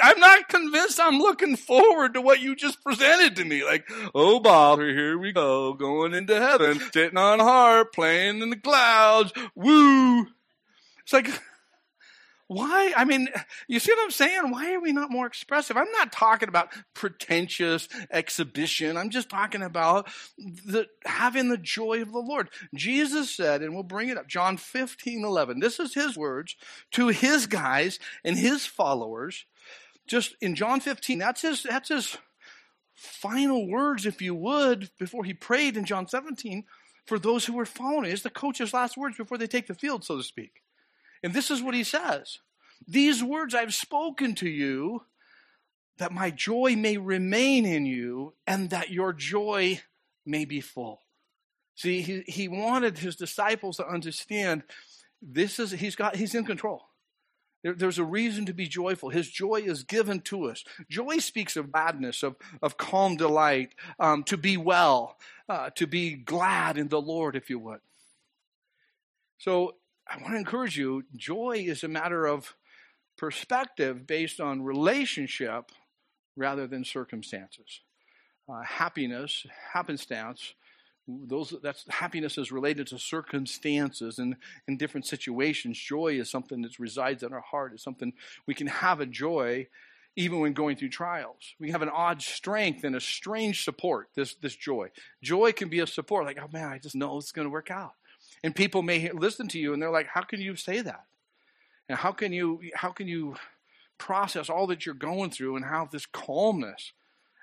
I'm 0.02 0.20
not 0.20 0.48
convinced 0.48 1.00
I'm 1.00 1.18
looking 1.18 1.56
forward 1.56 2.12
to 2.14 2.20
what 2.20 2.40
you 2.40 2.54
just 2.54 2.84
presented 2.84 3.36
to 3.36 3.44
me. 3.44 3.64
Like, 3.64 3.88
oh, 4.14 4.38
Bob, 4.38 4.80
here 4.80 5.16
we 5.16 5.32
go, 5.32 5.72
going 5.72 6.12
into 6.12 6.38
heaven, 6.38 6.78
sitting 6.92 7.16
on 7.16 7.40
a 7.40 7.44
harp, 7.44 7.94
playing 7.94 8.42
in 8.42 8.50
the 8.50 8.56
clouds. 8.56 9.32
Woo. 9.54 10.26
It's 11.02 11.12
like, 11.14 11.28
why? 12.48 12.92
I 12.96 13.04
mean, 13.04 13.28
you 13.66 13.80
see 13.80 13.92
what 13.92 14.04
I'm 14.04 14.10
saying? 14.12 14.50
Why 14.50 14.72
are 14.74 14.80
we 14.80 14.92
not 14.92 15.10
more 15.10 15.26
expressive? 15.26 15.76
I'm 15.76 15.90
not 15.92 16.12
talking 16.12 16.48
about 16.48 16.72
pretentious 16.94 17.88
exhibition. 18.10 18.96
I'm 18.96 19.10
just 19.10 19.28
talking 19.28 19.62
about 19.62 20.08
the, 20.38 20.86
having 21.04 21.48
the 21.48 21.58
joy 21.58 22.02
of 22.02 22.12
the 22.12 22.20
Lord. 22.20 22.48
Jesus 22.72 23.34
said, 23.34 23.62
and 23.62 23.74
we'll 23.74 23.82
bring 23.82 24.10
it 24.10 24.18
up, 24.18 24.28
John 24.28 24.58
15, 24.58 25.24
11. 25.24 25.58
This 25.58 25.80
is 25.80 25.94
his 25.94 26.16
words 26.16 26.54
to 26.92 27.08
his 27.08 27.46
guys 27.46 27.98
and 28.24 28.38
his 28.38 28.64
followers. 28.64 29.44
Just 30.06 30.36
in 30.40 30.54
John 30.54 30.78
15, 30.78 31.18
that's 31.18 31.42
his, 31.42 31.64
that's 31.64 31.88
his 31.88 32.16
final 32.94 33.68
words, 33.68 34.06
if 34.06 34.22
you 34.22 34.36
would, 34.36 34.90
before 35.00 35.24
he 35.24 35.34
prayed 35.34 35.76
in 35.76 35.84
John 35.84 36.06
17 36.06 36.64
for 37.06 37.18
those 37.18 37.44
who 37.44 37.54
were 37.54 37.66
following. 37.66 38.10
It's 38.10 38.22
the 38.22 38.30
coach's 38.30 38.72
last 38.72 38.96
words 38.96 39.16
before 39.16 39.36
they 39.36 39.48
take 39.48 39.66
the 39.66 39.74
field, 39.74 40.04
so 40.04 40.16
to 40.16 40.22
speak. 40.22 40.62
And 41.22 41.32
this 41.32 41.50
is 41.50 41.62
what 41.62 41.74
he 41.74 41.84
says 41.84 42.38
These 42.86 43.22
words 43.22 43.54
I've 43.54 43.74
spoken 43.74 44.34
to 44.36 44.48
you, 44.48 45.02
that 45.98 46.12
my 46.12 46.30
joy 46.30 46.74
may 46.76 46.96
remain 46.96 47.64
in 47.66 47.86
you, 47.86 48.34
and 48.46 48.70
that 48.70 48.90
your 48.90 49.12
joy 49.12 49.80
may 50.24 50.44
be 50.44 50.60
full. 50.60 51.02
See, 51.74 52.00
he, 52.00 52.22
he 52.26 52.48
wanted 52.48 52.98
his 52.98 53.16
disciples 53.16 53.76
to 53.76 53.86
understand 53.86 54.62
this 55.22 55.58
is 55.58 55.72
he's 55.72 55.96
got 55.96 56.16
he's 56.16 56.34
in 56.34 56.44
control. 56.44 56.86
There, 57.62 57.74
there's 57.74 57.98
a 57.98 58.04
reason 58.04 58.46
to 58.46 58.52
be 58.52 58.68
joyful. 58.68 59.10
His 59.10 59.28
joy 59.28 59.62
is 59.64 59.82
given 59.82 60.20
to 60.20 60.44
us. 60.44 60.64
Joy 60.88 61.18
speaks 61.18 61.56
of 61.56 61.72
gladness, 61.72 62.22
of, 62.22 62.36
of 62.62 62.76
calm 62.76 63.16
delight, 63.16 63.74
um, 63.98 64.22
to 64.24 64.36
be 64.36 64.56
well, 64.56 65.16
uh, 65.48 65.70
to 65.70 65.86
be 65.86 66.12
glad 66.12 66.78
in 66.78 66.88
the 66.88 67.00
Lord, 67.00 67.34
if 67.34 67.50
you 67.50 67.58
would. 67.58 67.80
So 69.38 69.74
I 70.08 70.18
want 70.18 70.34
to 70.34 70.38
encourage 70.38 70.76
you 70.76 71.04
joy 71.16 71.64
is 71.66 71.82
a 71.82 71.88
matter 71.88 72.26
of 72.26 72.54
perspective 73.16 74.06
based 74.06 74.40
on 74.40 74.62
relationship 74.62 75.72
rather 76.36 76.66
than 76.66 76.84
circumstances. 76.84 77.80
Uh, 78.48 78.62
happiness, 78.62 79.46
happenstance, 79.72 80.54
those 81.08 81.54
that's 81.62 81.84
happiness 81.88 82.36
is 82.36 82.50
related 82.50 82.86
to 82.88 82.98
circumstances 82.98 84.18
and 84.18 84.36
in 84.66 84.76
different 84.76 85.06
situations. 85.06 85.78
Joy 85.78 86.18
is 86.18 86.30
something 86.30 86.62
that 86.62 86.78
resides 86.78 87.22
in 87.22 87.32
our 87.32 87.40
heart. 87.40 87.72
It's 87.74 87.84
something 87.84 88.12
we 88.46 88.54
can 88.54 88.66
have 88.66 89.00
a 89.00 89.06
joy 89.06 89.68
even 90.16 90.40
when 90.40 90.54
going 90.54 90.76
through 90.76 90.88
trials. 90.88 91.54
We 91.60 91.70
have 91.70 91.82
an 91.82 91.90
odd 91.90 92.22
strength 92.22 92.84
and 92.84 92.96
a 92.96 93.00
strange 93.00 93.64
support, 93.64 94.08
this, 94.14 94.34
this 94.34 94.56
joy. 94.56 94.90
Joy 95.22 95.52
can 95.52 95.68
be 95.68 95.80
a 95.80 95.86
support, 95.86 96.24
like, 96.24 96.38
oh 96.42 96.48
man, 96.50 96.68
I 96.68 96.78
just 96.78 96.94
know 96.94 97.18
it's 97.18 97.32
going 97.32 97.46
to 97.46 97.52
work 97.52 97.70
out. 97.70 97.92
And 98.42 98.54
people 98.54 98.82
may 98.82 99.10
listen 99.12 99.48
to 99.48 99.58
you 99.58 99.72
and 99.72 99.82
they're 99.82 99.90
like, 99.90 100.08
how 100.08 100.22
can 100.22 100.40
you 100.40 100.56
say 100.56 100.80
that? 100.80 101.04
And 101.88 101.98
how 101.98 102.12
can 102.12 102.32
you 102.32 102.60
how 102.74 102.90
can 102.90 103.08
you 103.08 103.36
process 103.98 104.50
all 104.50 104.66
that 104.66 104.84
you're 104.84 104.94
going 104.94 105.30
through 105.30 105.56
and 105.56 105.64
have 105.64 105.90
this 105.90 106.06
calmness? 106.06 106.92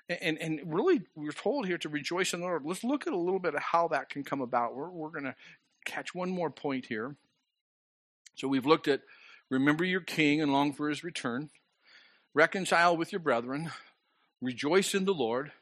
And, 0.08 0.38
and 0.38 0.60
really, 0.66 1.02
we're 1.14 1.32
told 1.32 1.66
here 1.66 1.78
to 1.78 1.88
rejoice 1.88 2.34
in 2.34 2.40
the 2.40 2.46
Lord. 2.46 2.62
Let's 2.64 2.84
look 2.84 3.06
at 3.06 3.14
a 3.14 3.18
little 3.18 3.38
bit 3.38 3.54
of 3.54 3.62
how 3.62 3.88
that 3.88 4.10
can 4.10 4.22
come 4.22 4.42
about. 4.42 4.74
We're, 4.76 4.90
we're 4.90 5.08
going 5.08 5.24
to 5.24 5.34
catch 5.86 6.14
one 6.14 6.28
more 6.30 6.50
point 6.50 6.86
here. 6.86 7.16
So 8.34 8.46
we've 8.46 8.66
looked 8.66 8.86
at 8.86 9.00
remember 9.48 9.84
your 9.84 10.00
king 10.00 10.42
and 10.42 10.52
long 10.52 10.74
for 10.74 10.90
his 10.90 11.04
return, 11.04 11.50
reconcile 12.34 12.96
with 12.96 13.12
your 13.12 13.20
brethren, 13.20 13.70
rejoice 14.42 14.94
in 14.94 15.06
the 15.06 15.14
Lord. 15.14 15.52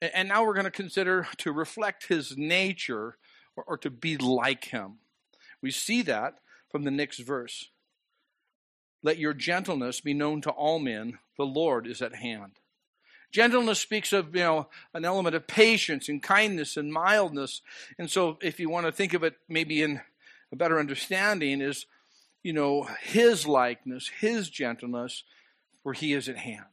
And 0.00 0.28
now 0.28 0.44
we're 0.44 0.54
going 0.54 0.64
to 0.64 0.70
consider 0.70 1.26
to 1.38 1.52
reflect 1.52 2.06
his 2.06 2.36
nature 2.36 3.16
or, 3.56 3.64
or 3.66 3.78
to 3.78 3.90
be 3.90 4.16
like 4.16 4.66
him. 4.66 4.98
We 5.62 5.70
see 5.70 6.02
that 6.02 6.38
from 6.70 6.84
the 6.84 6.90
next 6.90 7.18
verse. 7.18 7.68
Let 9.02 9.18
your 9.18 9.34
gentleness 9.34 10.00
be 10.00 10.14
known 10.14 10.40
to 10.42 10.50
all 10.50 10.78
men, 10.78 11.18
the 11.36 11.44
Lord 11.46 11.86
is 11.86 12.02
at 12.02 12.14
hand. 12.14 12.52
Gentleness 13.32 13.80
speaks 13.80 14.12
of, 14.12 14.34
you 14.34 14.42
know, 14.42 14.68
an 14.94 15.04
element 15.04 15.34
of 15.34 15.46
patience 15.46 16.08
and 16.08 16.22
kindness 16.22 16.76
and 16.76 16.92
mildness. 16.92 17.60
And 17.98 18.10
so 18.10 18.38
if 18.40 18.60
you 18.60 18.70
want 18.70 18.86
to 18.86 18.92
think 18.92 19.14
of 19.14 19.24
it 19.24 19.34
maybe 19.48 19.82
in 19.82 20.00
a 20.52 20.56
better 20.56 20.78
understanding 20.78 21.60
is, 21.60 21.86
you 22.42 22.52
know, 22.52 22.88
his 23.02 23.46
likeness, 23.46 24.08
his 24.20 24.48
gentleness, 24.48 25.24
where 25.82 25.92
he 25.92 26.12
is 26.12 26.28
at 26.28 26.38
hand. 26.38 26.64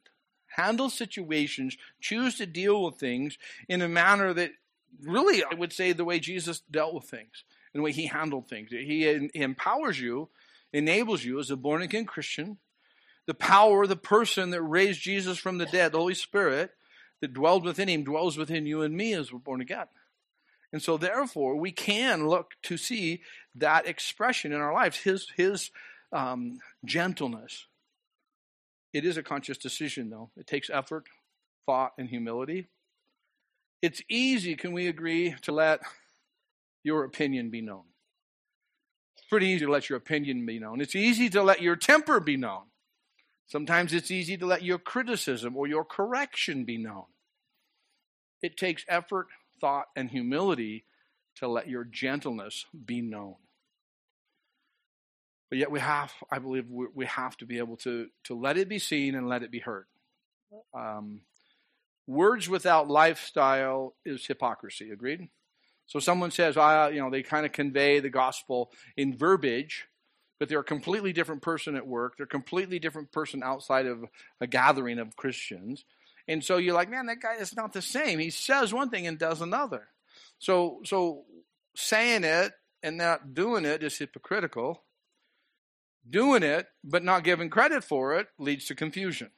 Handle 0.55 0.89
situations, 0.89 1.77
choose 1.99 2.35
to 2.35 2.45
deal 2.45 2.83
with 2.83 2.95
things 2.95 3.37
in 3.67 3.81
a 3.81 3.89
manner 3.89 4.33
that 4.33 4.51
really, 5.01 5.43
I 5.43 5.55
would 5.55 5.73
say, 5.73 5.91
the 5.91 6.05
way 6.05 6.19
Jesus 6.19 6.61
dealt 6.69 6.93
with 6.93 7.05
things, 7.05 7.43
and 7.73 7.79
the 7.79 7.83
way 7.83 7.91
he 7.91 8.07
handled 8.07 8.47
things. 8.47 8.69
He, 8.71 9.29
empowers 9.33 9.99
you, 9.99 10.29
enables 10.71 11.23
you 11.23 11.39
as 11.39 11.51
a 11.51 11.55
born 11.55 11.81
again 11.81 12.05
Christian 12.05 12.57
the 13.25 13.33
power, 13.33 13.87
the 13.87 13.95
person 13.95 14.49
that 14.49 14.61
raised 14.61 15.01
Jesus 15.01 15.37
from 15.37 15.57
the 15.57 15.65
dead, 15.65 15.91
the 15.91 15.97
Holy 15.97 16.13
Spirit 16.13 16.71
that 17.21 17.33
dwelled 17.33 17.63
within 17.63 17.87
him, 17.87 18.03
dwells 18.03 18.37
within 18.37 18.65
you 18.65 18.81
and 18.81 18.95
me 18.95 19.13
as 19.13 19.31
we're 19.31 19.39
born 19.39 19.61
again. 19.61 19.87
And 20.73 20.81
so, 20.81 20.97
therefore, 20.97 21.55
we 21.55 21.71
can 21.71 22.27
look 22.27 22.51
to 22.63 22.77
see 22.77 23.21
that 23.55 23.87
expression 23.87 24.51
in 24.51 24.59
our 24.59 24.73
lives, 24.73 24.97
his, 24.97 25.27
his 25.37 25.71
um, 26.11 26.59
gentleness. 26.83 27.67
It 28.91 29.05
is 29.05 29.17
a 29.17 29.23
conscious 29.23 29.57
decision, 29.57 30.09
though. 30.09 30.31
It 30.35 30.47
takes 30.47 30.69
effort, 30.69 31.05
thought, 31.65 31.93
and 31.97 32.09
humility. 32.09 32.67
It's 33.83 34.01
easy, 34.07 34.55
can 34.55 34.71
we 34.71 34.87
agree, 34.87 35.35
to 35.41 35.51
let 35.51 35.81
your 36.83 37.03
opinion 37.03 37.49
be 37.49 37.59
known? 37.59 37.83
It's 39.17 39.27
pretty 39.27 39.47
easy 39.47 39.65
to 39.65 39.71
let 39.71 39.89
your 39.89 39.97
opinion 39.97 40.45
be 40.45 40.57
known. 40.57 40.79
It's 40.79 40.95
easy 40.95 41.29
to 41.31 41.43
let 41.43 41.61
your 41.61 41.75
temper 41.75 42.21
be 42.21 42.37
known. 42.37 42.63
Sometimes 43.45 43.93
it's 43.93 44.09
easy 44.09 44.37
to 44.37 44.45
let 44.45 44.63
your 44.63 44.79
criticism 44.79 45.57
or 45.57 45.67
your 45.67 45.83
correction 45.83 46.63
be 46.63 46.77
known. 46.77 47.03
It 48.41 48.55
takes 48.55 48.85
effort, 48.87 49.27
thought, 49.59 49.87
and 49.97 50.09
humility 50.09 50.85
to 51.35 51.49
let 51.49 51.67
your 51.67 51.83
gentleness 51.83 52.65
be 52.85 53.01
known. 53.01 53.35
But 55.49 55.59
yet 55.59 55.71
we 55.71 55.81
have, 55.81 56.13
I 56.31 56.39
believe, 56.39 56.67
we 56.69 57.05
have 57.05 57.35
to 57.37 57.45
be 57.45 57.57
able 57.57 57.75
to, 57.77 58.07
to 58.23 58.33
let 58.33 58.55
it 58.55 58.69
be 58.69 58.79
seen 58.79 59.13
and 59.13 59.27
let 59.27 59.43
it 59.43 59.51
be 59.51 59.59
heard. 59.59 59.87
Um, 60.73 61.19
words 62.07 62.49
without 62.49 62.89
lifestyle 62.89 63.95
is 64.05 64.25
hypocrisy. 64.25 64.91
Agreed? 64.91 65.29
So 65.85 65.99
someone 65.99 66.31
says, 66.31 66.57
I, 66.57 66.89
you 66.89 66.99
know, 66.99 67.09
they 67.09 67.23
kind 67.23 67.45
of 67.45 67.51
convey 67.51 67.99
the 67.99 68.09
gospel 68.09 68.71
in 68.95 69.17
verbiage, 69.17 69.85
but 70.39 70.49
they're 70.49 70.59
a 70.59 70.63
completely 70.63 71.13
different 71.13 71.41
person 71.41 71.75
at 71.75 71.85
work. 71.85 72.17
They're 72.17 72.25
a 72.25 72.29
completely 72.29 72.79
different 72.79 73.11
person 73.11 73.43
outside 73.43 73.85
of 73.85 74.03
a 74.39 74.47
gathering 74.47 74.99
of 74.99 75.15
Christians. 75.15 75.83
And 76.27 76.43
so 76.43 76.57
you're 76.57 76.73
like, 76.73 76.89
man, 76.89 77.07
that 77.07 77.21
guy 77.21 77.35
is 77.35 77.55
not 77.55 77.73
the 77.73 77.81
same. 77.81 78.19
He 78.19 78.29
says 78.29 78.73
one 78.73 78.89
thing 78.89 79.07
and 79.07 79.19
does 79.19 79.41
another. 79.41 79.87
So, 80.39 80.81
so 80.85 81.25
saying 81.75 82.23
it 82.23 82.53
and 82.81 82.97
not 82.97 83.33
doing 83.33 83.65
it 83.65 83.83
is 83.83 83.97
hypocritical. 83.97 84.83
Doing 86.09 86.43
it 86.43 86.67
but 86.83 87.03
not 87.03 87.23
giving 87.23 87.49
credit 87.49 87.83
for 87.83 88.15
it 88.15 88.27
leads 88.37 88.65
to 88.65 88.75
confusion. 88.75 89.31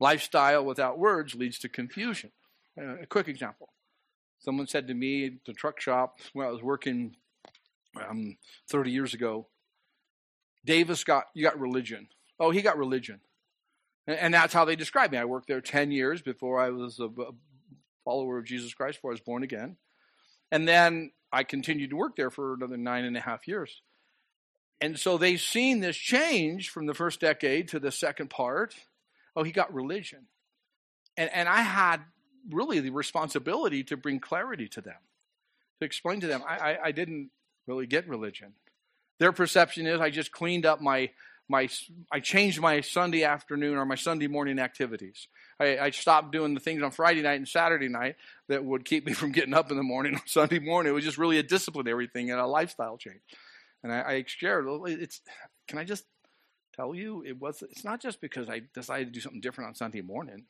Lifestyle 0.00 0.64
without 0.64 0.98
words 0.98 1.34
leads 1.34 1.58
to 1.60 1.68
confusion. 1.68 2.32
Uh, 2.80 3.02
a 3.02 3.06
quick 3.06 3.28
example. 3.28 3.68
Someone 4.40 4.66
said 4.66 4.88
to 4.88 4.94
me 4.94 5.26
at 5.26 5.32
the 5.44 5.52
truck 5.52 5.80
shop 5.80 6.18
when 6.32 6.46
I 6.46 6.50
was 6.50 6.62
working 6.62 7.16
um, 8.08 8.38
30 8.70 8.90
years 8.90 9.12
ago, 9.12 9.46
Davis 10.64 11.04
got 11.04 11.26
you 11.34 11.44
got 11.44 11.60
religion. 11.60 12.08
Oh, 12.38 12.50
he 12.50 12.62
got 12.62 12.78
religion. 12.78 13.20
And, 14.06 14.18
and 14.18 14.34
that's 14.34 14.54
how 14.54 14.64
they 14.64 14.76
described 14.76 15.12
me. 15.12 15.18
I 15.18 15.26
worked 15.26 15.48
there 15.48 15.60
10 15.60 15.90
years 15.90 16.22
before 16.22 16.60
I 16.60 16.70
was 16.70 16.98
a, 16.98 17.04
a 17.04 17.32
follower 18.04 18.38
of 18.38 18.46
Jesus 18.46 18.72
Christ, 18.72 18.98
before 18.98 19.10
I 19.10 19.14
was 19.14 19.20
born 19.20 19.42
again. 19.42 19.76
And 20.50 20.66
then 20.66 21.12
I 21.32 21.44
continued 21.44 21.90
to 21.90 21.96
work 21.96 22.16
there 22.16 22.30
for 22.30 22.54
another 22.54 22.76
nine 22.76 23.04
and 23.04 23.16
a 23.16 23.20
half 23.20 23.46
years. 23.46 23.82
And 24.80 24.98
so 24.98 25.18
they've 25.18 25.40
seen 25.40 25.80
this 25.80 25.96
change 25.96 26.70
from 26.70 26.86
the 26.86 26.94
first 26.94 27.20
decade 27.20 27.68
to 27.68 27.78
the 27.78 27.92
second 27.92 28.30
part. 28.30 28.74
Oh, 29.40 29.42
he 29.42 29.52
got 29.52 29.72
religion. 29.72 30.26
And, 31.16 31.30
and 31.32 31.48
I 31.48 31.62
had 31.62 32.02
really 32.50 32.80
the 32.80 32.90
responsibility 32.90 33.82
to 33.84 33.96
bring 33.96 34.20
clarity 34.20 34.68
to 34.68 34.82
them, 34.82 34.98
to 35.80 35.86
explain 35.86 36.20
to 36.20 36.26
them 36.26 36.42
I, 36.46 36.56
I, 36.58 36.78
I 36.84 36.92
didn't 36.92 37.30
really 37.66 37.86
get 37.86 38.06
religion. 38.06 38.52
Their 39.18 39.32
perception 39.32 39.86
is 39.86 39.98
I 39.98 40.10
just 40.10 40.30
cleaned 40.30 40.66
up 40.66 40.82
my 40.82 41.08
my 41.48 41.70
I 42.12 42.20
changed 42.20 42.60
my 42.60 42.82
Sunday 42.82 43.24
afternoon 43.24 43.78
or 43.78 43.86
my 43.86 43.94
Sunday 43.94 44.26
morning 44.26 44.58
activities. 44.58 45.26
I, 45.58 45.78
I, 45.78 45.90
stopped 45.90 46.32
doing 46.32 46.52
the 46.52 46.60
things 46.60 46.82
on 46.82 46.90
Friday 46.90 47.22
night 47.22 47.34
and 47.34 47.48
Saturday 47.48 47.88
night 47.88 48.16
that 48.48 48.62
would 48.62 48.84
keep 48.84 49.06
me 49.06 49.12
from 49.20 49.32
getting 49.32 49.54
up 49.54 49.70
in 49.70 49.78
the 49.78 49.82
morning 49.82 50.16
on 50.16 50.26
Sunday 50.26 50.58
morning. 50.58 50.90
It 50.90 50.94
was 50.94 51.04
just 51.04 51.18
really 51.18 51.38
a 51.38 51.42
disciplinary 51.42 52.08
thing 52.08 52.30
and 52.30 52.38
a 52.38 52.46
lifestyle 52.46 52.98
change. 52.98 53.22
And 53.82 53.90
I, 53.90 54.00
I 54.00 54.24
shared 54.26 54.66
it's. 54.86 55.22
Can 55.66 55.78
I 55.78 55.84
just 55.84 56.04
tell 56.74 56.94
you 56.94 57.22
it 57.26 57.40
was? 57.40 57.62
It's 57.62 57.84
not 57.84 58.00
just 58.00 58.20
because 58.20 58.48
I 58.48 58.62
decided 58.74 59.06
to 59.08 59.12
do 59.12 59.20
something 59.20 59.40
different 59.40 59.68
on 59.68 59.74
Sunday 59.74 60.00
morning. 60.00 60.46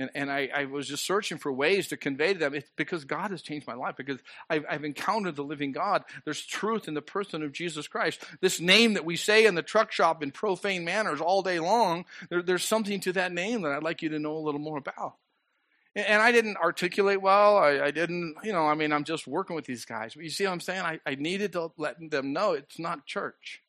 And, 0.00 0.10
and 0.14 0.32
I, 0.32 0.48
I, 0.54 0.64
was 0.64 0.88
just 0.88 1.04
searching 1.04 1.36
for 1.36 1.52
ways 1.52 1.88
to 1.88 1.96
convey 1.96 2.32
to 2.32 2.38
them. 2.38 2.54
It's 2.54 2.70
because 2.74 3.04
God 3.04 3.32
has 3.32 3.42
changed 3.42 3.66
my 3.66 3.74
life, 3.74 3.96
because 3.98 4.18
I've, 4.48 4.64
I've, 4.68 4.84
encountered 4.84 5.36
the 5.36 5.44
living 5.44 5.72
God. 5.72 6.04
There's 6.24 6.40
truth 6.40 6.88
in 6.88 6.94
the 6.94 7.02
person 7.02 7.42
of 7.42 7.52
Jesus 7.52 7.86
Christ. 7.86 8.24
This 8.40 8.60
name 8.60 8.94
that 8.94 9.04
we 9.04 9.16
say 9.16 9.44
in 9.44 9.54
the 9.54 9.62
truck 9.62 9.92
shop 9.92 10.22
in 10.22 10.30
profane 10.30 10.86
manners 10.86 11.20
all 11.20 11.42
day 11.42 11.60
long, 11.60 12.06
there, 12.30 12.40
there's 12.40 12.64
something 12.64 13.00
to 13.00 13.12
that 13.12 13.32
name 13.32 13.60
that 13.62 13.72
I'd 13.72 13.82
like 13.82 14.00
you 14.00 14.08
to 14.08 14.18
know 14.18 14.36
a 14.36 14.38
little 14.38 14.60
more 14.60 14.78
about. 14.78 15.16
And, 15.94 16.06
and 16.06 16.22
I 16.22 16.32
didn't 16.32 16.56
articulate 16.56 17.20
well. 17.20 17.58
I, 17.58 17.80
I, 17.80 17.90
didn't, 17.90 18.36
you 18.42 18.52
know, 18.52 18.64
I 18.64 18.74
mean, 18.74 18.94
I'm 18.94 19.04
just 19.04 19.26
working 19.26 19.54
with 19.54 19.66
these 19.66 19.84
guys. 19.84 20.14
But 20.14 20.24
you 20.24 20.30
see 20.30 20.44
what 20.44 20.52
I'm 20.52 20.60
saying? 20.60 20.80
I, 20.80 21.00
I 21.04 21.16
needed 21.16 21.52
to 21.52 21.72
let 21.76 21.96
them 22.10 22.32
know 22.32 22.52
it's 22.52 22.78
not 22.78 23.04
church. 23.04 23.60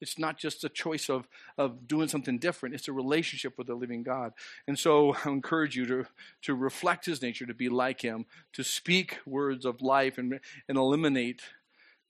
It's 0.00 0.18
not 0.18 0.38
just 0.38 0.64
a 0.64 0.68
choice 0.68 1.10
of, 1.10 1.28
of 1.58 1.86
doing 1.86 2.08
something 2.08 2.38
different, 2.38 2.74
it's 2.74 2.88
a 2.88 2.92
relationship 2.92 3.58
with 3.58 3.66
the 3.66 3.74
living 3.74 4.02
God. 4.02 4.32
And 4.66 4.78
so 4.78 5.14
I 5.24 5.28
encourage 5.28 5.76
you 5.76 5.86
to, 5.86 6.06
to 6.42 6.54
reflect 6.54 7.06
his 7.06 7.22
nature, 7.22 7.46
to 7.46 7.54
be 7.54 7.68
like 7.68 8.00
him, 8.00 8.26
to 8.54 8.64
speak 8.64 9.18
words 9.26 9.64
of 9.64 9.82
life 9.82 10.18
and, 10.18 10.40
and 10.68 10.78
eliminate 10.78 11.42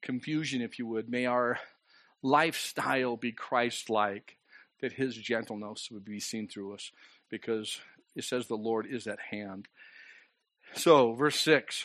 confusion, 0.02 0.62
if 0.62 0.78
you 0.78 0.86
would. 0.86 1.08
May 1.08 1.26
our 1.26 1.58
lifestyle 2.22 3.16
be 3.16 3.32
Christ 3.32 3.90
like, 3.90 4.36
that 4.80 4.92
his 4.92 5.14
gentleness 5.16 5.88
would 5.90 6.04
be 6.04 6.20
seen 6.20 6.48
through 6.48 6.74
us, 6.74 6.90
because 7.28 7.80
it 8.16 8.24
says 8.24 8.46
the 8.46 8.56
Lord 8.56 8.86
is 8.86 9.06
at 9.06 9.20
hand. 9.30 9.68
So, 10.74 11.14
verse 11.14 11.38
6 11.40 11.84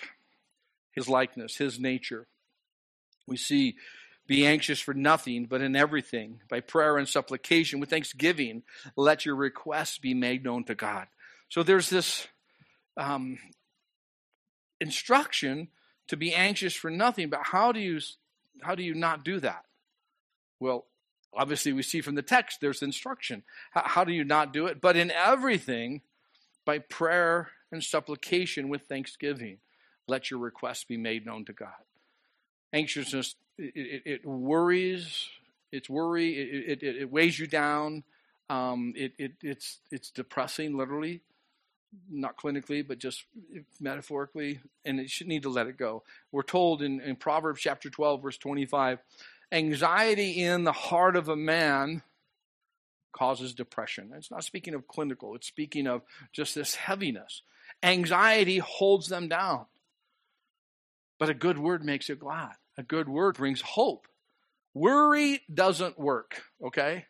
his 0.96 1.10
likeness, 1.10 1.58
his 1.58 1.78
nature. 1.78 2.26
We 3.28 3.38
see 3.38 3.76
be 4.28 4.46
anxious 4.46 4.80
for 4.80 4.94
nothing, 4.94 5.46
but 5.46 5.62
in 5.62 5.76
everything, 5.76 6.42
by 6.50 6.60
prayer 6.60 6.98
and 6.98 7.08
supplication, 7.08 7.80
with 7.80 7.90
thanksgiving, 7.90 8.64
let 8.96 9.26
your 9.26 9.36
requests 9.36 9.98
be 9.98 10.14
made 10.14 10.44
known 10.44 10.64
to 10.66 10.76
God. 10.76 11.08
So 11.50 11.62
there's 11.64 11.90
this 11.90 12.28
um, 12.98 13.38
instruction 14.82 15.70
to 16.08 16.18
be 16.18 16.34
anxious 16.34 16.74
for 16.74 16.90
nothing, 16.90 17.30
but 17.30 17.42
how 17.44 17.72
do 17.72 17.80
you 17.80 18.00
how 18.62 18.74
do 18.74 18.84
you 18.84 18.94
not 18.96 19.24
do 19.24 19.40
that? 19.42 19.66
Well, 20.60 20.86
obviously 21.36 21.74
we 21.74 21.84
see 21.84 22.02
from 22.02 22.16
the 22.16 22.22
text 22.22 22.62
there's 22.62 22.82
instruction. 22.82 23.44
How, 23.72 23.84
how 23.86 24.04
do 24.06 24.14
you 24.14 24.24
not 24.24 24.54
do 24.54 24.68
it? 24.68 24.82
But 24.82 24.96
in 24.96 25.12
everything, 25.12 26.02
by 26.66 26.80
prayer 26.80 27.50
and 27.72 27.84
supplication 27.84 28.70
with 28.70 28.84
thanksgiving, 28.84 29.58
let 30.08 30.32
your 30.32 30.40
requests 30.40 30.84
be 30.84 30.98
made 30.98 31.26
known 31.26 31.46
to 31.46 31.54
God. 31.54 31.70
Anxiousness 32.74 33.36
it, 33.58 34.02
it, 34.06 34.26
worries. 34.26 35.30
It's 35.72 35.90
worry. 35.90 36.34
It, 36.38 36.84
it, 36.84 36.96
it 36.96 37.12
weighs 37.12 37.40
you 37.40 37.48
down. 37.48 38.04
Um, 38.50 38.94
it, 38.96 39.14
it, 39.18 39.32
it's, 39.42 39.80
it's 39.92 40.12
depressing, 40.12 40.78
literally, 40.78 41.22
not 42.12 42.38
clinically, 42.38 42.88
but 42.88 43.00
just 43.00 43.24
metaphorically, 43.80 44.60
and 44.84 45.00
it 45.00 45.10
should 45.10 45.28
need 45.28 45.44
to 45.44 45.50
let 45.50 45.68
it 45.68 45.78
go. 45.78 46.04
We're 46.32 46.44
told 46.44 46.82
in, 46.82 47.02
in 47.02 47.16
Proverbs 47.16 47.62
chapter 47.62 47.90
12, 47.90 48.22
verse 48.22 48.38
25 48.38 49.00
anxiety 49.52 50.44
in 50.44 50.64
the 50.64 50.72
heart 50.72 51.16
of 51.16 51.30
a 51.30 51.36
man 51.36 52.02
causes 53.14 53.54
depression. 53.54 54.12
It's 54.16 54.32
not 54.32 54.44
speaking 54.44 54.74
of 54.74 54.88
clinical, 54.88 55.36
it's 55.36 55.48
speaking 55.48 55.88
of 55.88 56.02
just 56.34 56.56
this 56.56 56.76
heaviness. 56.76 57.42
Anxiety 57.82 58.58
holds 58.58 59.08
them 59.08 59.28
down, 59.28 59.66
but 61.18 61.30
a 61.30 61.34
good 61.34 61.58
word 61.58 61.84
makes 61.84 62.10
you 62.10 62.16
glad. 62.16 62.54
A 62.78 62.84
good 62.84 63.08
word 63.10 63.36
brings 63.36 63.62
hope. 63.62 64.08
Worry 64.74 65.42
doesn't 65.54 65.98
work, 65.98 66.44
okay? 66.64 67.06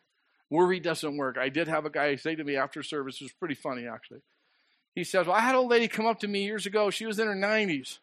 Worry 0.50 0.78
doesn't 0.78 1.16
work. 1.16 1.36
I 1.38 1.48
did 1.48 1.68
have 1.68 1.84
a 1.84 1.90
guy 1.90 2.14
say 2.16 2.34
to 2.36 2.44
me 2.44 2.56
after 2.56 2.82
service, 2.82 3.20
it 3.20 3.24
was 3.24 3.32
pretty 3.32 3.56
funny 3.56 3.86
actually. 3.86 4.20
He 4.94 5.04
says, 5.04 5.26
Well, 5.26 5.36
I 5.36 5.40
had 5.40 5.54
old 5.54 5.70
lady 5.70 5.88
come 5.88 6.06
up 6.06 6.20
to 6.20 6.28
me 6.28 6.44
years 6.44 6.66
ago. 6.66 6.90
She 6.90 7.06
was 7.06 7.18
in 7.18 7.26
her 7.26 7.34
90s. 7.34 7.98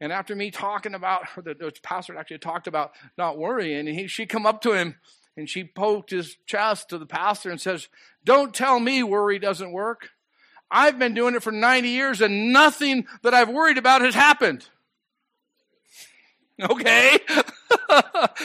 And 0.00 0.12
after 0.12 0.34
me 0.34 0.50
talking 0.50 0.94
about, 0.94 1.26
the, 1.36 1.54
the 1.54 1.72
pastor 1.82 2.16
actually 2.16 2.38
talked 2.38 2.66
about 2.66 2.92
not 3.18 3.38
worrying, 3.38 3.88
and 3.88 3.98
he, 3.98 4.06
she 4.06 4.26
come 4.26 4.46
up 4.46 4.62
to 4.62 4.72
him 4.72 4.96
and 5.36 5.48
she 5.48 5.64
poked 5.64 6.10
his 6.10 6.36
chest 6.46 6.88
to 6.90 6.98
the 6.98 7.06
pastor 7.06 7.50
and 7.50 7.60
says, 7.60 7.88
Don't 8.24 8.54
tell 8.54 8.80
me 8.80 9.02
worry 9.02 9.38
doesn't 9.38 9.72
work. 9.72 10.10
I've 10.70 10.98
been 10.98 11.14
doing 11.14 11.34
it 11.34 11.42
for 11.42 11.52
90 11.52 11.88
years 11.88 12.20
and 12.20 12.52
nothing 12.52 13.06
that 13.22 13.34
I've 13.34 13.48
worried 13.48 13.78
about 13.78 14.02
has 14.02 14.14
happened. 14.14 14.68
Okay? 16.62 17.18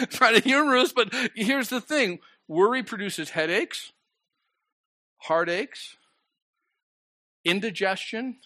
Trying 0.09 0.35
to 0.35 0.41
humorous, 0.41 0.93
but 0.93 1.13
here's 1.35 1.69
the 1.69 1.81
thing 1.81 2.19
worry 2.47 2.83
produces 2.83 3.31
headaches, 3.31 3.91
heartaches, 5.17 5.97
indigestion, 7.43 8.37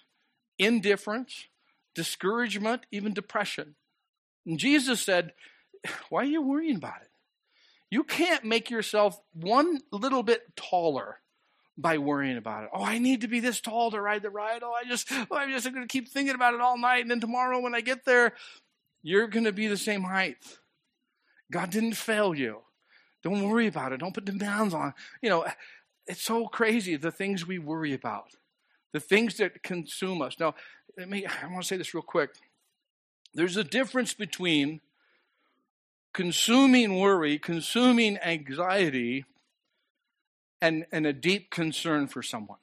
indifference, 0.58 1.46
discouragement, 1.96 2.86
even 2.92 3.14
depression. 3.14 3.76
And 4.46 4.60
Jesus 4.60 5.02
said, 5.02 5.34
Why 6.10 6.22
are 6.22 6.26
you 6.26 6.42
worrying 6.42 6.78
about 6.78 7.02
it? 7.02 7.10
You 7.92 8.04
can't 8.04 8.44
make 8.44 8.70
yourself 8.70 9.20
one 9.34 9.80
little 9.92 10.22
bit 10.22 10.56
taller 10.56 11.20
by 11.78 11.98
worrying 11.98 12.38
about 12.38 12.66
it. 12.66 12.70
Oh, 12.74 12.84
I 12.84 13.00
need 13.00 13.22
to 13.22 13.28
be 13.28 13.40
this 13.40 13.62
tall 13.62 13.90
to 13.92 14.02
ride 14.02 14.22
the 14.22 14.30
ride. 14.30 14.64
Oh, 14.64 14.74
I 14.74 14.88
just, 14.88 15.08
oh, 15.12 15.38
I'm 15.38 15.50
just 15.50 15.66
going 15.66 15.82
to 15.82 15.88
keep 15.88 16.10
thinking 16.10 16.36
about 16.36 16.54
it 16.54 16.62
all 16.62 16.78
night. 16.78 17.02
And 17.02 17.10
then 17.10 17.22
tomorrow 17.22 17.60
when 17.62 17.74
I 17.74 17.82
get 17.82 18.06
there, 18.06 18.34
you're 19.02 19.28
going 19.28 19.46
to 19.46 19.52
be 19.52 19.68
the 19.68 19.78
same 19.78 20.04
height. 20.04 20.38
God 21.52 21.70
didn't 21.70 21.94
fail 21.94 22.36
you. 22.36 22.60
Don't 23.24 23.50
worry 23.50 23.68
about 23.68 23.92
it. 23.92 24.00
Don't 24.00 24.14
put 24.14 24.26
demands 24.26 24.74
on. 24.74 24.94
You 25.22 25.30
know, 25.30 25.46
it's 26.08 26.24
so 26.24 26.48
crazy 26.48 26.96
the 26.96 27.12
things 27.12 27.46
we 27.46 27.60
worry 27.60 27.94
about, 27.94 28.36
the 28.94 29.00
things 29.00 29.38
that 29.38 29.64
consume 29.64 30.22
us. 30.22 30.36
Now, 30.40 30.56
let 30.98 31.10
me, 31.10 31.26
I 31.26 31.48
want 31.48 31.64
to 31.64 31.68
say 31.68 31.78
this 31.78 31.94
real 31.94 32.04
quick. 32.04 32.32
There's 33.34 33.58
a 33.58 33.64
difference 33.64 34.14
between 34.14 34.82
consuming 36.14 36.98
worry, 37.00 37.38
consuming 37.38 38.18
anxiety, 38.18 39.26
and, 40.62 40.86
and 40.92 41.06
a 41.06 41.14
deep 41.14 41.52
concern 41.52 42.08
for 42.08 42.22
someone. 42.22 42.58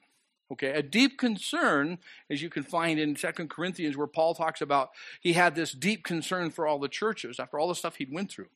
Okay, 0.51 0.69
a 0.69 0.81
deep 0.81 1.17
concern, 1.17 1.97
as 2.29 2.41
you 2.41 2.49
can 2.49 2.63
find 2.63 2.99
in 2.99 3.17
Second 3.17 3.49
Corinthians, 3.49 3.97
where 3.97 4.07
Paul 4.07 4.33
talks 4.33 4.61
about 4.61 4.91
he 5.19 5.33
had 5.33 5.55
this 5.55 5.73
deep 5.73 6.05
concern 6.05 6.51
for 6.51 6.65
all 6.65 6.79
the 6.79 6.87
churches 6.87 7.39
after 7.39 7.59
all 7.59 7.67
the 7.67 7.75
stuff 7.75 7.97
he'd 7.97 8.13
went 8.13 8.31
through. 8.31 8.47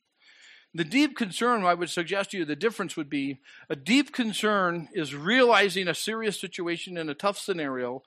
The 0.74 0.84
deep 0.84 1.16
concern, 1.16 1.64
I 1.64 1.74
would 1.74 1.90
suggest 1.90 2.30
to 2.30 2.38
you, 2.38 2.44
the 2.46 2.56
difference 2.56 2.96
would 2.96 3.10
be 3.10 3.40
a 3.68 3.76
deep 3.76 4.10
concern 4.12 4.88
is 4.94 5.14
realizing 5.14 5.86
a 5.86 5.94
serious 5.94 6.40
situation 6.40 6.96
in 6.96 7.10
a 7.10 7.14
tough 7.14 7.38
scenario 7.38 8.02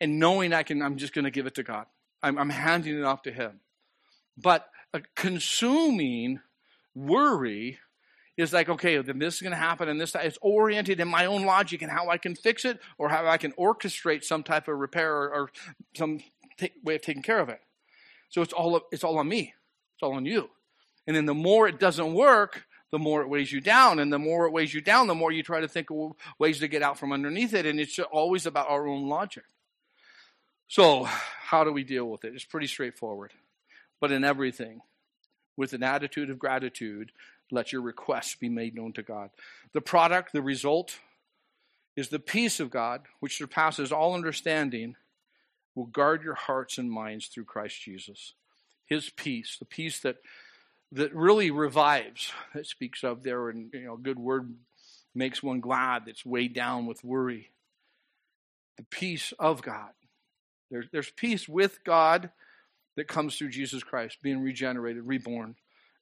and 0.00 0.18
knowing 0.18 0.54
I 0.54 0.62
can, 0.62 0.80
I'm 0.80 0.96
just 0.96 1.12
going 1.12 1.26
to 1.26 1.30
give 1.30 1.46
it 1.46 1.56
to 1.56 1.62
God. 1.62 1.84
I'm, 2.22 2.38
I'm 2.38 2.48
handing 2.48 2.98
it 2.98 3.04
off 3.04 3.22
to 3.22 3.32
Him. 3.32 3.60
But 4.38 4.66
a 4.94 5.02
consuming 5.14 6.40
worry 6.94 7.78
is 8.36 8.52
like, 8.52 8.68
okay, 8.68 9.00
then 9.00 9.18
this 9.18 9.36
is 9.36 9.40
going 9.40 9.52
to 9.52 9.56
happen 9.56 9.88
and 9.88 10.00
this, 10.00 10.14
it's 10.14 10.38
oriented 10.42 11.00
in 11.00 11.08
my 11.08 11.26
own 11.26 11.44
logic 11.44 11.82
and 11.82 11.90
how 11.90 12.10
I 12.10 12.18
can 12.18 12.34
fix 12.34 12.64
it 12.64 12.80
or 12.98 13.08
how 13.08 13.26
I 13.26 13.38
can 13.38 13.52
orchestrate 13.52 14.24
some 14.24 14.42
type 14.42 14.68
of 14.68 14.78
repair 14.78 15.14
or, 15.14 15.30
or 15.30 15.50
some 15.96 16.20
t- 16.58 16.72
way 16.82 16.96
of 16.96 17.02
taking 17.02 17.22
care 17.22 17.40
of 17.40 17.48
it. 17.48 17.60
So 18.28 18.42
it's 18.42 18.52
all, 18.52 18.80
it's 18.92 19.04
all 19.04 19.18
on 19.18 19.28
me. 19.28 19.54
It's 19.94 20.02
all 20.02 20.14
on 20.14 20.26
you. 20.26 20.50
And 21.06 21.16
then 21.16 21.24
the 21.24 21.34
more 21.34 21.68
it 21.68 21.78
doesn't 21.78 22.14
work, 22.14 22.66
the 22.90 22.98
more 22.98 23.22
it 23.22 23.28
weighs 23.28 23.50
you 23.50 23.60
down. 23.60 23.98
And 23.98 24.12
the 24.12 24.18
more 24.18 24.46
it 24.46 24.52
weighs 24.52 24.74
you 24.74 24.80
down, 24.80 25.06
the 25.06 25.14
more 25.14 25.32
you 25.32 25.42
try 25.42 25.60
to 25.60 25.68
think 25.68 25.90
of 25.90 26.12
ways 26.38 26.58
to 26.60 26.68
get 26.68 26.82
out 26.82 26.98
from 26.98 27.12
underneath 27.12 27.54
it. 27.54 27.66
And 27.66 27.80
it's 27.80 27.98
always 27.98 28.46
about 28.46 28.68
our 28.68 28.86
own 28.86 29.08
logic. 29.08 29.44
So, 30.68 31.04
how 31.04 31.62
do 31.62 31.72
we 31.72 31.84
deal 31.84 32.06
with 32.06 32.24
it? 32.24 32.34
It's 32.34 32.44
pretty 32.44 32.66
straightforward. 32.66 33.32
But 34.00 34.10
in 34.12 34.24
everything, 34.24 34.80
with 35.56 35.72
an 35.72 35.82
attitude 35.82 36.28
of 36.28 36.38
gratitude, 36.38 37.12
let 37.50 37.72
your 37.72 37.82
requests 37.82 38.34
be 38.34 38.48
made 38.48 38.74
known 38.74 38.92
to 38.94 39.02
God. 39.02 39.30
The 39.72 39.80
product, 39.80 40.32
the 40.32 40.42
result, 40.42 40.98
is 41.96 42.08
the 42.08 42.18
peace 42.18 42.60
of 42.60 42.70
God, 42.70 43.02
which 43.20 43.38
surpasses 43.38 43.92
all 43.92 44.14
understanding, 44.14 44.96
will 45.74 45.86
guard 45.86 46.22
your 46.22 46.34
hearts 46.34 46.78
and 46.78 46.90
minds 46.90 47.26
through 47.26 47.44
Christ 47.44 47.80
Jesus. 47.80 48.34
His 48.86 49.10
peace, 49.10 49.56
the 49.58 49.64
peace 49.64 50.00
that 50.00 50.16
that 50.92 51.14
really 51.14 51.50
revives, 51.50 52.32
that 52.54 52.66
speaks 52.66 53.02
of 53.02 53.22
there, 53.22 53.48
and 53.48 53.70
you 53.72 53.84
know, 53.86 53.96
good 53.96 54.18
word 54.18 54.54
makes 55.14 55.42
one 55.42 55.60
glad 55.60 56.04
that's 56.06 56.24
weighed 56.24 56.54
down 56.54 56.86
with 56.86 57.02
worry. 57.02 57.50
The 58.76 58.84
peace 58.84 59.32
of 59.38 59.62
God. 59.62 59.90
There's, 60.70 60.86
there's 60.92 61.10
peace 61.10 61.48
with 61.48 61.82
God 61.84 62.30
that 62.96 63.08
comes 63.08 63.36
through 63.36 63.50
Jesus 63.50 63.82
Christ, 63.82 64.18
being 64.22 64.42
regenerated, 64.42 65.06
reborn. 65.06 65.56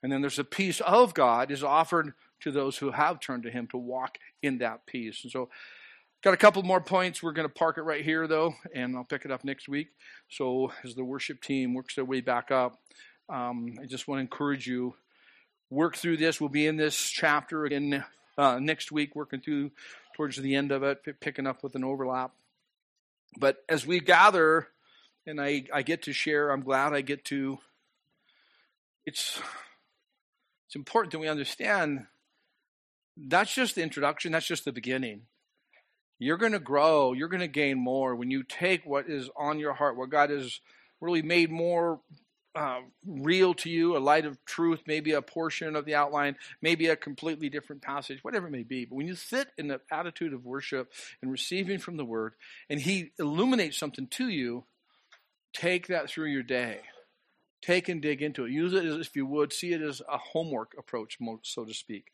And 0.04 0.12
then 0.12 0.20
there's 0.20 0.38
a 0.38 0.44
peace 0.44 0.82
of 0.82 1.14
God 1.14 1.50
is 1.50 1.64
offered 1.64 2.12
to 2.42 2.50
those 2.52 2.76
who 2.76 2.90
have 2.90 3.20
turned 3.20 3.44
to 3.44 3.50
Him 3.50 3.68
to 3.68 3.78
walk 3.78 4.18
in 4.42 4.58
that 4.58 4.84
peace. 4.84 5.20
And 5.22 5.32
so, 5.32 5.48
got 6.22 6.34
a 6.34 6.36
couple 6.36 6.62
more 6.62 6.82
points. 6.82 7.22
We're 7.22 7.32
going 7.32 7.48
to 7.48 7.54
park 7.54 7.78
it 7.78 7.84
right 7.84 8.04
here, 8.04 8.26
though, 8.26 8.54
and 8.74 8.94
I'll 8.94 9.04
pick 9.04 9.24
it 9.24 9.30
up 9.30 9.44
next 9.44 9.66
week. 9.66 9.88
So, 10.28 10.70
as 10.84 10.94
the 10.94 11.04
worship 11.04 11.40
team 11.40 11.72
works 11.72 11.94
their 11.94 12.04
way 12.04 12.20
back 12.20 12.50
up, 12.50 12.78
um, 13.30 13.78
I 13.82 13.86
just 13.86 14.06
want 14.06 14.18
to 14.18 14.20
encourage 14.20 14.66
you 14.66 14.94
work 15.70 15.96
through 15.96 16.18
this. 16.18 16.38
We'll 16.38 16.50
be 16.50 16.66
in 16.66 16.76
this 16.76 17.08
chapter 17.08 17.64
again 17.64 18.04
uh, 18.36 18.58
next 18.58 18.92
week, 18.92 19.16
working 19.16 19.40
through 19.40 19.70
towards 20.18 20.36
the 20.36 20.54
end 20.54 20.70
of 20.70 20.82
it, 20.82 20.98
picking 21.18 21.46
up 21.46 21.62
with 21.62 21.76
an 21.76 21.84
overlap. 21.84 22.32
But 23.38 23.56
as 23.70 23.86
we 23.86 24.00
gather, 24.00 24.68
and 25.26 25.40
I, 25.40 25.64
I 25.72 25.80
get 25.80 26.02
to 26.02 26.12
share, 26.12 26.50
I'm 26.50 26.62
glad 26.62 26.92
I 26.92 27.00
get 27.00 27.24
to. 27.26 27.56
It's 29.06 29.40
it's 30.66 30.76
important 30.76 31.12
that 31.12 31.18
we 31.18 31.28
understand 31.28 32.06
that's 33.16 33.54
just 33.54 33.74
the 33.74 33.82
introduction, 33.82 34.32
that's 34.32 34.46
just 34.46 34.64
the 34.64 34.72
beginning. 34.72 35.22
You're 36.18 36.36
going 36.36 36.52
to 36.52 36.58
grow, 36.58 37.12
you're 37.12 37.28
going 37.28 37.40
to 37.40 37.48
gain 37.48 37.78
more 37.78 38.14
when 38.14 38.30
you 38.30 38.42
take 38.42 38.84
what 38.86 39.08
is 39.08 39.30
on 39.36 39.58
your 39.58 39.72
heart, 39.72 39.96
what 39.96 40.10
God 40.10 40.30
has 40.30 40.60
really 41.00 41.22
made 41.22 41.50
more 41.50 42.00
uh, 42.54 42.80
real 43.04 43.52
to 43.52 43.68
you, 43.68 43.96
a 43.96 43.98
light 43.98 44.24
of 44.24 44.42
truth, 44.44 44.82
maybe 44.86 45.12
a 45.12 45.22
portion 45.22 45.74
of 45.74 45.84
the 45.84 45.94
outline, 45.94 46.36
maybe 46.62 46.86
a 46.86 46.96
completely 46.96 47.48
different 47.48 47.82
passage, 47.82 48.22
whatever 48.22 48.46
it 48.46 48.52
may 48.52 48.62
be. 48.62 48.84
But 48.84 48.94
when 48.94 49.08
you 49.08 49.16
sit 49.16 49.48
in 49.58 49.68
the 49.68 49.80
attitude 49.90 50.32
of 50.32 50.44
worship 50.44 50.92
and 51.20 51.32
receiving 51.32 51.78
from 51.78 51.96
the 51.96 52.04
Word, 52.04 52.34
and 52.70 52.80
He 52.80 53.10
illuminates 53.18 53.76
something 53.76 54.06
to 54.08 54.28
you, 54.28 54.64
take 55.52 55.88
that 55.88 56.08
through 56.08 56.30
your 56.30 56.44
day. 56.44 56.80
Take 57.64 57.88
and 57.88 58.02
dig 58.02 58.20
into 58.20 58.44
it. 58.44 58.52
Use 58.52 58.74
it 58.74 58.84
as 58.84 59.06
if 59.06 59.16
you 59.16 59.26
would, 59.26 59.52
see 59.52 59.72
it 59.72 59.80
as 59.80 60.02
a 60.08 60.18
homework 60.18 60.74
approach, 60.78 61.18
so 61.42 61.64
to 61.64 61.72
speak. 61.72 62.12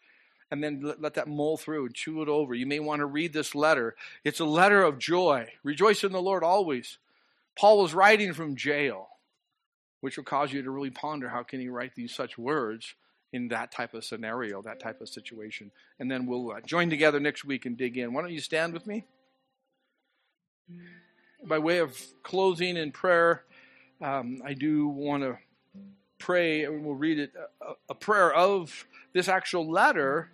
And 0.50 0.62
then 0.62 0.94
let, 1.00 1.14
that 1.14 1.28
mull 1.28 1.56
through 1.56 1.86
and 1.86 1.94
chew 1.94 2.22
it 2.22 2.28
over. 2.28 2.54
You 2.54 2.66
may 2.66 2.80
want 2.80 3.00
to 3.00 3.06
read 3.06 3.32
this 3.32 3.54
letter. 3.54 3.94
It's 4.24 4.40
a 4.40 4.44
letter 4.44 4.82
of 4.82 4.98
joy. 4.98 5.48
Rejoice 5.62 6.04
in 6.04 6.12
the 6.12 6.22
Lord 6.22 6.42
always. 6.42 6.98
Paul 7.56 7.82
was 7.82 7.94
writing 7.94 8.32
from 8.32 8.56
jail 8.56 9.08
which 10.00 10.16
will 10.16 10.24
cause 10.24 10.52
you 10.52 10.62
to 10.62 10.70
really 10.70 10.90
ponder 10.90 11.28
how 11.28 11.42
can 11.42 11.60
he 11.60 11.68
write 11.68 11.94
these 11.94 12.14
such 12.14 12.38
words 12.38 12.94
in 13.32 13.48
that 13.48 13.70
type 13.70 13.94
of 13.94 14.04
scenario, 14.04 14.60
that 14.62 14.80
type 14.80 15.00
of 15.00 15.08
situation. 15.08 15.70
And 15.98 16.10
then 16.10 16.26
we'll 16.26 16.52
uh, 16.52 16.60
join 16.62 16.90
together 16.90 17.20
next 17.20 17.44
week 17.44 17.66
and 17.66 17.76
dig 17.76 17.96
in. 17.96 18.12
Why 18.12 18.22
don't 18.22 18.32
you 18.32 18.40
stand 18.40 18.72
with 18.72 18.86
me? 18.86 19.04
By 21.44 21.58
way 21.58 21.78
of 21.78 21.96
closing 22.22 22.76
in 22.76 22.92
prayer, 22.92 23.44
um, 24.00 24.42
I 24.44 24.54
do 24.54 24.88
want 24.88 25.22
to 25.22 25.38
pray, 26.18 26.64
and 26.64 26.84
we'll 26.84 26.94
read 26.94 27.18
it, 27.18 27.32
a, 27.60 27.72
a, 27.90 27.94
prayer 27.94 28.32
of 28.32 28.86
this 29.12 29.28
actual 29.28 29.70
letter 29.70 30.30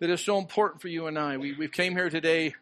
that 0.00 0.10
is 0.10 0.20
so 0.20 0.38
important 0.38 0.80
for 0.80 0.88
you 0.88 1.06
and 1.06 1.18
I. 1.18 1.36
We, 1.36 1.54
we 1.54 1.68
came 1.68 1.92
here 1.92 2.10
today, 2.10 2.54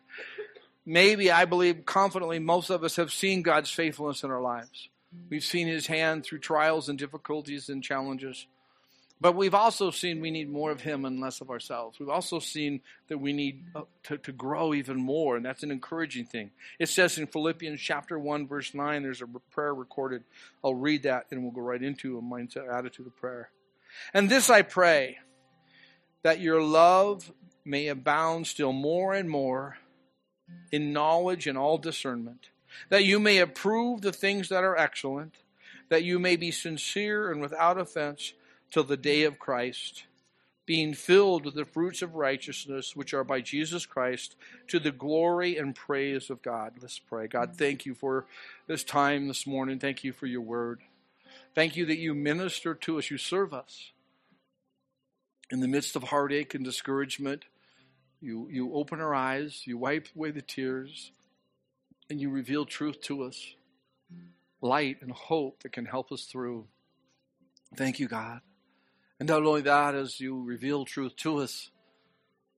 maybe 0.84 1.30
I 1.30 1.44
believe 1.44 1.84
confidently 1.86 2.38
most 2.38 2.70
of 2.70 2.84
us 2.84 2.96
have 2.96 3.12
seen 3.12 3.42
God's 3.42 3.70
faithfulness 3.70 4.22
in 4.22 4.30
our 4.30 4.40
lives. 4.40 4.88
We've 5.28 5.44
seen 5.44 5.68
his 5.68 5.86
hand 5.86 6.24
through 6.24 6.40
trials 6.40 6.88
and 6.88 6.98
difficulties 6.98 7.68
and 7.68 7.82
challenges. 7.82 8.46
But 9.22 9.36
we've 9.36 9.54
also 9.54 9.92
seen 9.92 10.20
we 10.20 10.32
need 10.32 10.50
more 10.50 10.72
of 10.72 10.80
him 10.80 11.04
and 11.04 11.20
less 11.20 11.40
of 11.40 11.48
ourselves. 11.48 12.00
We've 12.00 12.08
also 12.08 12.40
seen 12.40 12.80
that 13.08 13.18
we 13.18 13.32
need 13.32 13.64
uh, 13.74 13.82
to, 14.04 14.18
to 14.18 14.32
grow 14.32 14.74
even 14.74 14.96
more, 14.96 15.36
and 15.36 15.46
that's 15.46 15.62
an 15.62 15.70
encouraging 15.70 16.26
thing. 16.26 16.50
It 16.80 16.88
says 16.88 17.16
in 17.18 17.28
Philippians 17.28 17.80
chapter 17.80 18.18
1, 18.18 18.48
verse 18.48 18.74
9, 18.74 19.02
there's 19.04 19.22
a 19.22 19.26
prayer 19.52 19.72
recorded. 19.72 20.24
I'll 20.64 20.74
read 20.74 21.04
that 21.04 21.26
and 21.30 21.44
we'll 21.44 21.52
go 21.52 21.60
right 21.60 21.82
into 21.82 22.18
a 22.18 22.22
mindset 22.22 22.68
attitude 22.68 23.06
of 23.06 23.16
prayer. 23.16 23.50
And 24.12 24.28
this 24.28 24.50
I 24.50 24.62
pray, 24.62 25.18
that 26.22 26.40
your 26.40 26.60
love 26.60 27.32
may 27.64 27.86
abound 27.86 28.48
still 28.48 28.72
more 28.72 29.14
and 29.14 29.30
more 29.30 29.76
in 30.72 30.92
knowledge 30.92 31.46
and 31.46 31.56
all 31.56 31.78
discernment 31.78 32.48
that 32.88 33.04
you 33.04 33.18
may 33.18 33.38
approve 33.38 34.00
the 34.02 34.12
things 34.12 34.48
that 34.48 34.64
are 34.64 34.76
excellent, 34.76 35.36
that 35.88 36.04
you 36.04 36.18
may 36.18 36.36
be 36.36 36.50
sincere 36.50 37.30
and 37.30 37.40
without 37.40 37.78
offense, 37.78 38.34
till 38.72 38.82
the 38.82 38.96
day 38.96 39.24
of 39.24 39.38
Christ, 39.38 40.04
being 40.64 40.94
filled 40.94 41.44
with 41.44 41.54
the 41.54 41.64
fruits 41.64 42.00
of 42.02 42.14
righteousness 42.14 42.96
which 42.96 43.12
are 43.12 43.22
by 43.22 43.42
Jesus 43.42 43.84
Christ 43.84 44.34
to 44.68 44.80
the 44.80 44.90
glory 44.90 45.58
and 45.58 45.74
praise 45.74 46.30
of 46.30 46.40
God. 46.40 46.74
Let's 46.80 46.98
pray. 46.98 47.26
God, 47.26 47.54
thank 47.56 47.84
you 47.84 47.94
for 47.94 48.24
this 48.66 48.82
time 48.82 49.28
this 49.28 49.46
morning. 49.46 49.78
Thank 49.78 50.02
you 50.02 50.12
for 50.12 50.26
your 50.26 50.40
word. 50.40 50.80
Thank 51.54 51.76
you 51.76 51.84
that 51.86 51.98
you 51.98 52.14
minister 52.14 52.74
to 52.74 52.98
us, 52.98 53.10
you 53.10 53.18
serve 53.18 53.52
us. 53.52 53.92
In 55.50 55.60
the 55.60 55.68
midst 55.68 55.94
of 55.94 56.04
heartache 56.04 56.54
and 56.54 56.64
discouragement, 56.64 57.44
you, 58.22 58.48
you 58.50 58.72
open 58.72 59.00
our 59.00 59.14
eyes, 59.14 59.62
you 59.66 59.76
wipe 59.76 60.08
away 60.16 60.30
the 60.30 60.40
tears, 60.40 61.12
and 62.08 62.20
you 62.20 62.30
reveal 62.30 62.64
truth 62.64 63.02
to 63.02 63.24
us 63.24 63.54
light 64.62 64.98
and 65.02 65.10
hope 65.10 65.62
that 65.62 65.72
can 65.72 65.84
help 65.84 66.10
us 66.10 66.24
through. 66.24 66.66
Thank 67.76 67.98
you, 67.98 68.08
God. 68.08 68.40
And 69.22 69.28
not 69.28 69.44
only 69.44 69.60
that, 69.60 69.94
as 69.94 70.18
you 70.18 70.42
reveal 70.42 70.84
truth 70.84 71.14
to 71.18 71.38
us, 71.38 71.70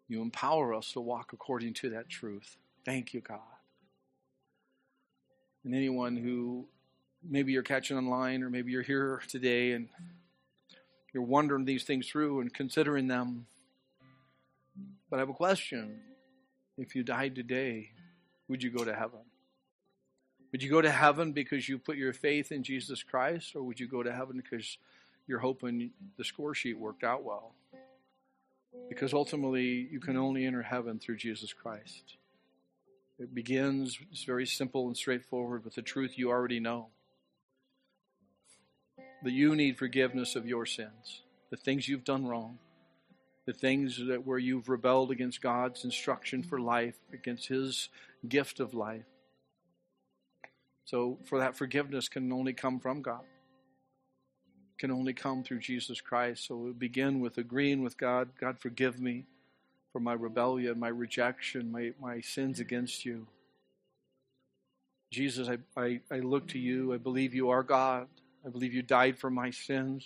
you 0.09 0.23
empower 0.23 0.73
us 0.73 0.93
to 0.93 1.01
walk 1.03 1.35
according 1.35 1.75
to 1.75 1.91
that 1.91 2.09
truth. 2.09 2.57
Thank 2.87 3.13
you, 3.13 3.21
God. 3.21 3.41
And 5.63 5.75
anyone 5.75 6.17
who 6.17 6.65
maybe 7.23 7.53
you're 7.53 7.63
catching 7.63 7.99
online 7.99 8.43
or 8.43 8.49
maybe 8.49 8.73
you're 8.73 8.81
here 8.81 9.21
today 9.29 9.73
and 9.73 9.91
you're 11.13 11.23
wondering 11.23 11.67
these 11.67 11.85
things 11.85 12.09
through 12.09 12.41
and 12.41 12.55
considering 12.55 13.09
them. 13.09 13.45
But 15.11 15.17
I 15.17 15.21
have 15.21 15.29
a 15.29 15.35
question. 15.35 16.01
If 16.79 16.97
you 16.97 17.03
died 17.03 17.35
today, 17.35 17.91
would 18.49 18.63
you 18.63 18.71
go 18.71 18.87
to 18.87 18.95
heaven? 18.95 19.21
Would 20.51 20.63
you 20.63 20.71
go 20.71 20.81
to 20.81 20.91
heaven 20.91 21.33
because 21.33 21.69
you 21.69 21.79
put 21.79 21.99
your 21.99 22.15
faith 22.15 22.53
in 22.53 22.63
Jesus 22.63 23.03
Christ, 23.03 23.55
or 23.55 23.63
would 23.65 23.79
you 23.79 23.87
go 23.87 24.03
to 24.03 24.15
heaven 24.15 24.39
because 24.43 24.79
you're 25.27 25.39
hoping 25.39 25.91
the 26.17 26.25
score 26.25 26.55
sheet 26.55 26.79
worked 26.79 27.05
out 27.05 27.25
well? 27.25 27.55
Because 28.89 29.15
ultimately, 29.15 29.89
you 29.91 30.01
can 30.01 30.17
only 30.17 30.45
enter 30.45 30.63
heaven 30.63 30.99
through 30.99 31.17
Jesus 31.17 31.53
Christ. 31.53 32.17
It 33.19 33.35
begins, 33.35 33.99
it's 34.11 34.25
very 34.25 34.47
simple 34.47 34.89
and 34.89 34.97
straightforward 34.97 35.65
with 35.65 35.75
the 35.75 35.83
truth 35.83 36.19
you 36.19 36.31
already 36.31 36.61
know 36.61 36.89
that 39.25 39.33
you 39.33 39.57
need 39.57 39.79
forgiveness 39.79 40.37
of 40.37 40.47
your 40.47 40.67
sins, 40.67 41.23
the 41.51 41.57
things 41.57 41.89
you've 41.89 42.05
done 42.05 42.27
wrong, 42.27 42.59
the 43.47 43.55
things 43.55 43.99
that 44.07 44.27
where 44.27 44.39
you've 44.39 44.69
rebelled 44.69 45.11
against 45.11 45.41
God's 45.41 45.85
instruction 45.85 46.43
for 46.43 46.61
life, 46.61 46.95
against 47.13 47.49
His 47.49 47.89
gift 48.29 48.61
of 48.61 48.75
life. 48.75 49.07
So, 50.85 51.19
for 51.25 51.39
that 51.39 51.57
forgiveness 51.57 52.09
can 52.09 52.31
only 52.33 52.53
come 52.53 52.79
from 52.79 53.01
God, 53.01 53.25
can 54.79 54.91
only 54.91 55.13
come 55.13 55.43
through 55.43 55.61
Jesus 55.61 56.01
Christ. 56.01 56.47
So, 56.47 56.57
we 56.57 56.73
begin 56.73 57.21
with 57.21 57.39
agreeing 57.39 57.83
with 57.83 57.97
God 57.97 58.31
God, 58.41 58.59
forgive 58.59 59.01
me 59.01 59.25
for 59.93 60.01
my 60.01 60.13
rebellion, 60.13 60.81
my 60.81 60.89
rejection, 60.89 61.71
my, 61.71 61.93
my 62.01 62.21
sins 62.21 62.59
against 62.59 63.05
you. 63.05 63.27
Jesus, 65.13 65.49
I, 65.49 65.59
I, 65.81 66.01
I 66.11 66.19
look 66.19 66.49
to 66.49 66.59
you. 66.59 66.93
I 66.93 66.97
believe 66.97 67.33
you 67.33 67.51
are 67.51 67.63
God. 67.63 68.09
I 68.45 68.49
believe 68.49 68.75
you 68.75 68.83
died 68.83 69.17
for 69.17 69.31
my 69.31 69.51
sins. 69.51 70.05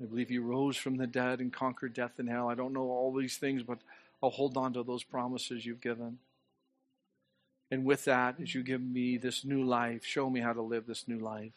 I 0.00 0.06
believe 0.06 0.30
you 0.30 0.42
rose 0.42 0.78
from 0.78 0.96
the 0.96 1.06
dead 1.06 1.40
and 1.40 1.52
conquered 1.52 1.92
death 1.92 2.18
and 2.18 2.28
hell. 2.28 2.48
I 2.48 2.54
don't 2.54 2.72
know 2.72 2.88
all 2.88 3.12
these 3.12 3.36
things, 3.36 3.62
but 3.62 3.80
I'll 4.22 4.30
hold 4.30 4.56
on 4.56 4.72
to 4.72 4.82
those 4.82 5.04
promises 5.04 5.66
you've 5.66 5.82
given. 5.82 6.18
And 7.70 7.84
with 7.84 8.06
that, 8.06 8.36
as 8.40 8.54
you 8.54 8.62
give 8.62 8.80
me 8.80 9.18
this 9.18 9.44
new 9.44 9.62
life, 9.62 10.04
show 10.04 10.30
me 10.30 10.40
how 10.40 10.54
to 10.54 10.62
live 10.62 10.86
this 10.86 11.06
new 11.06 11.18
life. 11.18 11.52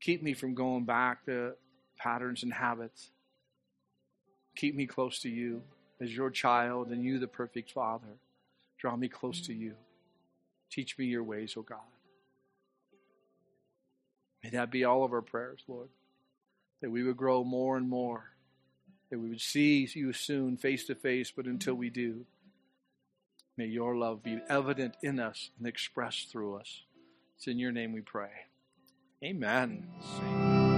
Keep 0.00 0.22
me 0.22 0.34
from 0.34 0.54
going 0.54 0.84
back 0.84 1.24
to 1.26 1.52
patterns 1.98 2.42
and 2.42 2.52
habits. 2.52 3.10
Keep 4.56 4.74
me 4.74 4.86
close 4.86 5.20
to 5.20 5.28
you 5.28 5.62
as 6.00 6.14
your 6.14 6.30
child 6.30 6.88
and 6.88 7.04
you, 7.04 7.18
the 7.18 7.28
perfect 7.28 7.70
Father. 7.70 8.18
Draw 8.78 8.96
me 8.96 9.08
close 9.08 9.40
to 9.42 9.52
you. 9.52 9.74
Teach 10.70 10.96
me 10.98 11.06
your 11.06 11.24
ways, 11.24 11.54
O 11.56 11.60
oh 11.60 11.62
God. 11.62 11.78
May 14.42 14.50
that 14.50 14.70
be 14.70 14.84
all 14.84 15.04
of 15.04 15.12
our 15.12 15.22
prayers, 15.22 15.62
Lord. 15.68 15.88
That 16.80 16.90
we 16.90 17.02
would 17.02 17.16
grow 17.16 17.44
more 17.44 17.76
and 17.76 17.88
more. 17.88 18.30
That 19.10 19.18
we 19.18 19.28
would 19.28 19.40
see 19.40 19.86
you 19.92 20.12
soon 20.12 20.56
face 20.56 20.86
to 20.86 20.94
face, 20.94 21.30
but 21.30 21.44
until 21.44 21.74
we 21.74 21.90
do, 21.90 22.24
May 23.60 23.66
your 23.66 23.94
love 23.94 24.22
be 24.22 24.40
evident 24.48 24.96
in 25.02 25.20
us 25.20 25.50
and 25.58 25.66
expressed 25.66 26.32
through 26.32 26.56
us. 26.56 26.84
It's 27.36 27.46
in 27.46 27.58
your 27.58 27.72
name 27.72 27.92
we 27.92 28.00
pray. 28.00 28.30
Amen. 29.22 30.69